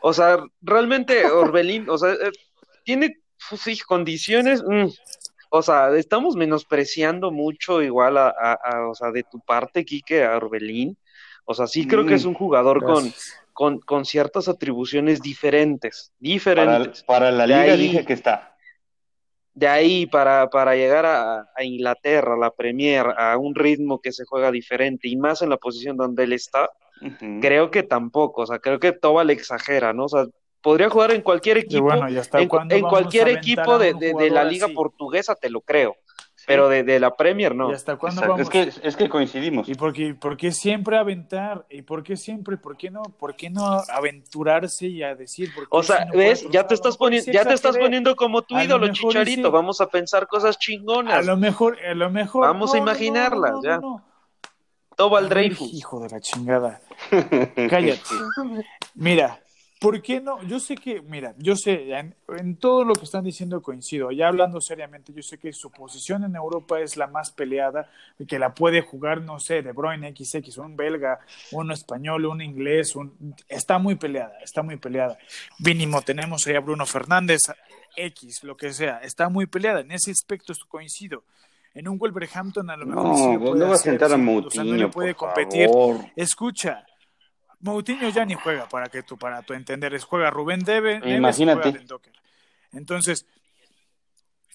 O 0.00 0.12
sea, 0.12 0.38
realmente 0.62 1.24
Orbelín, 1.30 1.88
o 1.90 1.98
sea, 1.98 2.12
eh, 2.12 2.32
tiene 2.84 3.16
pues, 3.48 3.60
sí, 3.60 3.78
condiciones, 3.80 4.62
mm, 4.62 4.86
o 5.50 5.62
sea, 5.62 5.94
estamos 5.96 6.36
menospreciando 6.36 7.30
mucho 7.30 7.82
igual 7.82 8.18
a, 8.18 8.28
a, 8.28 8.88
o 8.88 8.94
sea, 8.94 9.10
de 9.10 9.22
tu 9.22 9.40
parte, 9.40 9.84
Quique, 9.84 10.24
a 10.24 10.36
Orbelín. 10.36 10.96
O 11.44 11.54
sea, 11.54 11.66
sí 11.66 11.86
creo 11.86 12.04
que 12.04 12.14
es 12.14 12.26
mm, 12.26 12.28
un 12.28 12.34
jugador 12.34 12.84
con, 12.84 13.12
con, 13.54 13.80
con, 13.80 14.04
ciertas 14.04 14.48
atribuciones 14.48 15.22
diferentes, 15.22 16.12
diferentes. 16.18 17.02
Para, 17.04 17.30
la 17.32 17.46
liga 17.46 17.76
dije 17.76 18.04
que 18.04 18.12
está. 18.12 18.57
De 19.54 19.66
ahí 19.66 20.06
para, 20.06 20.48
para 20.50 20.76
llegar 20.76 21.04
a, 21.04 21.50
a, 21.54 21.64
Inglaterra, 21.64 22.34
a 22.34 22.38
la 22.38 22.50
Premier, 22.50 23.06
a 23.16 23.36
un 23.36 23.54
ritmo 23.54 24.00
que 24.00 24.12
se 24.12 24.24
juega 24.24 24.52
diferente 24.52 25.08
y 25.08 25.16
más 25.16 25.42
en 25.42 25.50
la 25.50 25.56
posición 25.56 25.96
donde 25.96 26.24
él 26.24 26.32
está, 26.32 26.70
creo 27.40 27.70
que 27.70 27.82
tampoco, 27.82 28.42
o 28.42 28.46
sea, 28.46 28.58
creo 28.58 28.78
que 28.78 28.92
Toba 28.92 29.24
le 29.24 29.32
exagera, 29.32 29.92
¿no? 29.92 30.04
O 30.04 30.08
sea, 30.08 30.26
podría 30.60 30.90
jugar 30.90 31.12
en 31.12 31.22
cualquier 31.22 31.58
equipo, 31.58 31.90
en, 31.92 32.82
cualquier 32.82 33.28
equipo 33.28 33.78
de, 33.78 33.94
de, 33.94 34.30
la 34.30 34.44
liga 34.44 34.68
portuguesa, 34.68 35.34
te 35.34 35.50
lo 35.50 35.60
creo. 35.60 35.96
Pero 36.48 36.70
de, 36.70 36.82
de, 36.82 36.98
la 36.98 37.14
Premier 37.14 37.54
no. 37.54 37.70
¿Y 37.70 37.74
hasta 37.74 37.96
cuándo 37.96 38.22
vamos? 38.22 38.40
Es 38.40 38.48
que, 38.48 38.72
es 38.82 38.96
que 38.96 39.08
coincidimos. 39.10 39.68
¿Y 39.68 39.74
por 39.74 39.92
qué, 39.92 40.14
por 40.14 40.38
qué 40.38 40.50
siempre 40.50 40.96
aventar? 40.96 41.66
¿Y 41.68 41.82
por 41.82 42.02
qué 42.02 42.16
siempre? 42.16 42.56
¿Por 42.56 42.78
qué 42.78 42.90
no, 42.90 43.02
por 43.02 43.36
qué 43.36 43.50
no 43.50 43.82
aventurarse 43.92 44.86
y 44.86 45.02
a 45.02 45.14
decir? 45.14 45.50
o 45.68 45.82
sea, 45.82 46.08
ves, 46.10 46.48
ya 46.50 46.66
te 46.66 46.74
estás 46.74 46.96
poniendo, 46.96 47.30
ya 47.30 47.44
te 47.44 47.52
estás 47.52 47.76
poniendo 47.76 48.16
como 48.16 48.40
tu 48.40 48.58
ídolo, 48.58 48.88
Chicharito. 48.88 49.50
Vamos 49.50 49.82
a 49.82 49.88
pensar 49.88 50.26
cosas 50.26 50.58
chingonas. 50.58 51.18
A 51.18 51.22
lo 51.22 51.36
mejor, 51.36 51.78
a 51.84 51.94
lo 51.94 52.08
mejor. 52.08 52.46
Vamos 52.46 52.72
a 52.72 52.78
imaginarlas, 52.78 53.56
ya. 53.62 53.78
Todo 54.96 55.16
al 55.16 55.28
Dreyfus. 55.28 55.72
Hijo 55.74 56.00
de 56.00 56.08
la 56.08 56.20
chingada. 56.20 56.80
Cállate. 57.70 58.00
Mira, 58.94 59.40
¿Por 59.80 60.02
qué 60.02 60.20
no? 60.20 60.42
Yo 60.42 60.58
sé 60.58 60.74
que, 60.74 61.00
mira, 61.02 61.34
yo 61.38 61.54
sé, 61.54 61.92
en, 61.92 62.56
todo 62.56 62.84
lo 62.84 62.94
que 62.94 63.04
están 63.04 63.22
diciendo 63.22 63.62
coincido. 63.62 64.10
Ya 64.10 64.26
hablando 64.26 64.60
seriamente, 64.60 65.12
yo 65.12 65.22
sé 65.22 65.38
que 65.38 65.52
su 65.52 65.70
posición 65.70 66.24
en 66.24 66.34
Europa 66.34 66.80
es 66.80 66.96
la 66.96 67.06
más 67.06 67.30
peleada, 67.30 67.88
y 68.18 68.26
que 68.26 68.40
la 68.40 68.54
puede 68.54 68.80
jugar, 68.80 69.22
no 69.22 69.38
sé, 69.38 69.62
De 69.62 69.72
Bruyne, 69.72 70.12
XX, 70.16 70.58
un 70.58 70.76
belga, 70.76 71.20
uno 71.52 71.72
español, 71.72 72.26
un 72.26 72.42
inglés, 72.42 72.96
un, 72.96 73.34
está 73.48 73.78
muy 73.78 73.94
peleada, 73.94 74.36
está 74.42 74.62
muy 74.62 74.76
peleada. 74.76 75.16
Mínimo 75.60 76.02
tenemos 76.02 76.46
ahí 76.46 76.56
a 76.56 76.60
Bruno 76.60 76.84
Fernández, 76.84 77.42
X, 77.94 78.42
lo 78.42 78.56
que 78.56 78.72
sea, 78.72 78.98
está 78.98 79.28
muy 79.28 79.46
peleada. 79.46 79.80
En 79.80 79.92
ese 79.92 80.10
aspecto 80.10 80.52
coincido. 80.68 81.22
En 81.74 81.86
un 81.86 81.98
Wolverhampton 81.98 82.70
a 82.70 82.76
lo 82.76 82.86
mejor 82.86 83.04
no, 83.04 83.16
sí 83.16 83.30
le 83.30 83.38
puede 83.38 83.60
no 83.60 83.68
va 83.68 83.74
a 83.74 83.78
sentar 83.78 84.12
a 84.12 84.16
Moutinho, 84.16 84.64
no 84.64 84.74
le 84.74 84.88
puede 84.88 85.14
competir. 85.14 85.70
Escucha, 86.16 86.84
Moutinho 87.60 88.08
ya 88.10 88.24
ni 88.24 88.34
juega 88.34 88.68
para 88.68 88.88
que 88.88 89.02
tú, 89.02 89.18
para 89.18 89.42
tu 89.42 89.52
entender, 89.52 89.94
es 89.94 90.04
juega 90.04 90.30
Rubén 90.30 90.60
Debe, 90.60 91.00
Imagínate. 91.16 91.80
Entonces, 92.72 93.26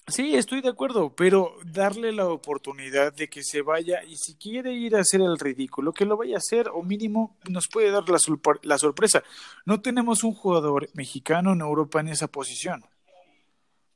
sí, 0.06 0.36
estoy 0.36 0.60
de 0.60 0.70
acuerdo, 0.70 1.14
pero 1.14 1.56
darle 1.64 2.12
la 2.12 2.26
oportunidad 2.28 3.12
de 3.12 3.28
que 3.28 3.42
se 3.42 3.62
vaya 3.62 4.02
y 4.04 4.16
si 4.16 4.36
quiere 4.36 4.72
ir 4.72 4.96
a 4.96 5.00
hacer 5.00 5.20
el 5.20 5.38
ridículo, 5.38 5.92
que 5.92 6.06
lo 6.06 6.16
vaya 6.16 6.36
a 6.36 6.38
hacer 6.38 6.68
o 6.68 6.82
mínimo 6.82 7.36
nos 7.48 7.68
puede 7.68 7.90
dar 7.90 8.08
la, 8.08 8.18
la 8.62 8.78
sorpresa. 8.78 9.22
No 9.66 9.80
tenemos 9.80 10.24
un 10.24 10.34
jugador 10.34 10.88
mexicano 10.94 11.52
en 11.52 11.60
Europa 11.60 12.00
en 12.00 12.08
esa 12.08 12.28
posición. 12.28 12.84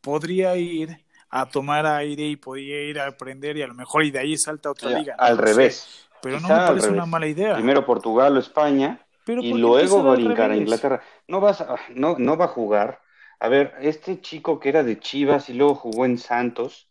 Podría 0.00 0.56
ir 0.56 1.04
a 1.30 1.46
tomar 1.46 1.86
aire 1.86 2.24
y 2.24 2.36
podría 2.36 2.82
ir 2.82 2.98
a 3.00 3.06
aprender 3.06 3.56
y 3.56 3.62
a 3.62 3.66
lo 3.66 3.74
mejor 3.74 4.04
y 4.04 4.10
de 4.10 4.18
ahí 4.18 4.36
salta 4.36 4.70
otra 4.70 4.98
liga. 4.98 5.14
Al 5.18 5.36
revés. 5.36 6.07
Pero 6.22 6.40
no 6.40 6.48
me 6.48 6.54
parece 6.54 6.90
una 6.90 7.06
mala 7.06 7.26
idea. 7.26 7.54
Primero 7.54 7.84
Portugal 7.84 8.36
o 8.36 8.40
España 8.40 9.04
y 9.36 9.54
luego 9.54 10.02
va 10.02 10.12
a 10.12 10.16
brincar 10.16 10.50
a 10.50 10.56
Inglaterra. 10.56 11.02
No, 11.26 11.40
vas 11.40 11.64
no, 11.94 12.16
no 12.18 12.36
va 12.36 12.46
a 12.46 12.48
jugar. 12.48 13.00
A 13.40 13.48
ver, 13.48 13.74
este 13.80 14.20
chico 14.20 14.58
que 14.58 14.70
era 14.70 14.82
de 14.82 14.98
Chivas 14.98 15.48
y 15.48 15.54
luego 15.54 15.74
jugó 15.74 16.04
en 16.04 16.18
Santos, 16.18 16.88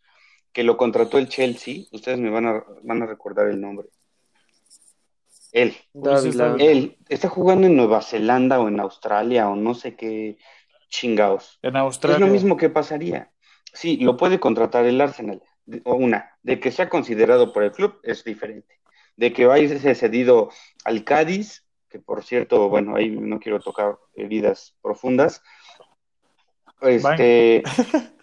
que 0.54 0.64
lo 0.64 0.78
contrató 0.78 1.18
el 1.18 1.28
Chelsea, 1.28 1.84
ustedes 1.92 2.20
me 2.20 2.30
van 2.30 2.46
a, 2.46 2.64
van 2.84 3.02
a 3.02 3.06
recordar 3.06 3.48
el 3.48 3.60
nombre. 3.60 3.88
Él. 5.52 5.76
Él 6.60 6.98
está 7.10 7.30
jugando 7.30 7.68
en 7.68 7.76
Nueva 7.76 8.02
Zelanda 8.02 8.60
o 8.60 8.68
en 8.68 8.80
Australia 8.80 9.50
o 9.50 9.56
no 9.56 9.74
sé 9.74 9.96
qué 9.96 10.38
chingados. 10.90 11.60
En 11.62 11.76
Australia. 11.76 12.18
Es 12.18 12.22
lo 12.22 12.28
mismo 12.28 12.58
que 12.58 12.70
pasaría. 12.70 13.32
Sí, 13.74 13.98
lo 13.98 14.18
puede 14.18 14.40
contratar 14.40 14.86
el 14.86 15.02
Arsenal. 15.02 15.42
O 15.84 15.96
una, 15.96 16.38
de 16.44 16.60
que 16.60 16.72
sea 16.72 16.88
considerado 16.88 17.52
por 17.52 17.64
el 17.64 17.72
club 17.72 18.00
es 18.04 18.24
diferente 18.24 18.77
de 19.18 19.34
que 19.34 19.46
vaya 19.46 19.96
cedido 19.96 20.50
al 20.86 21.04
Cádiz, 21.04 21.66
que 21.90 22.00
por 22.00 22.24
cierto, 22.24 22.70
bueno, 22.70 22.96
ahí 22.96 23.10
no 23.10 23.40
quiero 23.40 23.60
tocar 23.60 23.98
heridas 24.14 24.76
profundas. 24.82 25.44
Este, 26.82 27.64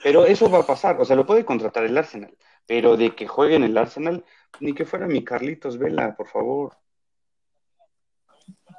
pero 0.03 0.25
eso 0.25 0.49
va 0.49 0.61
a 0.61 0.67
pasar, 0.67 1.01
o 1.01 1.05
sea, 1.05 1.17
lo 1.17 1.27
puede 1.27 1.45
contratar 1.45 1.85
el 1.85 1.99
Arsenal, 1.99 2.37
pero 2.67 2.97
de 2.97 3.15
que 3.15 3.27
juegue 3.27 3.57
en 3.57 3.65
el 3.65 3.77
Arsenal, 3.77 4.25
ni 4.61 4.73
que 4.73 4.85
fuera 4.85 5.07
mi 5.07 5.25
Carlitos 5.25 5.77
Vela, 5.77 6.15
por 6.17 6.29
favor. 6.29 6.77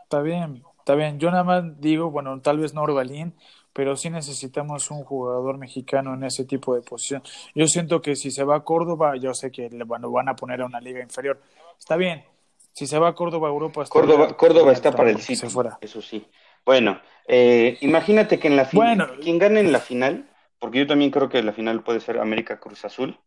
Está 0.04 0.22
bien, 0.22 0.64
está 0.80 0.96
bien. 0.96 1.20
Yo 1.20 1.30
nada 1.30 1.44
más 1.44 1.82
digo, 1.82 2.10
bueno, 2.10 2.40
tal 2.42 2.60
vez 2.60 2.74
no 2.74 2.84
Orbalín, 2.84 3.36
pero 3.74 3.98
sí 3.98 4.10
necesitamos 4.10 4.90
un 4.90 5.04
jugador 5.04 5.58
mexicano 5.58 6.14
en 6.14 6.24
ese 6.24 6.46
tipo 6.46 6.74
de 6.76 6.82
posición. 6.82 7.22
Yo 7.54 7.68
siento 7.68 8.02
que 8.02 8.16
si 8.16 8.32
se 8.32 8.46
va 8.46 8.56
a 8.56 8.64
Córdoba, 8.64 9.18
yo 9.18 9.34
sé 9.34 9.52
que 9.52 9.70
le 9.70 9.84
van 9.84 10.30
a 10.30 10.36
poner 10.38 10.62
a 10.62 10.66
una 10.66 10.80
liga 10.80 11.02
inferior, 11.02 11.42
Está 11.78 11.96
bien. 11.96 12.26
Si 12.74 12.88
se 12.88 13.00
va 13.00 13.10
a 13.10 13.16
Córdoba, 13.16 13.48
Europa. 13.48 13.84
Está 13.84 13.94
Córdoba, 13.94 14.36
Córdoba 14.36 14.74
está 14.74 14.92
para 14.92 15.10
el 15.10 15.22
sitio. 15.22 15.48
Eso 15.80 16.02
sí. 16.02 16.28
Bueno, 16.66 17.00
eh, 17.28 17.78
imagínate 17.82 18.40
que 18.40 18.48
en 18.48 18.56
la 18.56 18.66
final, 18.66 18.98
bueno, 18.98 19.20
quien 19.22 19.38
gane 19.38 19.60
en 19.60 19.72
la 19.72 19.80
final, 19.80 20.30
porque 20.60 20.80
yo 20.80 20.88
también 20.88 21.12
creo 21.12 21.30
que 21.30 21.42
la 21.44 21.54
final 21.54 21.84
puede 21.84 22.00
ser 22.00 22.20
América 22.20 22.60
Cruz 22.60 22.84
Azul, 22.84 23.20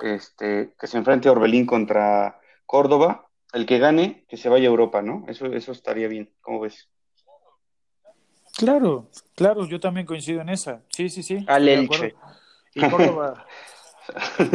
este, 0.00 0.74
que 0.78 0.86
se 0.86 0.98
enfrente 0.98 1.28
a 1.28 1.32
Orbelín 1.32 1.66
contra 1.66 2.40
Córdoba, 2.66 3.28
el 3.52 3.66
que 3.66 3.78
gane, 3.78 4.24
que 4.28 4.36
se 4.36 4.48
vaya 4.48 4.68
a 4.68 4.70
Europa, 4.70 5.02
¿no? 5.02 5.24
Eso, 5.28 5.46
eso 5.46 5.72
estaría 5.72 6.08
bien, 6.08 6.30
¿cómo 6.40 6.60
ves? 6.60 6.88
Claro, 8.56 9.08
claro, 9.34 9.66
yo 9.66 9.80
también 9.80 10.06
coincido 10.06 10.40
en 10.40 10.50
esa. 10.50 10.82
Sí, 10.90 11.08
sí, 11.08 11.22
sí. 11.22 11.44
Al 11.48 11.68
Elche. 11.68 12.14
Y 12.74 12.88
Córdoba, 12.88 13.46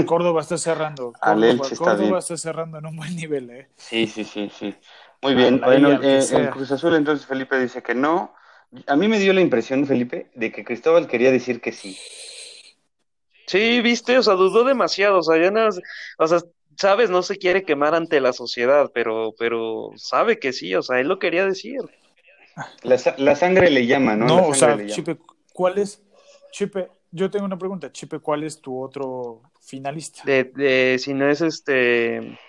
Córdoba 0.05 0.41
está 0.41 0.57
cerrando. 0.57 1.13
Córdoba, 1.13 2.19
está, 2.19 2.37
cerrando 2.37 2.77
en 2.79 2.85
un 2.85 2.95
buen 2.95 3.15
nivel, 3.15 3.49
¿eh? 3.49 3.69
Sí, 3.75 4.07
sí, 4.07 4.23
sí, 4.23 4.51
sí. 4.57 4.75
Muy 5.21 5.35
bien. 5.35 5.61
Bueno, 5.61 5.91
eh, 6.01 6.19
el 6.31 6.49
Cruz 6.49 6.71
Azul 6.71 6.95
entonces 6.95 7.25
Felipe 7.25 7.59
dice 7.59 7.81
que 7.81 7.95
no. 7.95 8.33
A 8.85 8.95
mí 8.95 9.07
me 9.07 9.19
dio 9.19 9.33
la 9.33 9.41
impresión, 9.41 9.85
Felipe, 9.85 10.29
de 10.35 10.51
que 10.51 10.65
Cristóbal 10.65 11.07
quería 11.07 11.31
decir 11.31 11.61
que 11.61 11.71
sí. 11.71 11.97
Sí, 13.47 13.81
viste, 13.81 14.17
o 14.17 14.23
sea, 14.23 14.33
dudó 14.33 14.65
demasiado, 14.65 15.19
o 15.19 15.23
sea, 15.23 15.41
ya 15.41 15.51
no, 15.51 15.69
o 16.17 16.27
sea, 16.27 16.39
sabes, 16.75 17.09
no 17.09 17.23
se 17.23 17.37
quiere 17.37 17.63
quemar 17.63 17.95
ante 17.95 18.19
la 18.19 18.33
sociedad, 18.33 18.91
pero, 18.93 19.33
pero 19.39 19.91
sabe 19.95 20.37
que 20.37 20.51
sí, 20.51 20.75
o 20.75 20.83
sea, 20.83 20.99
él 20.99 21.07
lo 21.07 21.17
quería 21.17 21.45
decir. 21.45 21.79
La, 22.83 22.97
la 23.17 23.35
sangre 23.35 23.69
le 23.69 23.85
llama, 23.85 24.17
¿no? 24.17 24.25
No, 24.25 24.47
o 24.47 24.53
sea, 24.53 24.77
Chipe, 24.85 25.17
¿cuál 25.53 25.77
es, 25.77 26.01
Chipe, 26.51 26.89
yo 27.17 27.29
tengo 27.29 27.45
una 27.45 27.57
pregunta, 27.57 27.91
Chipe, 27.91 28.19
¿cuál 28.19 28.43
es 28.43 28.61
tu 28.61 28.79
otro 28.81 29.41
finalista? 29.59 30.21
De, 30.23 30.45
de 30.45 30.97
si 30.99 31.13
no 31.13 31.29
es 31.29 31.41
este, 31.41 32.39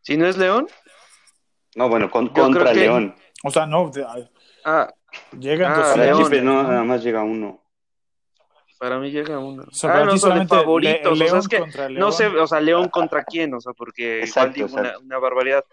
si 0.00 0.16
no 0.16 0.26
es 0.26 0.36
León. 0.36 0.66
No, 1.76 1.88
bueno, 1.88 2.10
contra 2.10 2.72
León. 2.72 3.14
O 3.44 3.50
sea, 3.50 3.66
no. 3.66 3.90
ah, 4.64 4.92
llegan 5.38 5.72
ah, 5.72 6.14
Chipe 6.16 6.42
no, 6.42 6.62
nada 6.62 6.82
más 6.82 7.02
llega 7.02 7.22
uno. 7.22 7.62
Para 8.78 8.98
mí 8.98 9.10
llega 9.10 9.38
uno. 9.38 9.64
O 9.70 9.74
sea, 9.74 9.98
ah, 9.98 10.04
no, 10.04 10.16
son 10.16 10.38
de 10.38 10.46
favoritos. 10.46 11.12
o 11.12 11.16
sea, 11.16 11.38
es 11.38 11.48
que 11.48 11.60
no 11.90 12.10
sé, 12.10 12.26
o 12.26 12.46
sea, 12.46 12.60
León 12.60 12.88
contra 12.88 13.24
quién, 13.24 13.52
o 13.52 13.60
sea, 13.60 13.74
porque 13.74 14.24
igual 14.26 14.52
digo 14.54 14.68
una, 14.72 14.98
una, 14.98 15.18
barbaridad. 15.18 15.64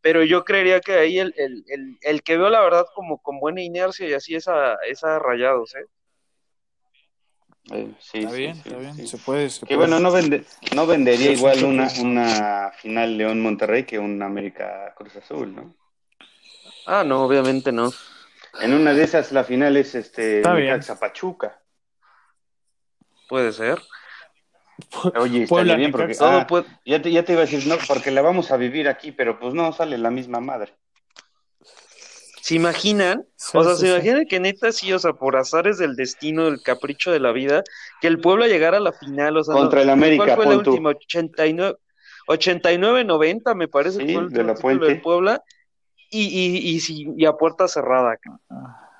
Pero 0.00 0.24
yo 0.24 0.44
creería 0.44 0.80
que 0.80 0.94
ahí 0.94 1.18
el, 1.18 1.32
el, 1.36 1.64
el, 1.68 1.98
el, 2.00 2.22
que 2.22 2.36
veo 2.36 2.50
la 2.50 2.60
verdad 2.60 2.86
como 2.94 3.22
con 3.22 3.38
buena 3.38 3.62
inercia 3.62 4.08
y 4.08 4.14
así 4.14 4.34
es 4.34 4.48
a, 4.48 4.74
es 4.88 5.04
a 5.04 5.18
Rayados, 5.18 5.74
¿eh? 5.76 5.86
Eh, 7.72 7.92
sí, 7.98 8.18
está 8.18 8.32
bien, 8.32 8.54
sí, 8.54 8.62
está 8.66 8.78
bien, 8.78 8.94
sí. 8.94 9.06
se 9.08 9.18
puede. 9.18 9.50
Se 9.50 9.66
Que 9.66 9.74
puede. 9.74 9.88
bueno, 9.88 9.98
no, 9.98 10.12
vende, 10.12 10.44
no 10.74 10.86
vendería 10.86 11.32
igual 11.32 11.64
una, 11.64 11.88
una 12.00 12.72
final 12.78 13.18
León 13.18 13.40
Monterrey 13.42 13.84
que 13.84 13.98
un 13.98 14.22
América 14.22 14.94
Cruz 14.96 15.16
Azul, 15.16 15.54
¿no? 15.54 15.74
Ah, 16.86 17.02
no, 17.04 17.24
obviamente 17.24 17.72
no. 17.72 17.92
En 18.60 18.72
una 18.72 18.94
de 18.94 19.02
esas 19.02 19.32
la 19.32 19.42
final 19.44 19.76
es 19.76 19.94
este 19.94 20.38
Está 20.38 20.54
bien. 20.54 20.68
Necaxa 20.68 20.98
Pachuca. 20.98 21.60
Puede 23.28 23.52
ser. 23.52 23.82
Oye, 25.16 25.42
estaría 25.42 25.74
bien 25.74 25.90
porque. 25.90 26.14
Todo 26.14 26.28
ah, 26.28 26.46
puede- 26.46 26.66
ya, 26.84 27.02
te, 27.02 27.10
ya 27.10 27.24
te 27.24 27.32
iba 27.32 27.42
a 27.42 27.46
decir, 27.46 27.66
no, 27.66 27.76
porque 27.88 28.10
la 28.12 28.22
vamos 28.22 28.52
a 28.52 28.56
vivir 28.56 28.88
aquí, 28.88 29.10
pero 29.10 29.38
pues 29.40 29.54
no, 29.54 29.72
sale 29.72 29.98
la 29.98 30.10
misma 30.10 30.38
madre. 30.40 30.74
¿Se 32.46 32.54
imaginan? 32.54 33.24
Sí, 33.36 33.58
O 33.58 33.64
sea, 33.64 33.74
sí, 33.74 33.86
se 33.86 33.86
sí. 33.86 33.92
imaginan 33.92 34.26
que 34.26 34.38
neta 34.38 34.70
sí, 34.70 34.92
o 34.92 34.98
sea, 35.00 35.14
por 35.14 35.36
azares 35.36 35.78
del 35.78 35.96
destino, 35.96 36.46
el 36.46 36.62
capricho 36.62 37.10
de 37.10 37.18
la 37.18 37.32
vida, 37.32 37.64
que 38.00 38.06
el 38.06 38.20
Puebla 38.20 38.46
llegara 38.46 38.76
a 38.76 38.80
la 38.80 38.92
final, 38.92 39.36
o 39.36 39.42
sea, 39.44 39.54
Contra 39.54 39.80
no- 39.80 39.82
el 39.82 39.90
América, 39.90 40.34
¿cuál 40.36 40.46
fue 40.46 40.46
la 40.46 40.62
tú. 40.62 40.70
última? 40.70 40.90
89, 40.90 41.76
89-90, 42.28 43.54
me 43.54 43.66
parece 43.68 43.98
Sí, 43.98 44.06
que 44.06 44.12
fue 44.12 44.22
el 44.22 44.30
de 44.30 44.44
la 44.44 44.54
Puente. 44.54 44.92
del 44.92 45.00
Puebla, 45.00 45.42
y, 46.10 46.22
y, 46.26 46.76
y, 46.76 46.80
sí, 46.80 47.06
y 47.16 47.26
a 47.26 47.34
puerta 47.34 47.68
cerrada. 47.68 48.18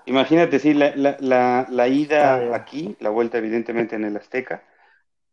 Imagínate, 0.07 0.59
sí, 0.59 0.73
la, 0.75 0.95
la, 0.97 1.17
la, 1.21 1.67
la 1.69 1.89
ida 1.89 2.55
aquí, 2.55 2.97
la 3.01 3.11
vuelta 3.11 3.39
evidentemente 3.39 3.97
en 3.97 4.05
el 4.05 4.17
Azteca, 4.17 4.63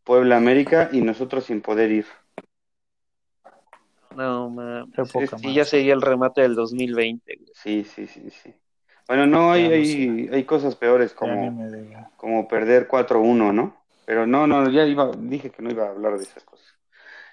Puebla 0.06 0.38
América 0.38 0.90
y 0.94 1.02
nosotros 1.02 1.46
sin 1.46 1.62
poder 1.62 1.92
ir. 1.92 2.08
No, 4.16 4.50
man. 4.50 4.92
Y 4.96 5.02
madre. 5.02 5.54
ya 5.54 5.66
sería 5.66 5.94
el 5.94 6.02
remate 6.02 6.42
del 6.42 6.56
2020. 6.56 7.36
güey. 7.36 7.52
Sí, 7.54 7.84
sí, 7.84 8.08
sí, 8.08 8.30
sí. 8.30 8.54
Bueno, 9.08 9.26
no, 9.28 9.52
hay, 9.52 9.68
no 9.68 9.74
hay, 9.74 10.30
hay 10.32 10.44
cosas 10.46 10.76
peores 10.76 11.14
como, 11.14 11.68
como 12.16 12.48
perder 12.48 12.88
4-1, 12.88 13.54
¿no? 13.54 13.84
Pero 14.06 14.26
no, 14.26 14.48
no, 14.48 14.70
ya 14.70 14.86
iba, 14.86 15.12
dije 15.18 15.50
que 15.50 15.62
no 15.62 15.72
iba 15.72 15.86
a 15.86 15.90
hablar 15.90 16.18
de 16.18 16.24
esas 16.24 16.44
cosas. 16.44 16.68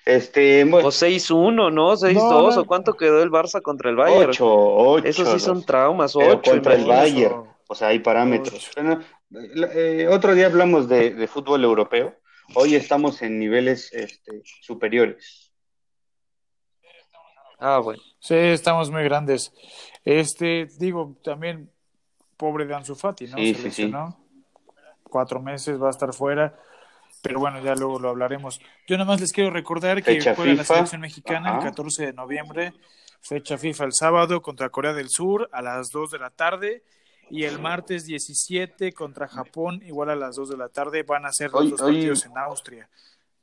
Este, 0.05 0.65
O 0.65 0.69
bueno, 0.69 0.89
6-1, 0.89 1.73
¿no? 1.73 1.93
6-2, 1.93 2.15
No, 2.15 2.51
no. 2.51 2.61
¿o 2.61 2.65
cuánto 2.65 2.95
quedó 2.95 3.23
el 3.23 3.31
Barça 3.31 3.61
contra 3.61 3.91
el 3.91 3.97
Bayern? 3.97 4.31
8, 4.31 4.47
8. 4.47 5.07
Esos 5.07 5.29
sí 5.29 5.39
son 5.41 5.65
traumas, 5.65 6.15
Pero 6.15 6.39
8. 6.39 6.51
contra 6.51 6.75
el. 6.75 6.87
Bayern, 6.87 7.45
o 7.69 7.75
sea, 7.75 7.89
hay 7.89 7.99
parámetros. 7.99 8.71
Bueno, 8.75 9.01
eh, 9.75 10.09
otro 10.11 10.35
día 10.35 10.47
hablamos 10.47 10.89
de, 10.89 11.15
de 11.15 11.27
fútbol 11.29 11.63
europeo. 11.65 12.17
Hoy 12.55 12.75
estamos 12.75 13.23
en 13.23 13.39
niveles 13.39 13.93
este, 13.93 14.43
superiores. 14.63 15.50
Ah, 17.61 17.79
bueno. 17.79 18.03
Sí, 18.19 18.35
estamos 18.35 18.91
muy 18.91 19.05
grandes. 19.05 19.53
Este, 20.05 20.67
digo, 20.79 21.17
también 21.23 21.71
pobre 22.37 22.65
de 22.67 22.75
Ansu 22.75 22.95
Fati, 22.95 23.27
¿no? 23.27 23.37
Sí, 23.37 23.55
Se 23.55 23.71
sí, 23.71 23.71
sí. 23.89 23.95
Cuatro 25.05 25.41
meses 25.41 25.81
va 25.81 25.89
a 25.89 25.91
estar 25.91 26.13
fuera. 26.15 26.59
Pero 27.23 27.39
bueno, 27.41 27.61
ya 27.63 27.75
luego 27.75 27.99
lo 27.99 28.09
hablaremos. 28.09 28.61
Yo 28.87 28.97
nada 28.97 29.05
más 29.11 29.21
les 29.21 29.33
quiero 29.33 29.51
recordar 29.51 30.03
que 30.03 30.15
Fecha 30.15 30.35
juega 30.35 30.55
la 30.55 30.65
selección 30.65 31.03
mexicana 31.03 31.51
el 31.51 31.57
Ajá. 31.59 31.67
14 31.67 32.07
de 32.07 32.13
noviembre, 32.15 32.73
fecha 33.21 33.59
FIFA 33.59 33.85
el 33.85 33.93
sábado 33.93 34.41
contra 34.41 34.71
Corea 34.71 34.95
del 34.95 35.11
Sur 35.11 35.49
a 35.53 35.61
las 35.61 35.91
2 35.91 36.13
de 36.13 36.19
la 36.19 36.31
tarde 36.31 36.83
y 37.29 37.45
el 37.45 37.59
martes 37.59 38.07
17 38.07 38.93
contra 38.95 39.29
Japón 39.29 39.83
igual 39.85 40.09
a 40.09 40.17
las 40.17 40.37
2 40.37 40.49
de 40.49 40.57
la 40.57 40.71
tarde 40.71 41.03
van 41.03 41.27
a 41.27 41.33
ser 41.33 41.51
los 41.51 41.61
Hoy- 41.61 41.71
dos 41.73 41.81
hoy- 41.83 41.93
partidos 41.97 42.25
en 42.25 42.39
Austria. 42.39 42.89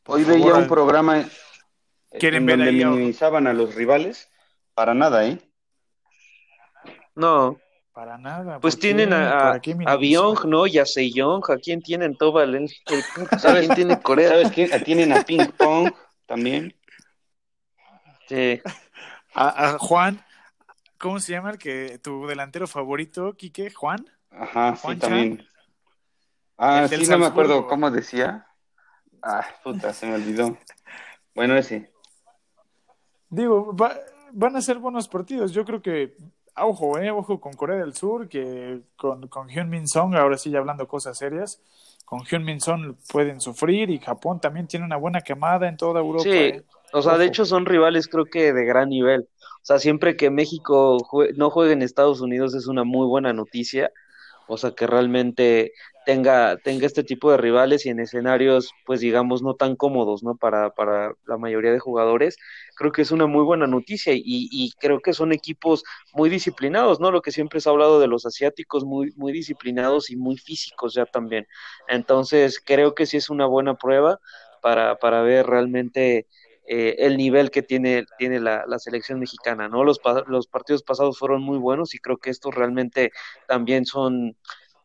Por 0.02 0.16
Hoy 0.18 0.24
favor, 0.24 0.40
veía 0.40 0.54
un 0.56 0.62
al- 0.64 0.68
programa 0.68 1.26
¿Quieren 2.12 2.44
en 2.44 2.46
ver 2.46 2.58
donde 2.58 2.72
ahí 2.72 2.86
minimizaban 2.86 3.48
a 3.48 3.54
los 3.54 3.76
rivales. 3.76 4.32
Para 4.74 4.94
nada, 4.94 5.26
¿eh? 5.26 5.40
No, 7.16 7.58
Para 7.94 8.18
nada. 8.18 8.60
pues 8.60 8.76
¿por 8.76 8.82
tienen 8.82 9.12
a, 9.12 9.30
¿Para 9.38 9.52
a, 9.54 9.92
a? 9.92 9.96
Byung, 9.98 10.46
¿no? 10.46 10.68
Y 10.68 10.78
a 10.78 10.86
Sejong. 10.86 11.44
¿A 11.50 11.58
quién 11.58 11.82
tienen 11.82 12.16
todo 12.16 12.42
el, 12.44 12.56
el, 12.56 12.70
¿Sabes? 13.40 13.66
¿Quién 13.66 13.76
tiene 13.76 14.02
Corea? 14.02 14.30
¿Sabes 14.30 14.52
quién? 14.52 14.70
Tienen 14.84 15.12
a 15.14 15.24
Ping 15.24 15.52
Pong 15.58 15.92
también. 16.26 16.76
Sí. 18.28 18.62
A, 19.34 19.70
a 19.70 19.80
Juan, 19.80 20.24
¿cómo 20.98 21.20
se 21.20 21.32
llama 21.32 21.52
el 21.52 21.58
que 21.58 22.00
tu 22.00 22.28
delantero 22.28 22.68
favorito, 22.68 23.34
Quique? 23.34 23.72
¿Juan? 23.72 24.06
Ajá, 24.30 24.76
sí, 24.76 24.82
Juan 24.84 25.00
también. 25.00 25.48
Ah, 26.58 26.88
sí, 26.88 27.08
no 27.08 27.20
me 27.20 27.26
acuerdo 27.28 27.68
cómo 27.68 27.90
decía. 27.92 28.48
Ah, 29.22 29.46
puta, 29.64 29.94
se 29.94 30.08
me 30.08 30.16
olvidó. 30.16 30.58
Bueno, 31.34 31.56
ese. 31.56 31.92
Digo, 33.30 33.76
va- 33.76 33.98
van 34.32 34.56
a 34.56 34.62
ser 34.62 34.78
buenos 34.78 35.08
partidos. 35.08 35.52
Yo 35.52 35.66
creo 35.66 35.82
que, 35.82 36.14
ah, 36.56 36.66
ojo, 36.66 36.98
eh, 37.00 37.12
ojo 37.12 37.40
con 37.40 37.54
Corea 37.54 37.78
del 37.78 37.94
Sur, 37.94 38.28
que 38.30 38.82
con, 38.96 39.28
con 39.28 39.50
Hyun 39.50 39.70
Min 39.70 39.88
Song, 39.88 40.16
ahora 40.16 40.38
sí 40.38 40.50
ya 40.50 40.60
hablando 40.60 40.88
cosas 40.88 41.18
serias, 41.18 41.62
con 42.06 42.24
Hyun 42.24 42.44
Min 42.46 42.62
Song 42.62 42.96
pueden 43.12 43.42
sufrir 43.42 43.90
y 43.90 44.00
Japón 44.00 44.40
también 44.40 44.68
tiene 44.68 44.86
una 44.86 44.96
buena 44.98 45.22
quemada 45.22 45.68
en 45.68 45.76
toda 45.78 46.00
Europa. 46.00 46.24
Sí, 46.24 46.30
eh. 46.32 46.64
o 46.94 47.02
sea, 47.02 47.18
de 47.18 47.26
hecho 47.26 47.46
son 47.46 47.66
rivales 47.66 48.08
creo 48.08 48.26
que 48.26 48.54
de 48.54 48.66
gran 48.66 48.90
nivel. 48.90 49.28
O 49.62 49.66
sea, 49.68 49.80
siempre 49.80 50.16
que 50.16 50.30
México 50.30 50.98
jue- 51.00 51.34
no 51.36 51.50
juegue 51.50 51.74
en 51.74 51.82
Estados 51.82 52.22
Unidos 52.22 52.56
es 52.56 52.68
una 52.68 52.86
muy 52.86 53.06
buena 53.08 53.34
noticia. 53.34 53.92
O 54.48 54.56
sea, 54.58 54.72
que 54.72 54.88
realmente 54.88 55.74
tenga, 56.08 56.56
tenga 56.58 56.86
este 56.88 57.04
tipo 57.04 57.30
de 57.32 57.36
rivales 57.38 57.86
y 57.86 57.90
en 57.90 58.00
escenarios, 58.00 58.72
pues 58.86 59.02
digamos, 59.02 59.42
no 59.44 59.56
tan 59.56 59.76
cómodos, 59.76 60.24
¿no? 60.24 60.38
Para, 60.38 60.70
para 60.70 61.14
la 61.26 61.38
mayoría 61.38 61.74
de 61.74 61.80
jugadores. 61.80 62.38
Creo 62.78 62.94
que 62.94 63.02
es 63.02 63.12
una 63.12 63.26
muy 63.28 63.44
buena 63.44 63.68
noticia 63.68 64.14
y, 64.14 64.22
y 64.26 64.72
creo 64.80 65.02
que 65.02 65.12
son 65.12 65.34
equipos 65.34 65.84
muy 66.14 66.30
disciplinados, 66.30 67.02
¿no? 67.02 67.12
Lo 67.12 67.22
que 67.22 67.34
siempre 67.34 67.60
se 67.60 67.68
ha 67.68 67.74
hablado 67.74 68.00
de 68.00 68.08
los 68.08 68.26
asiáticos, 68.26 68.86
muy, 68.86 69.12
muy 69.18 69.34
disciplinados 69.34 70.10
y 70.10 70.16
muy 70.16 70.38
físicos 70.38 70.94
ya 70.94 71.06
también. 71.06 71.46
Entonces, 71.90 72.62
creo 72.66 72.96
que 72.96 73.06
sí 73.06 73.18
es 73.18 73.30
una 73.30 73.46
buena 73.46 73.76
prueba 73.76 74.20
para, 74.62 74.96
para 75.00 75.22
ver 75.24 75.46
realmente 75.46 76.26
eh, 76.70 76.96
el 77.00 77.18
nivel 77.18 77.52
que 77.52 77.64
tiene, 77.64 78.06
tiene 78.18 78.40
la, 78.40 78.64
la 78.66 78.80
selección 78.80 79.20
mexicana, 79.20 79.68
¿no? 79.68 79.84
Los, 79.84 80.00
los 80.28 80.48
partidos 80.48 80.84
pasados 80.84 81.20
fueron 81.20 81.42
muy 81.42 81.58
buenos 81.58 81.94
y 81.96 82.00
creo 82.00 82.18
que 82.18 82.30
estos 82.30 82.56
realmente 82.56 83.12
también 83.48 83.86
son, 83.86 84.38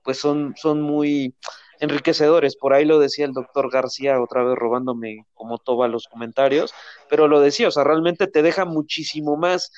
pues 0.03 0.19
son, 0.19 0.55
son 0.57 0.83
muy 0.83 1.35
enriquecedores. 1.81 2.57
Por 2.57 2.73
ahí 2.75 2.85
lo 2.85 2.99
decía 2.99 3.27
el 3.27 3.33
doctor 3.33 3.71
García, 3.71 4.21
otra 4.21 4.45
vez 4.45 4.57
robándome 4.57 5.27
como 5.35 5.59
toba 5.59 5.89
los 5.89 6.07
comentarios, 6.07 6.73
pero 7.09 7.29
lo 7.29 7.41
decía, 7.41 7.69
o 7.69 7.71
sea, 7.71 7.85
realmente 7.85 8.27
te 8.27 8.43
deja 8.43 8.65
muchísimo 8.65 9.37
más 9.37 9.73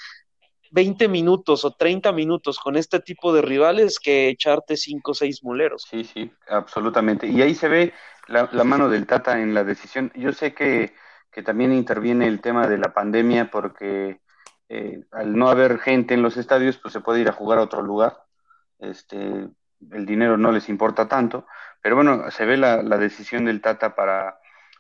20 0.70 1.08
minutos 1.08 1.64
o 1.64 1.70
30 1.70 2.12
minutos 2.12 2.58
con 2.58 2.76
este 2.76 3.00
tipo 3.00 3.32
de 3.32 3.42
rivales 3.42 3.98
que 4.00 4.28
echarte 4.28 4.76
5 4.76 5.12
o 5.12 5.14
6 5.14 5.44
moleros. 5.44 5.86
Sí, 5.88 6.04
sí, 6.04 6.30
absolutamente. 6.48 7.26
Y 7.26 7.40
ahí 7.40 7.54
se 7.54 7.68
ve 7.68 7.94
la, 8.26 8.48
la 8.52 8.64
mano 8.64 8.88
del 8.88 9.06
Tata 9.06 9.40
en 9.40 9.54
la 9.54 9.64
decisión. 9.64 10.10
Yo 10.14 10.32
sé 10.32 10.52
que, 10.52 10.94
que 11.30 11.42
también 11.42 11.72
interviene 11.72 12.26
el 12.26 12.40
tema 12.40 12.66
de 12.66 12.78
la 12.78 12.92
pandemia 12.92 13.50
porque 13.50 14.20
eh, 14.68 15.04
al 15.12 15.36
no 15.36 15.48
haber 15.48 15.78
gente 15.78 16.14
en 16.14 16.22
los 16.22 16.36
estadios, 16.36 16.78
pues 16.78 16.92
se 16.92 17.00
puede 17.00 17.20
ir 17.20 17.28
a 17.28 17.32
jugar 17.32 17.58
a 17.58 17.62
otro 17.62 17.82
lugar. 17.82 18.24
Este, 18.78 19.48
el 19.93 20.07
dinero 20.07 20.37
no 20.37 20.53
les 20.53 20.68
importa 20.68 21.09
tanto, 21.09 21.47
pero 21.80 21.97
bueno, 21.97 22.30
se 22.30 22.45
ve 22.45 22.57
la, 22.57 22.82
la 22.82 22.99
decisión 22.99 23.45
del 23.45 23.61
Tata 23.61 23.95
para, 23.95 24.39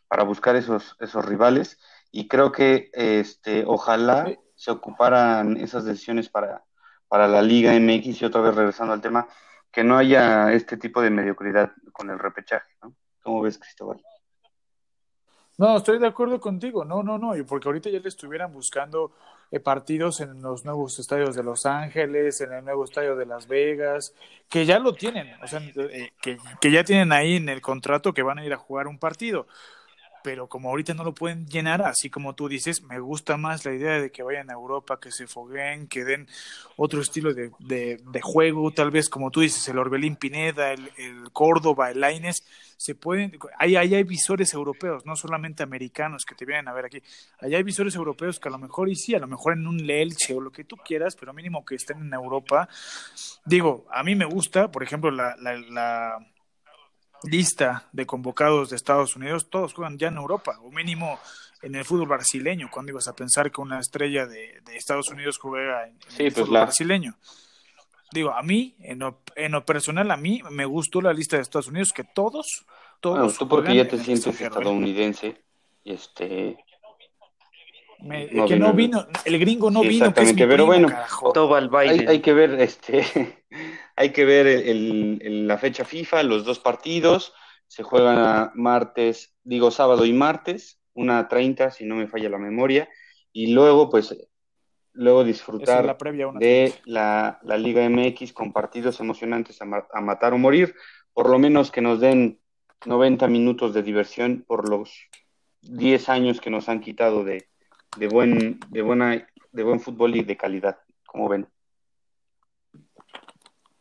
para 0.08 0.22
buscar 0.22 0.56
esos, 0.56 0.96
esos 1.00 1.24
rivales 1.24 1.78
y 2.10 2.28
creo 2.28 2.52
que 2.52 2.90
este, 2.92 3.64
ojalá 3.66 4.32
se 4.54 4.70
ocuparan 4.70 5.56
esas 5.56 5.84
decisiones 5.84 6.28
para, 6.28 6.64
para 7.08 7.28
la 7.28 7.42
Liga 7.42 7.72
MX 7.74 8.22
y 8.22 8.24
otra 8.24 8.40
vez 8.40 8.54
regresando 8.54 8.92
al 8.92 9.00
tema, 9.00 9.26
que 9.72 9.82
no 9.82 9.98
haya 9.98 10.52
este 10.52 10.76
tipo 10.76 11.02
de 11.02 11.10
mediocridad 11.10 11.72
con 11.92 12.10
el 12.10 12.18
repechaje, 12.18 12.72
¿no? 12.82 12.94
¿Cómo 13.22 13.42
ves, 13.42 13.58
Cristóbal? 13.58 14.00
No, 15.56 15.76
estoy 15.76 15.98
de 15.98 16.06
acuerdo 16.06 16.40
contigo. 16.40 16.84
No, 16.84 17.02
no, 17.02 17.18
no. 17.18 17.36
Y 17.36 17.42
porque 17.44 17.68
ahorita 17.68 17.90
ya 17.90 18.00
le 18.00 18.08
estuvieran 18.08 18.52
buscando 18.52 19.12
eh, 19.50 19.60
partidos 19.60 20.20
en 20.20 20.42
los 20.42 20.64
nuevos 20.64 20.98
estadios 20.98 21.36
de 21.36 21.44
Los 21.44 21.64
Ángeles, 21.66 22.40
en 22.40 22.52
el 22.52 22.64
nuevo 22.64 22.84
estadio 22.84 23.14
de 23.16 23.26
Las 23.26 23.46
Vegas, 23.46 24.14
que 24.48 24.66
ya 24.66 24.78
lo 24.78 24.94
tienen. 24.94 25.28
O 25.42 25.46
sea, 25.46 25.60
eh, 25.60 26.10
que, 26.20 26.38
que 26.60 26.70
ya 26.72 26.82
tienen 26.84 27.12
ahí 27.12 27.36
en 27.36 27.48
el 27.48 27.60
contrato 27.60 28.12
que 28.12 28.22
van 28.22 28.38
a 28.38 28.44
ir 28.44 28.52
a 28.52 28.56
jugar 28.58 28.88
un 28.88 28.98
partido. 28.98 29.46
Pero 30.24 30.48
como 30.48 30.70
ahorita 30.70 30.94
no 30.94 31.04
lo 31.04 31.12
pueden 31.12 31.46
llenar, 31.46 31.82
así 31.82 32.08
como 32.08 32.34
tú 32.34 32.48
dices, 32.48 32.82
me 32.82 32.98
gusta 32.98 33.36
más 33.36 33.66
la 33.66 33.74
idea 33.74 34.00
de 34.00 34.10
que 34.10 34.22
vayan 34.22 34.48
a 34.48 34.54
Europa, 34.54 34.98
que 34.98 35.12
se 35.12 35.26
fogueen, 35.26 35.86
que 35.86 36.02
den 36.02 36.26
otro 36.78 37.02
estilo 37.02 37.34
de, 37.34 37.50
de, 37.58 38.20
juego, 38.22 38.70
tal 38.70 38.90
vez 38.90 39.10
como 39.10 39.30
tú 39.30 39.40
dices, 39.40 39.68
el 39.68 39.76
Orbelín 39.76 40.16
Pineda, 40.16 40.72
el, 40.72 40.88
Córdoba, 41.30 41.90
el 41.90 42.00
Laines, 42.00 42.42
se 42.78 42.94
pueden, 42.94 43.38
ahí, 43.58 43.76
ahí 43.76 43.94
hay 43.94 44.02
visores 44.02 44.54
europeos, 44.54 45.04
no 45.04 45.14
solamente 45.14 45.62
americanos 45.62 46.24
que 46.24 46.34
te 46.34 46.46
vienen 46.46 46.68
a 46.68 46.72
ver 46.72 46.86
aquí, 46.86 47.02
allá 47.40 47.58
hay 47.58 47.62
visores 47.62 47.94
europeos 47.94 48.40
que 48.40 48.48
a 48.48 48.52
lo 48.52 48.58
mejor, 48.58 48.88
y 48.88 48.96
sí, 48.96 49.14
a 49.14 49.18
lo 49.18 49.26
mejor 49.26 49.52
en 49.52 49.66
un 49.66 49.76
Lelche 49.86 50.32
o 50.32 50.40
lo 50.40 50.50
que 50.50 50.64
tú 50.64 50.76
quieras, 50.76 51.16
pero 51.20 51.34
mínimo 51.34 51.66
que 51.66 51.74
estén 51.74 51.98
en 51.98 52.14
Europa. 52.14 52.66
Digo, 53.44 53.86
a 53.90 54.02
mí 54.02 54.14
me 54.14 54.24
gusta, 54.24 54.70
por 54.70 54.82
ejemplo, 54.82 55.10
la, 55.10 55.36
la, 55.36 55.58
la 55.58 56.18
lista 57.24 57.88
de 57.92 58.06
convocados 58.06 58.70
de 58.70 58.76
Estados 58.76 59.16
Unidos, 59.16 59.48
todos 59.50 59.74
juegan 59.74 59.98
ya 59.98 60.08
en 60.08 60.16
Europa, 60.16 60.58
o 60.62 60.70
mínimo 60.70 61.18
en 61.62 61.74
el 61.74 61.84
fútbol 61.84 62.08
brasileño, 62.08 62.68
cuando 62.70 62.92
ibas 62.92 63.08
a 63.08 63.14
pensar 63.16 63.50
que 63.50 63.60
una 63.60 63.78
estrella 63.80 64.26
de, 64.26 64.60
de 64.64 64.76
Estados 64.76 65.08
Unidos 65.08 65.38
juega 65.38 65.86
en, 65.86 65.94
en 65.94 66.00
Sí, 66.10 66.22
el 66.24 66.32
pues 66.32 66.46
fútbol 66.46 66.54
la- 66.54 66.64
brasileño. 66.64 67.14
Digo, 68.12 68.30
a 68.30 68.42
mí, 68.42 68.76
en 68.80 69.00
lo, 69.00 69.22
en 69.34 69.52
lo 69.52 69.64
personal, 69.64 70.10
a 70.10 70.16
mí 70.16 70.40
me 70.50 70.66
gustó 70.66 71.00
la 71.00 71.12
lista 71.12 71.36
de 71.36 71.42
Estados 71.42 71.66
Unidos, 71.68 71.92
que 71.92 72.04
todos 72.04 72.64
todos. 73.00 73.18
Bueno, 73.18 73.32
tú 73.38 73.48
porque 73.48 73.74
ya 73.74 73.84
te 73.88 73.96
sientes 73.98 74.26
extranjero, 74.26 74.54
¿eh? 74.54 74.58
estadounidense, 74.60 75.42
y 75.82 75.92
este, 75.94 76.58
Me- 78.00 78.28
No 78.32 78.46
que 78.46 78.54
vino 78.54 78.66
no 78.66 78.70
el- 78.70 78.76
vino, 78.76 79.06
el 79.24 79.38
gringo 79.38 79.70
no 79.70 79.80
Sí, 79.82 79.88
vino, 79.88 80.12
que 80.14 80.20
es 80.22 80.34
mi 80.34 80.40
pero 80.42 80.48
primo, 80.48 80.66
bueno. 80.66 80.88
hay 82.08 82.20
que 82.20 82.32
ver, 82.34 82.60
este, 82.60 83.43
hay 83.96 84.10
que 84.12 84.24
ver 84.24 84.46
el- 84.46 85.18
el- 85.22 85.46
la 85.46 85.58
fecha 85.58 85.84
FIFA, 85.84 86.22
los 86.22 86.44
dos 86.44 86.58
partidos, 86.58 87.32
se 87.66 87.82
juegan 87.82 88.18
a 88.18 88.52
martes, 88.54 89.34
digo 89.42 89.70
sábado 89.70 90.04
y 90.04 90.12
martes, 90.12 90.80
una 90.94 91.28
30 91.28 91.70
si 91.70 91.84
no 91.84 91.96
me 91.96 92.06
falla 92.08 92.28
la 92.28 92.38
memoria, 92.38 92.88
y 93.32 93.52
luego 93.52 93.90
pues, 93.90 94.16
luego 94.92 95.22
es 95.22 95.26
disfrutar 95.28 95.84
la 95.84 95.98
previa, 95.98 96.28
una 96.28 96.38
de 96.38 96.74
la, 96.84 97.38
la 97.42 97.56
Liga 97.56 97.84
MX 97.84 98.32
con 98.32 98.52
partidos 98.52 99.00
emocionantes 99.00 99.60
a, 99.60 99.64
ma- 99.64 99.86
a 99.92 100.00
matar 100.00 100.34
o 100.34 100.38
morir, 100.38 100.74
por 101.12 101.28
lo 101.28 101.38
menos 101.38 101.70
que 101.70 101.80
nos 101.80 102.00
den 102.00 102.40
90 102.86 103.26
minutos 103.28 103.72
de 103.74 103.82
diversión 103.82 104.44
por 104.46 104.68
los 104.68 104.92
10 105.62 106.08
años 106.08 106.40
que 106.40 106.50
nos 106.50 106.68
han 106.68 106.80
quitado 106.80 107.24
de, 107.24 107.48
de 107.96 108.08
buen, 108.08 108.60
de 108.68 108.82
buena, 108.82 109.26
de 109.52 109.62
buen 109.62 109.80
fútbol 109.80 110.14
y 110.16 110.22
de 110.22 110.36
calidad, 110.36 110.78
como 111.06 111.28
ven. 111.28 111.48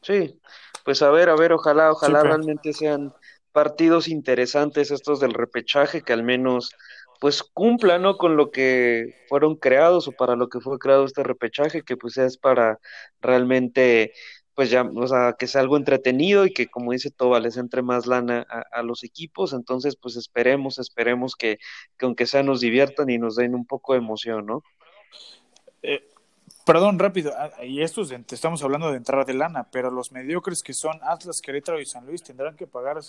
Sí, 0.03 0.39
pues 0.83 1.01
a 1.01 1.09
ver, 1.09 1.29
a 1.29 1.35
ver, 1.35 1.53
ojalá, 1.53 1.91
ojalá 1.91 2.23
realmente 2.23 2.73
sean 2.73 3.13
partidos 3.51 4.07
interesantes 4.07 4.91
estos 4.91 5.19
del 5.19 5.33
repechaje, 5.33 6.01
que 6.01 6.13
al 6.13 6.23
menos 6.23 6.75
pues 7.21 7.41
cumplan, 7.41 8.01
¿no? 8.01 8.17
Con 8.17 8.35
lo 8.35 8.51
que 8.51 9.15
fueron 9.29 9.55
creados 9.55 10.09
o 10.09 10.11
para 10.11 10.35
lo 10.35 10.49
que 10.49 10.59
fue 10.59 10.77
creado 10.77 11.05
este 11.05 11.23
repechaje, 11.23 11.83
que 11.83 11.95
pues 11.95 12.17
es 12.17 12.37
para 12.37 12.79
realmente, 13.21 14.11
pues 14.55 14.69
ya, 14.69 14.83
o 14.83 15.07
sea, 15.07 15.35
que 15.39 15.47
sea 15.47 15.61
algo 15.61 15.77
entretenido 15.77 16.45
y 16.45 16.51
que 16.53 16.67
como 16.67 16.91
dice 16.91 17.11
Toba, 17.11 17.39
les 17.39 17.55
entre 17.55 17.81
más 17.81 18.07
lana 18.07 18.45
a, 18.49 18.63
a 18.79 18.83
los 18.83 19.05
equipos, 19.05 19.53
entonces 19.53 19.95
pues 19.95 20.17
esperemos, 20.17 20.79
esperemos 20.79 21.35
que, 21.37 21.59
que 21.97 22.05
aunque 22.05 22.25
sea 22.25 22.43
nos 22.43 22.59
diviertan 22.59 23.09
y 23.09 23.17
nos 23.17 23.37
den 23.37 23.55
un 23.55 23.65
poco 23.65 23.93
de 23.93 23.99
emoción, 23.99 24.45
¿no? 24.45 24.63
Eh, 25.81 26.01
perdón, 26.65 26.99
rápido, 26.99 27.33
ah, 27.37 27.63
y 27.63 27.81
estos 27.81 28.11
estamos 28.11 28.63
hablando 28.63 28.91
de 28.91 28.97
entrada 28.97 29.23
de 29.25 29.33
lana, 29.33 29.67
pero 29.71 29.91
los 29.91 30.11
mediocres 30.11 30.63
que 30.63 30.73
son 30.73 30.99
Atlas, 31.03 31.41
Querétaro 31.41 31.79
y 31.79 31.85
San 31.85 32.05
Luis 32.05 32.23
tendrán 32.23 32.55
que 32.55 32.67
pagar 32.67 32.99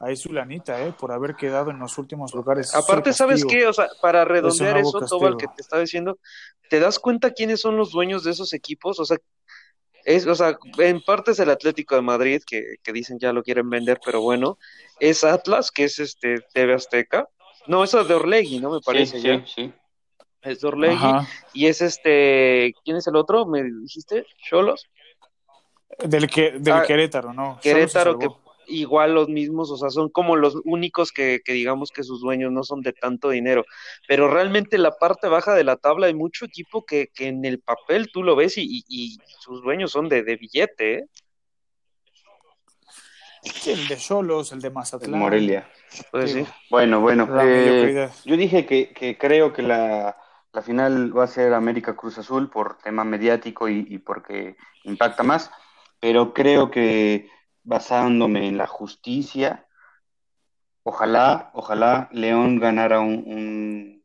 ahí 0.00 0.16
su 0.16 0.32
lanita, 0.32 0.82
¿eh? 0.84 0.94
Por 0.98 1.12
haber 1.12 1.36
quedado 1.36 1.70
en 1.70 1.78
los 1.78 1.98
últimos 1.98 2.34
lugares. 2.34 2.68
Es 2.68 2.74
Aparte, 2.74 3.12
¿sabes 3.12 3.44
qué? 3.44 3.66
O 3.66 3.72
sea, 3.72 3.88
para 4.00 4.24
redondear 4.24 4.74
nuevo 4.74 4.88
eso, 4.88 5.06
Tobal, 5.06 5.36
que 5.36 5.46
te 5.46 5.62
estaba 5.62 5.80
diciendo, 5.80 6.18
¿te 6.68 6.80
das 6.80 6.98
cuenta 6.98 7.32
quiénes 7.32 7.60
son 7.60 7.76
los 7.76 7.92
dueños 7.92 8.24
de 8.24 8.30
esos 8.32 8.52
equipos? 8.52 8.98
O 8.98 9.04
sea, 9.04 9.18
es, 10.04 10.26
o 10.26 10.34
sea, 10.34 10.58
en 10.78 11.02
parte 11.02 11.32
es 11.32 11.38
el 11.38 11.50
Atlético 11.50 11.94
de 11.94 12.02
Madrid, 12.02 12.42
que, 12.46 12.76
que 12.82 12.92
dicen 12.92 13.18
ya 13.18 13.32
lo 13.32 13.42
quieren 13.42 13.68
vender, 13.68 14.00
pero 14.04 14.22
bueno, 14.22 14.58
es 14.98 15.22
Atlas, 15.24 15.70
que 15.70 15.84
es 15.84 15.98
este 15.98 16.36
TV 16.54 16.72
Azteca. 16.74 17.28
No, 17.66 17.84
eso 17.84 18.00
es 18.00 18.08
de 18.08 18.14
Orlegui, 18.14 18.58
¿no? 18.58 18.70
Me 18.70 18.78
Sí, 18.78 18.82
parece 18.86 19.20
sí, 19.20 19.26
ya. 19.26 19.44
sí. 19.46 19.72
Es 20.42 20.60
de 20.60 20.68
Orlegui. 20.68 20.94
Ajá. 20.96 21.26
Y 21.52 21.66
es 21.66 21.82
este, 21.82 22.74
¿quién 22.84 22.96
es 22.96 23.06
el 23.06 23.16
otro? 23.16 23.46
¿Me 23.46 23.62
dijiste? 23.62 24.26
¿Cholos? 24.48 24.86
Del, 25.98 26.28
que, 26.28 26.52
del 26.52 26.72
Ah, 26.74 26.84
Querétaro, 26.86 27.32
¿no? 27.34 27.58
Querétaro, 27.62 28.18
que 28.18 28.28
igual 28.68 29.14
los 29.14 29.28
mismos, 29.28 29.70
o 29.70 29.76
sea, 29.76 29.90
son 29.90 30.08
como 30.08 30.36
los 30.36 30.56
únicos 30.64 31.10
que, 31.12 31.40
que 31.44 31.52
digamos 31.52 31.90
que 31.90 32.04
sus 32.04 32.20
dueños 32.20 32.52
no 32.52 32.62
son 32.62 32.80
de 32.82 32.92
tanto 32.92 33.28
dinero, 33.30 33.64
pero 34.06 34.30
realmente 34.32 34.78
la 34.78 34.92
parte 34.92 35.26
baja 35.28 35.54
de 35.54 35.64
la 35.64 35.76
tabla 35.76 36.06
hay 36.06 36.14
mucho 36.14 36.44
equipo 36.44 36.86
que, 36.86 37.08
que 37.12 37.26
en 37.26 37.44
el 37.44 37.58
papel 37.60 38.10
tú 38.12 38.22
lo 38.22 38.36
ves 38.36 38.56
y, 38.58 38.62
y- 38.62 38.84
y 38.88 39.18
sus 39.40 39.60
dueños 39.62 39.90
son 39.90 40.08
de, 40.08 40.22
de 40.22 40.36
billete, 40.36 40.94
¿eh? 40.98 41.04
El 43.66 43.88
de 43.88 43.96
Cholos, 43.96 44.52
el 44.52 44.60
de 44.60 44.68
El 44.68 44.74
Mazatlán. 44.74 45.18
Morelia. 45.18 45.68
Pues 46.10 46.32
sí. 46.32 46.44
Bueno, 46.70 47.00
bueno, 47.00 47.26
eh, 47.42 48.08
yo 48.24 48.36
dije 48.36 48.66
que, 48.66 48.92
que 48.92 49.16
creo 49.16 49.52
que 49.52 49.62
la, 49.62 50.16
la 50.52 50.62
final 50.62 51.16
va 51.16 51.24
a 51.24 51.28
ser 51.28 51.54
América 51.54 51.96
Cruz 51.96 52.18
Azul 52.18 52.50
por 52.50 52.78
tema 52.78 53.04
mediático 53.04 53.68
y, 53.68 53.98
porque 53.98 54.56
impacta 54.84 55.22
más, 55.22 55.50
pero 56.00 56.32
creo 56.32 56.70
que 56.70 57.28
basándome 57.62 58.48
en 58.48 58.56
la 58.56 58.66
justicia, 58.66 59.66
ojalá, 60.82 61.50
ojalá 61.54 62.08
León 62.12 62.58
ganara 62.58 63.00
un 63.00 64.02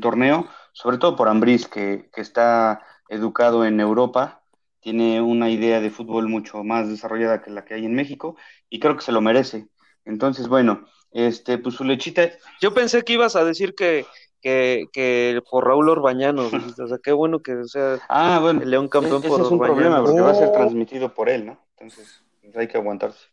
torneo, 0.00 0.48
sobre 0.72 0.98
todo 0.98 1.14
por 1.14 1.28
Ambriz, 1.28 1.68
que, 1.68 2.10
que 2.12 2.20
está 2.20 2.82
educado 3.08 3.64
en 3.64 3.78
Europa, 3.80 4.42
tiene 4.80 5.22
una 5.22 5.48
idea 5.48 5.80
de 5.80 5.90
fútbol 5.90 6.28
mucho 6.28 6.62
más 6.64 6.88
desarrollada 6.88 7.40
que 7.40 7.50
la 7.50 7.64
que 7.64 7.74
hay 7.74 7.86
en 7.86 7.94
México, 7.94 8.36
y 8.68 8.80
creo 8.80 8.96
que 8.96 9.02
se 9.02 9.12
lo 9.12 9.20
merece. 9.20 9.68
Entonces, 10.04 10.48
bueno, 10.48 10.84
este, 11.10 11.58
pues 11.58 11.76
su 11.76 11.84
lechita, 11.84 12.28
Yo 12.60 12.74
pensé 12.74 13.02
que 13.02 13.14
ibas 13.14 13.36
a 13.36 13.44
decir 13.44 13.74
que, 13.74 14.04
que, 14.44 14.90
que 14.92 15.40
por 15.50 15.66
Raúl 15.66 15.88
Orbañanos, 15.88 16.52
o 16.78 16.86
sea, 16.86 16.98
qué 17.02 17.12
bueno 17.12 17.40
que 17.40 17.64
sea 17.64 17.98
Ah, 18.10 18.38
bueno, 18.42 18.60
el 18.62 18.70
León 18.70 18.88
campeón 18.88 19.20
ese 19.20 19.28
por 19.28 19.40
es 19.40 19.46
un 19.48 19.54
Orbañanos. 19.60 19.74
problema 19.74 20.04
porque 20.04 20.20
va 20.20 20.30
a 20.30 20.34
ser 20.34 20.48
Oh. 20.48 20.52
transmitido 20.52 21.14
por 21.14 21.30
él, 21.30 21.46
¿no? 21.46 21.58
Entonces, 21.78 22.22
hay 22.54 22.68
que 22.68 22.76
aguantarse. 22.76 23.26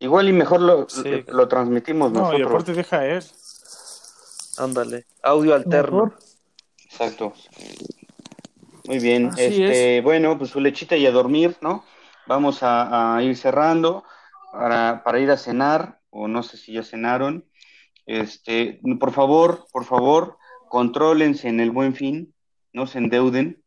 Igual 0.00 0.28
y 0.28 0.32
mejor 0.32 0.60
lo, 0.60 0.88
Sí. 0.88 1.24
lo, 1.28 1.32
lo 1.34 1.48
transmitimos 1.48 2.10
No, 2.10 2.18
y 2.18 2.22
nosotros. 2.40 2.50
aparte 2.50 2.72
deja 2.74 3.06
él. 3.06 3.22
Ándale, 4.58 5.06
audio 5.22 5.54
alterno. 5.54 6.04
Mejor. 6.06 6.18
Exacto. 6.84 7.32
Muy 8.86 8.98
bien. 8.98 9.28
Así 9.28 9.62
este, 9.64 10.00
bueno, 10.02 10.36
pues 10.36 10.50
su 10.50 10.60
lechita 10.60 10.96
y 10.96 11.06
a 11.06 11.10
dormir, 11.12 11.56
¿no? 11.60 11.84
Vamos 12.26 12.62
a, 12.62 13.16
a 13.16 13.22
ir 13.22 13.36
cerrando 13.36 14.04
para, 14.52 15.02
para 15.04 15.18
ir 15.20 15.30
a 15.30 15.36
cenar, 15.36 16.00
o 16.10 16.28
no 16.28 16.42
sé 16.42 16.56
si 16.56 16.72
ya 16.72 16.82
cenaron. 16.82 17.44
Este, 18.06 18.80
por 19.00 19.12
favor, 19.12 19.66
por 19.72 19.84
favor, 19.84 20.38
contrólense 20.68 21.48
en 21.48 21.60
el 21.60 21.70
buen 21.70 21.94
fin, 21.94 22.34
no 22.72 22.86
se 22.86 22.98
endeuden. 22.98 23.62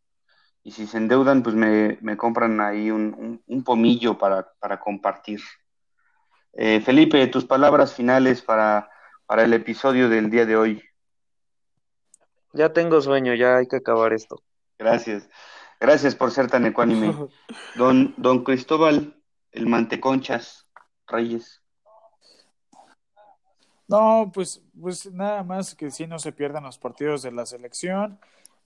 Y 0.63 0.71
si 0.71 0.85
se 0.85 0.97
endeudan, 0.97 1.43
pues 1.43 1.55
me, 1.55 1.97
me 2.01 2.17
compran 2.17 2.59
ahí 2.59 2.91
un, 2.91 3.13
un- 3.17 3.43
un 3.47 3.63
pomillo 3.63 4.17
para, 4.17 4.51
para 4.59 4.79
compartir. 4.79 5.39
Eh, 6.53 6.81
Felipe, 6.81 7.25
tus 7.27 7.45
palabras 7.45 7.93
finales 7.93 8.41
para, 8.41 8.89
para 9.25 9.43
el 9.43 9.53
episodio 9.53 10.09
del 10.09 10.29
día 10.29 10.45
de 10.45 10.57
hoy. 10.57 10.83
Ya 12.53 12.73
tengo 12.73 12.99
sueño, 13.01 13.33
ya 13.35 13.57
hay 13.57 13.67
que 13.67 13.77
acabar 13.77 14.13
esto. 14.13 14.41
Gracias. 14.79 15.29
Gracias 15.79 16.15
por 16.15 16.31
ser 16.31 16.47
tan 16.49 16.65
ecuánime. 16.65 17.15
Don, 17.75 18.13
don 18.17 18.43
Cristóbal, 18.43 19.15
el 19.51 19.67
Manteconchas 19.67 20.67
Reyes. 21.07 21.61
No, 23.87 24.31
pues, 24.33 24.61
pues 24.79 25.11
nada 25.11 25.43
más 25.43 25.75
que 25.75 25.91
si 25.91 26.07
no 26.07 26.19
se 26.19 26.31
pierdan 26.31 26.63
los 26.63 26.77
partidos 26.77 27.21
de 27.21 27.31
la 27.31 27.45
selección. 27.45 28.19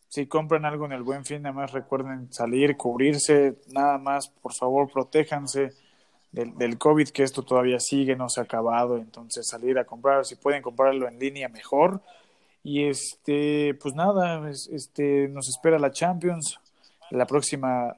Si 0.08 0.26
compran 0.26 0.66
algo 0.66 0.86
en 0.86 0.92
el 0.92 1.04
buen 1.04 1.24
fin, 1.26 1.42
nada 1.44 1.54
más 1.54 1.72
recuerden 1.72 2.34
salir, 2.34 2.76
cubrirse, 2.76 3.56
nada 3.72 3.98
más, 3.98 4.28
por 4.28 4.54
favor, 4.54 4.92
protéjanse 4.92 5.72
del, 6.32 6.58
del 6.58 6.78
COVID, 6.78 7.10
que 7.10 7.24
esto 7.24 7.44
todavía 7.44 7.80
sigue, 7.80 8.16
no 8.16 8.28
se 8.28 8.42
ha 8.42 8.44
acabado, 8.44 8.98
entonces 8.98 9.48
salir 9.48 9.78
a 9.80 9.86
comprar, 9.86 10.26
si 10.26 10.36
pueden 10.36 10.62
comprarlo 10.62 11.08
en 11.08 11.18
línea, 11.20 11.48
mejor. 11.50 12.02
Y 12.64 12.84
este, 12.84 13.74
pues 13.82 13.96
nada, 13.96 14.50
es- 14.50 14.68
este, 14.68 15.28
nos 15.30 15.48
espera 15.48 15.80
la 15.80 15.92
Champions 15.92 16.60
la 17.10 17.26
próxima, 17.26 17.96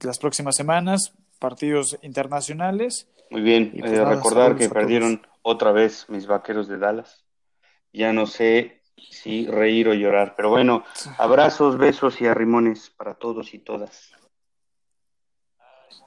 las 0.00 0.18
próximas 0.18 0.56
semanas, 0.56 1.12
partidos 1.38 1.98
internacionales. 2.02 3.06
Muy 3.30 3.40
bien. 3.40 3.72
Pues 3.78 3.92
Eh, 3.92 3.96
nada, 3.96 4.14
recordar 4.16 4.56
que 4.56 4.68
perdieron 4.68 5.20
otra 5.48 5.70
vez 5.70 6.08
mis 6.08 6.26
vaqueros 6.26 6.66
de 6.66 6.76
Dallas. 6.76 7.24
Ya 7.92 8.12
no 8.12 8.26
sé 8.26 8.82
si 8.96 9.46
reír 9.46 9.88
o 9.88 9.94
llorar. 9.94 10.34
Pero 10.36 10.50
bueno, 10.50 10.84
abrazos, 11.18 11.78
besos 11.78 12.20
y 12.20 12.26
arrimones 12.26 12.90
para 12.90 13.14
todos 13.14 13.54
y 13.54 13.60
todas. 13.60 14.10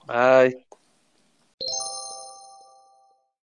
Bye. 0.06 0.70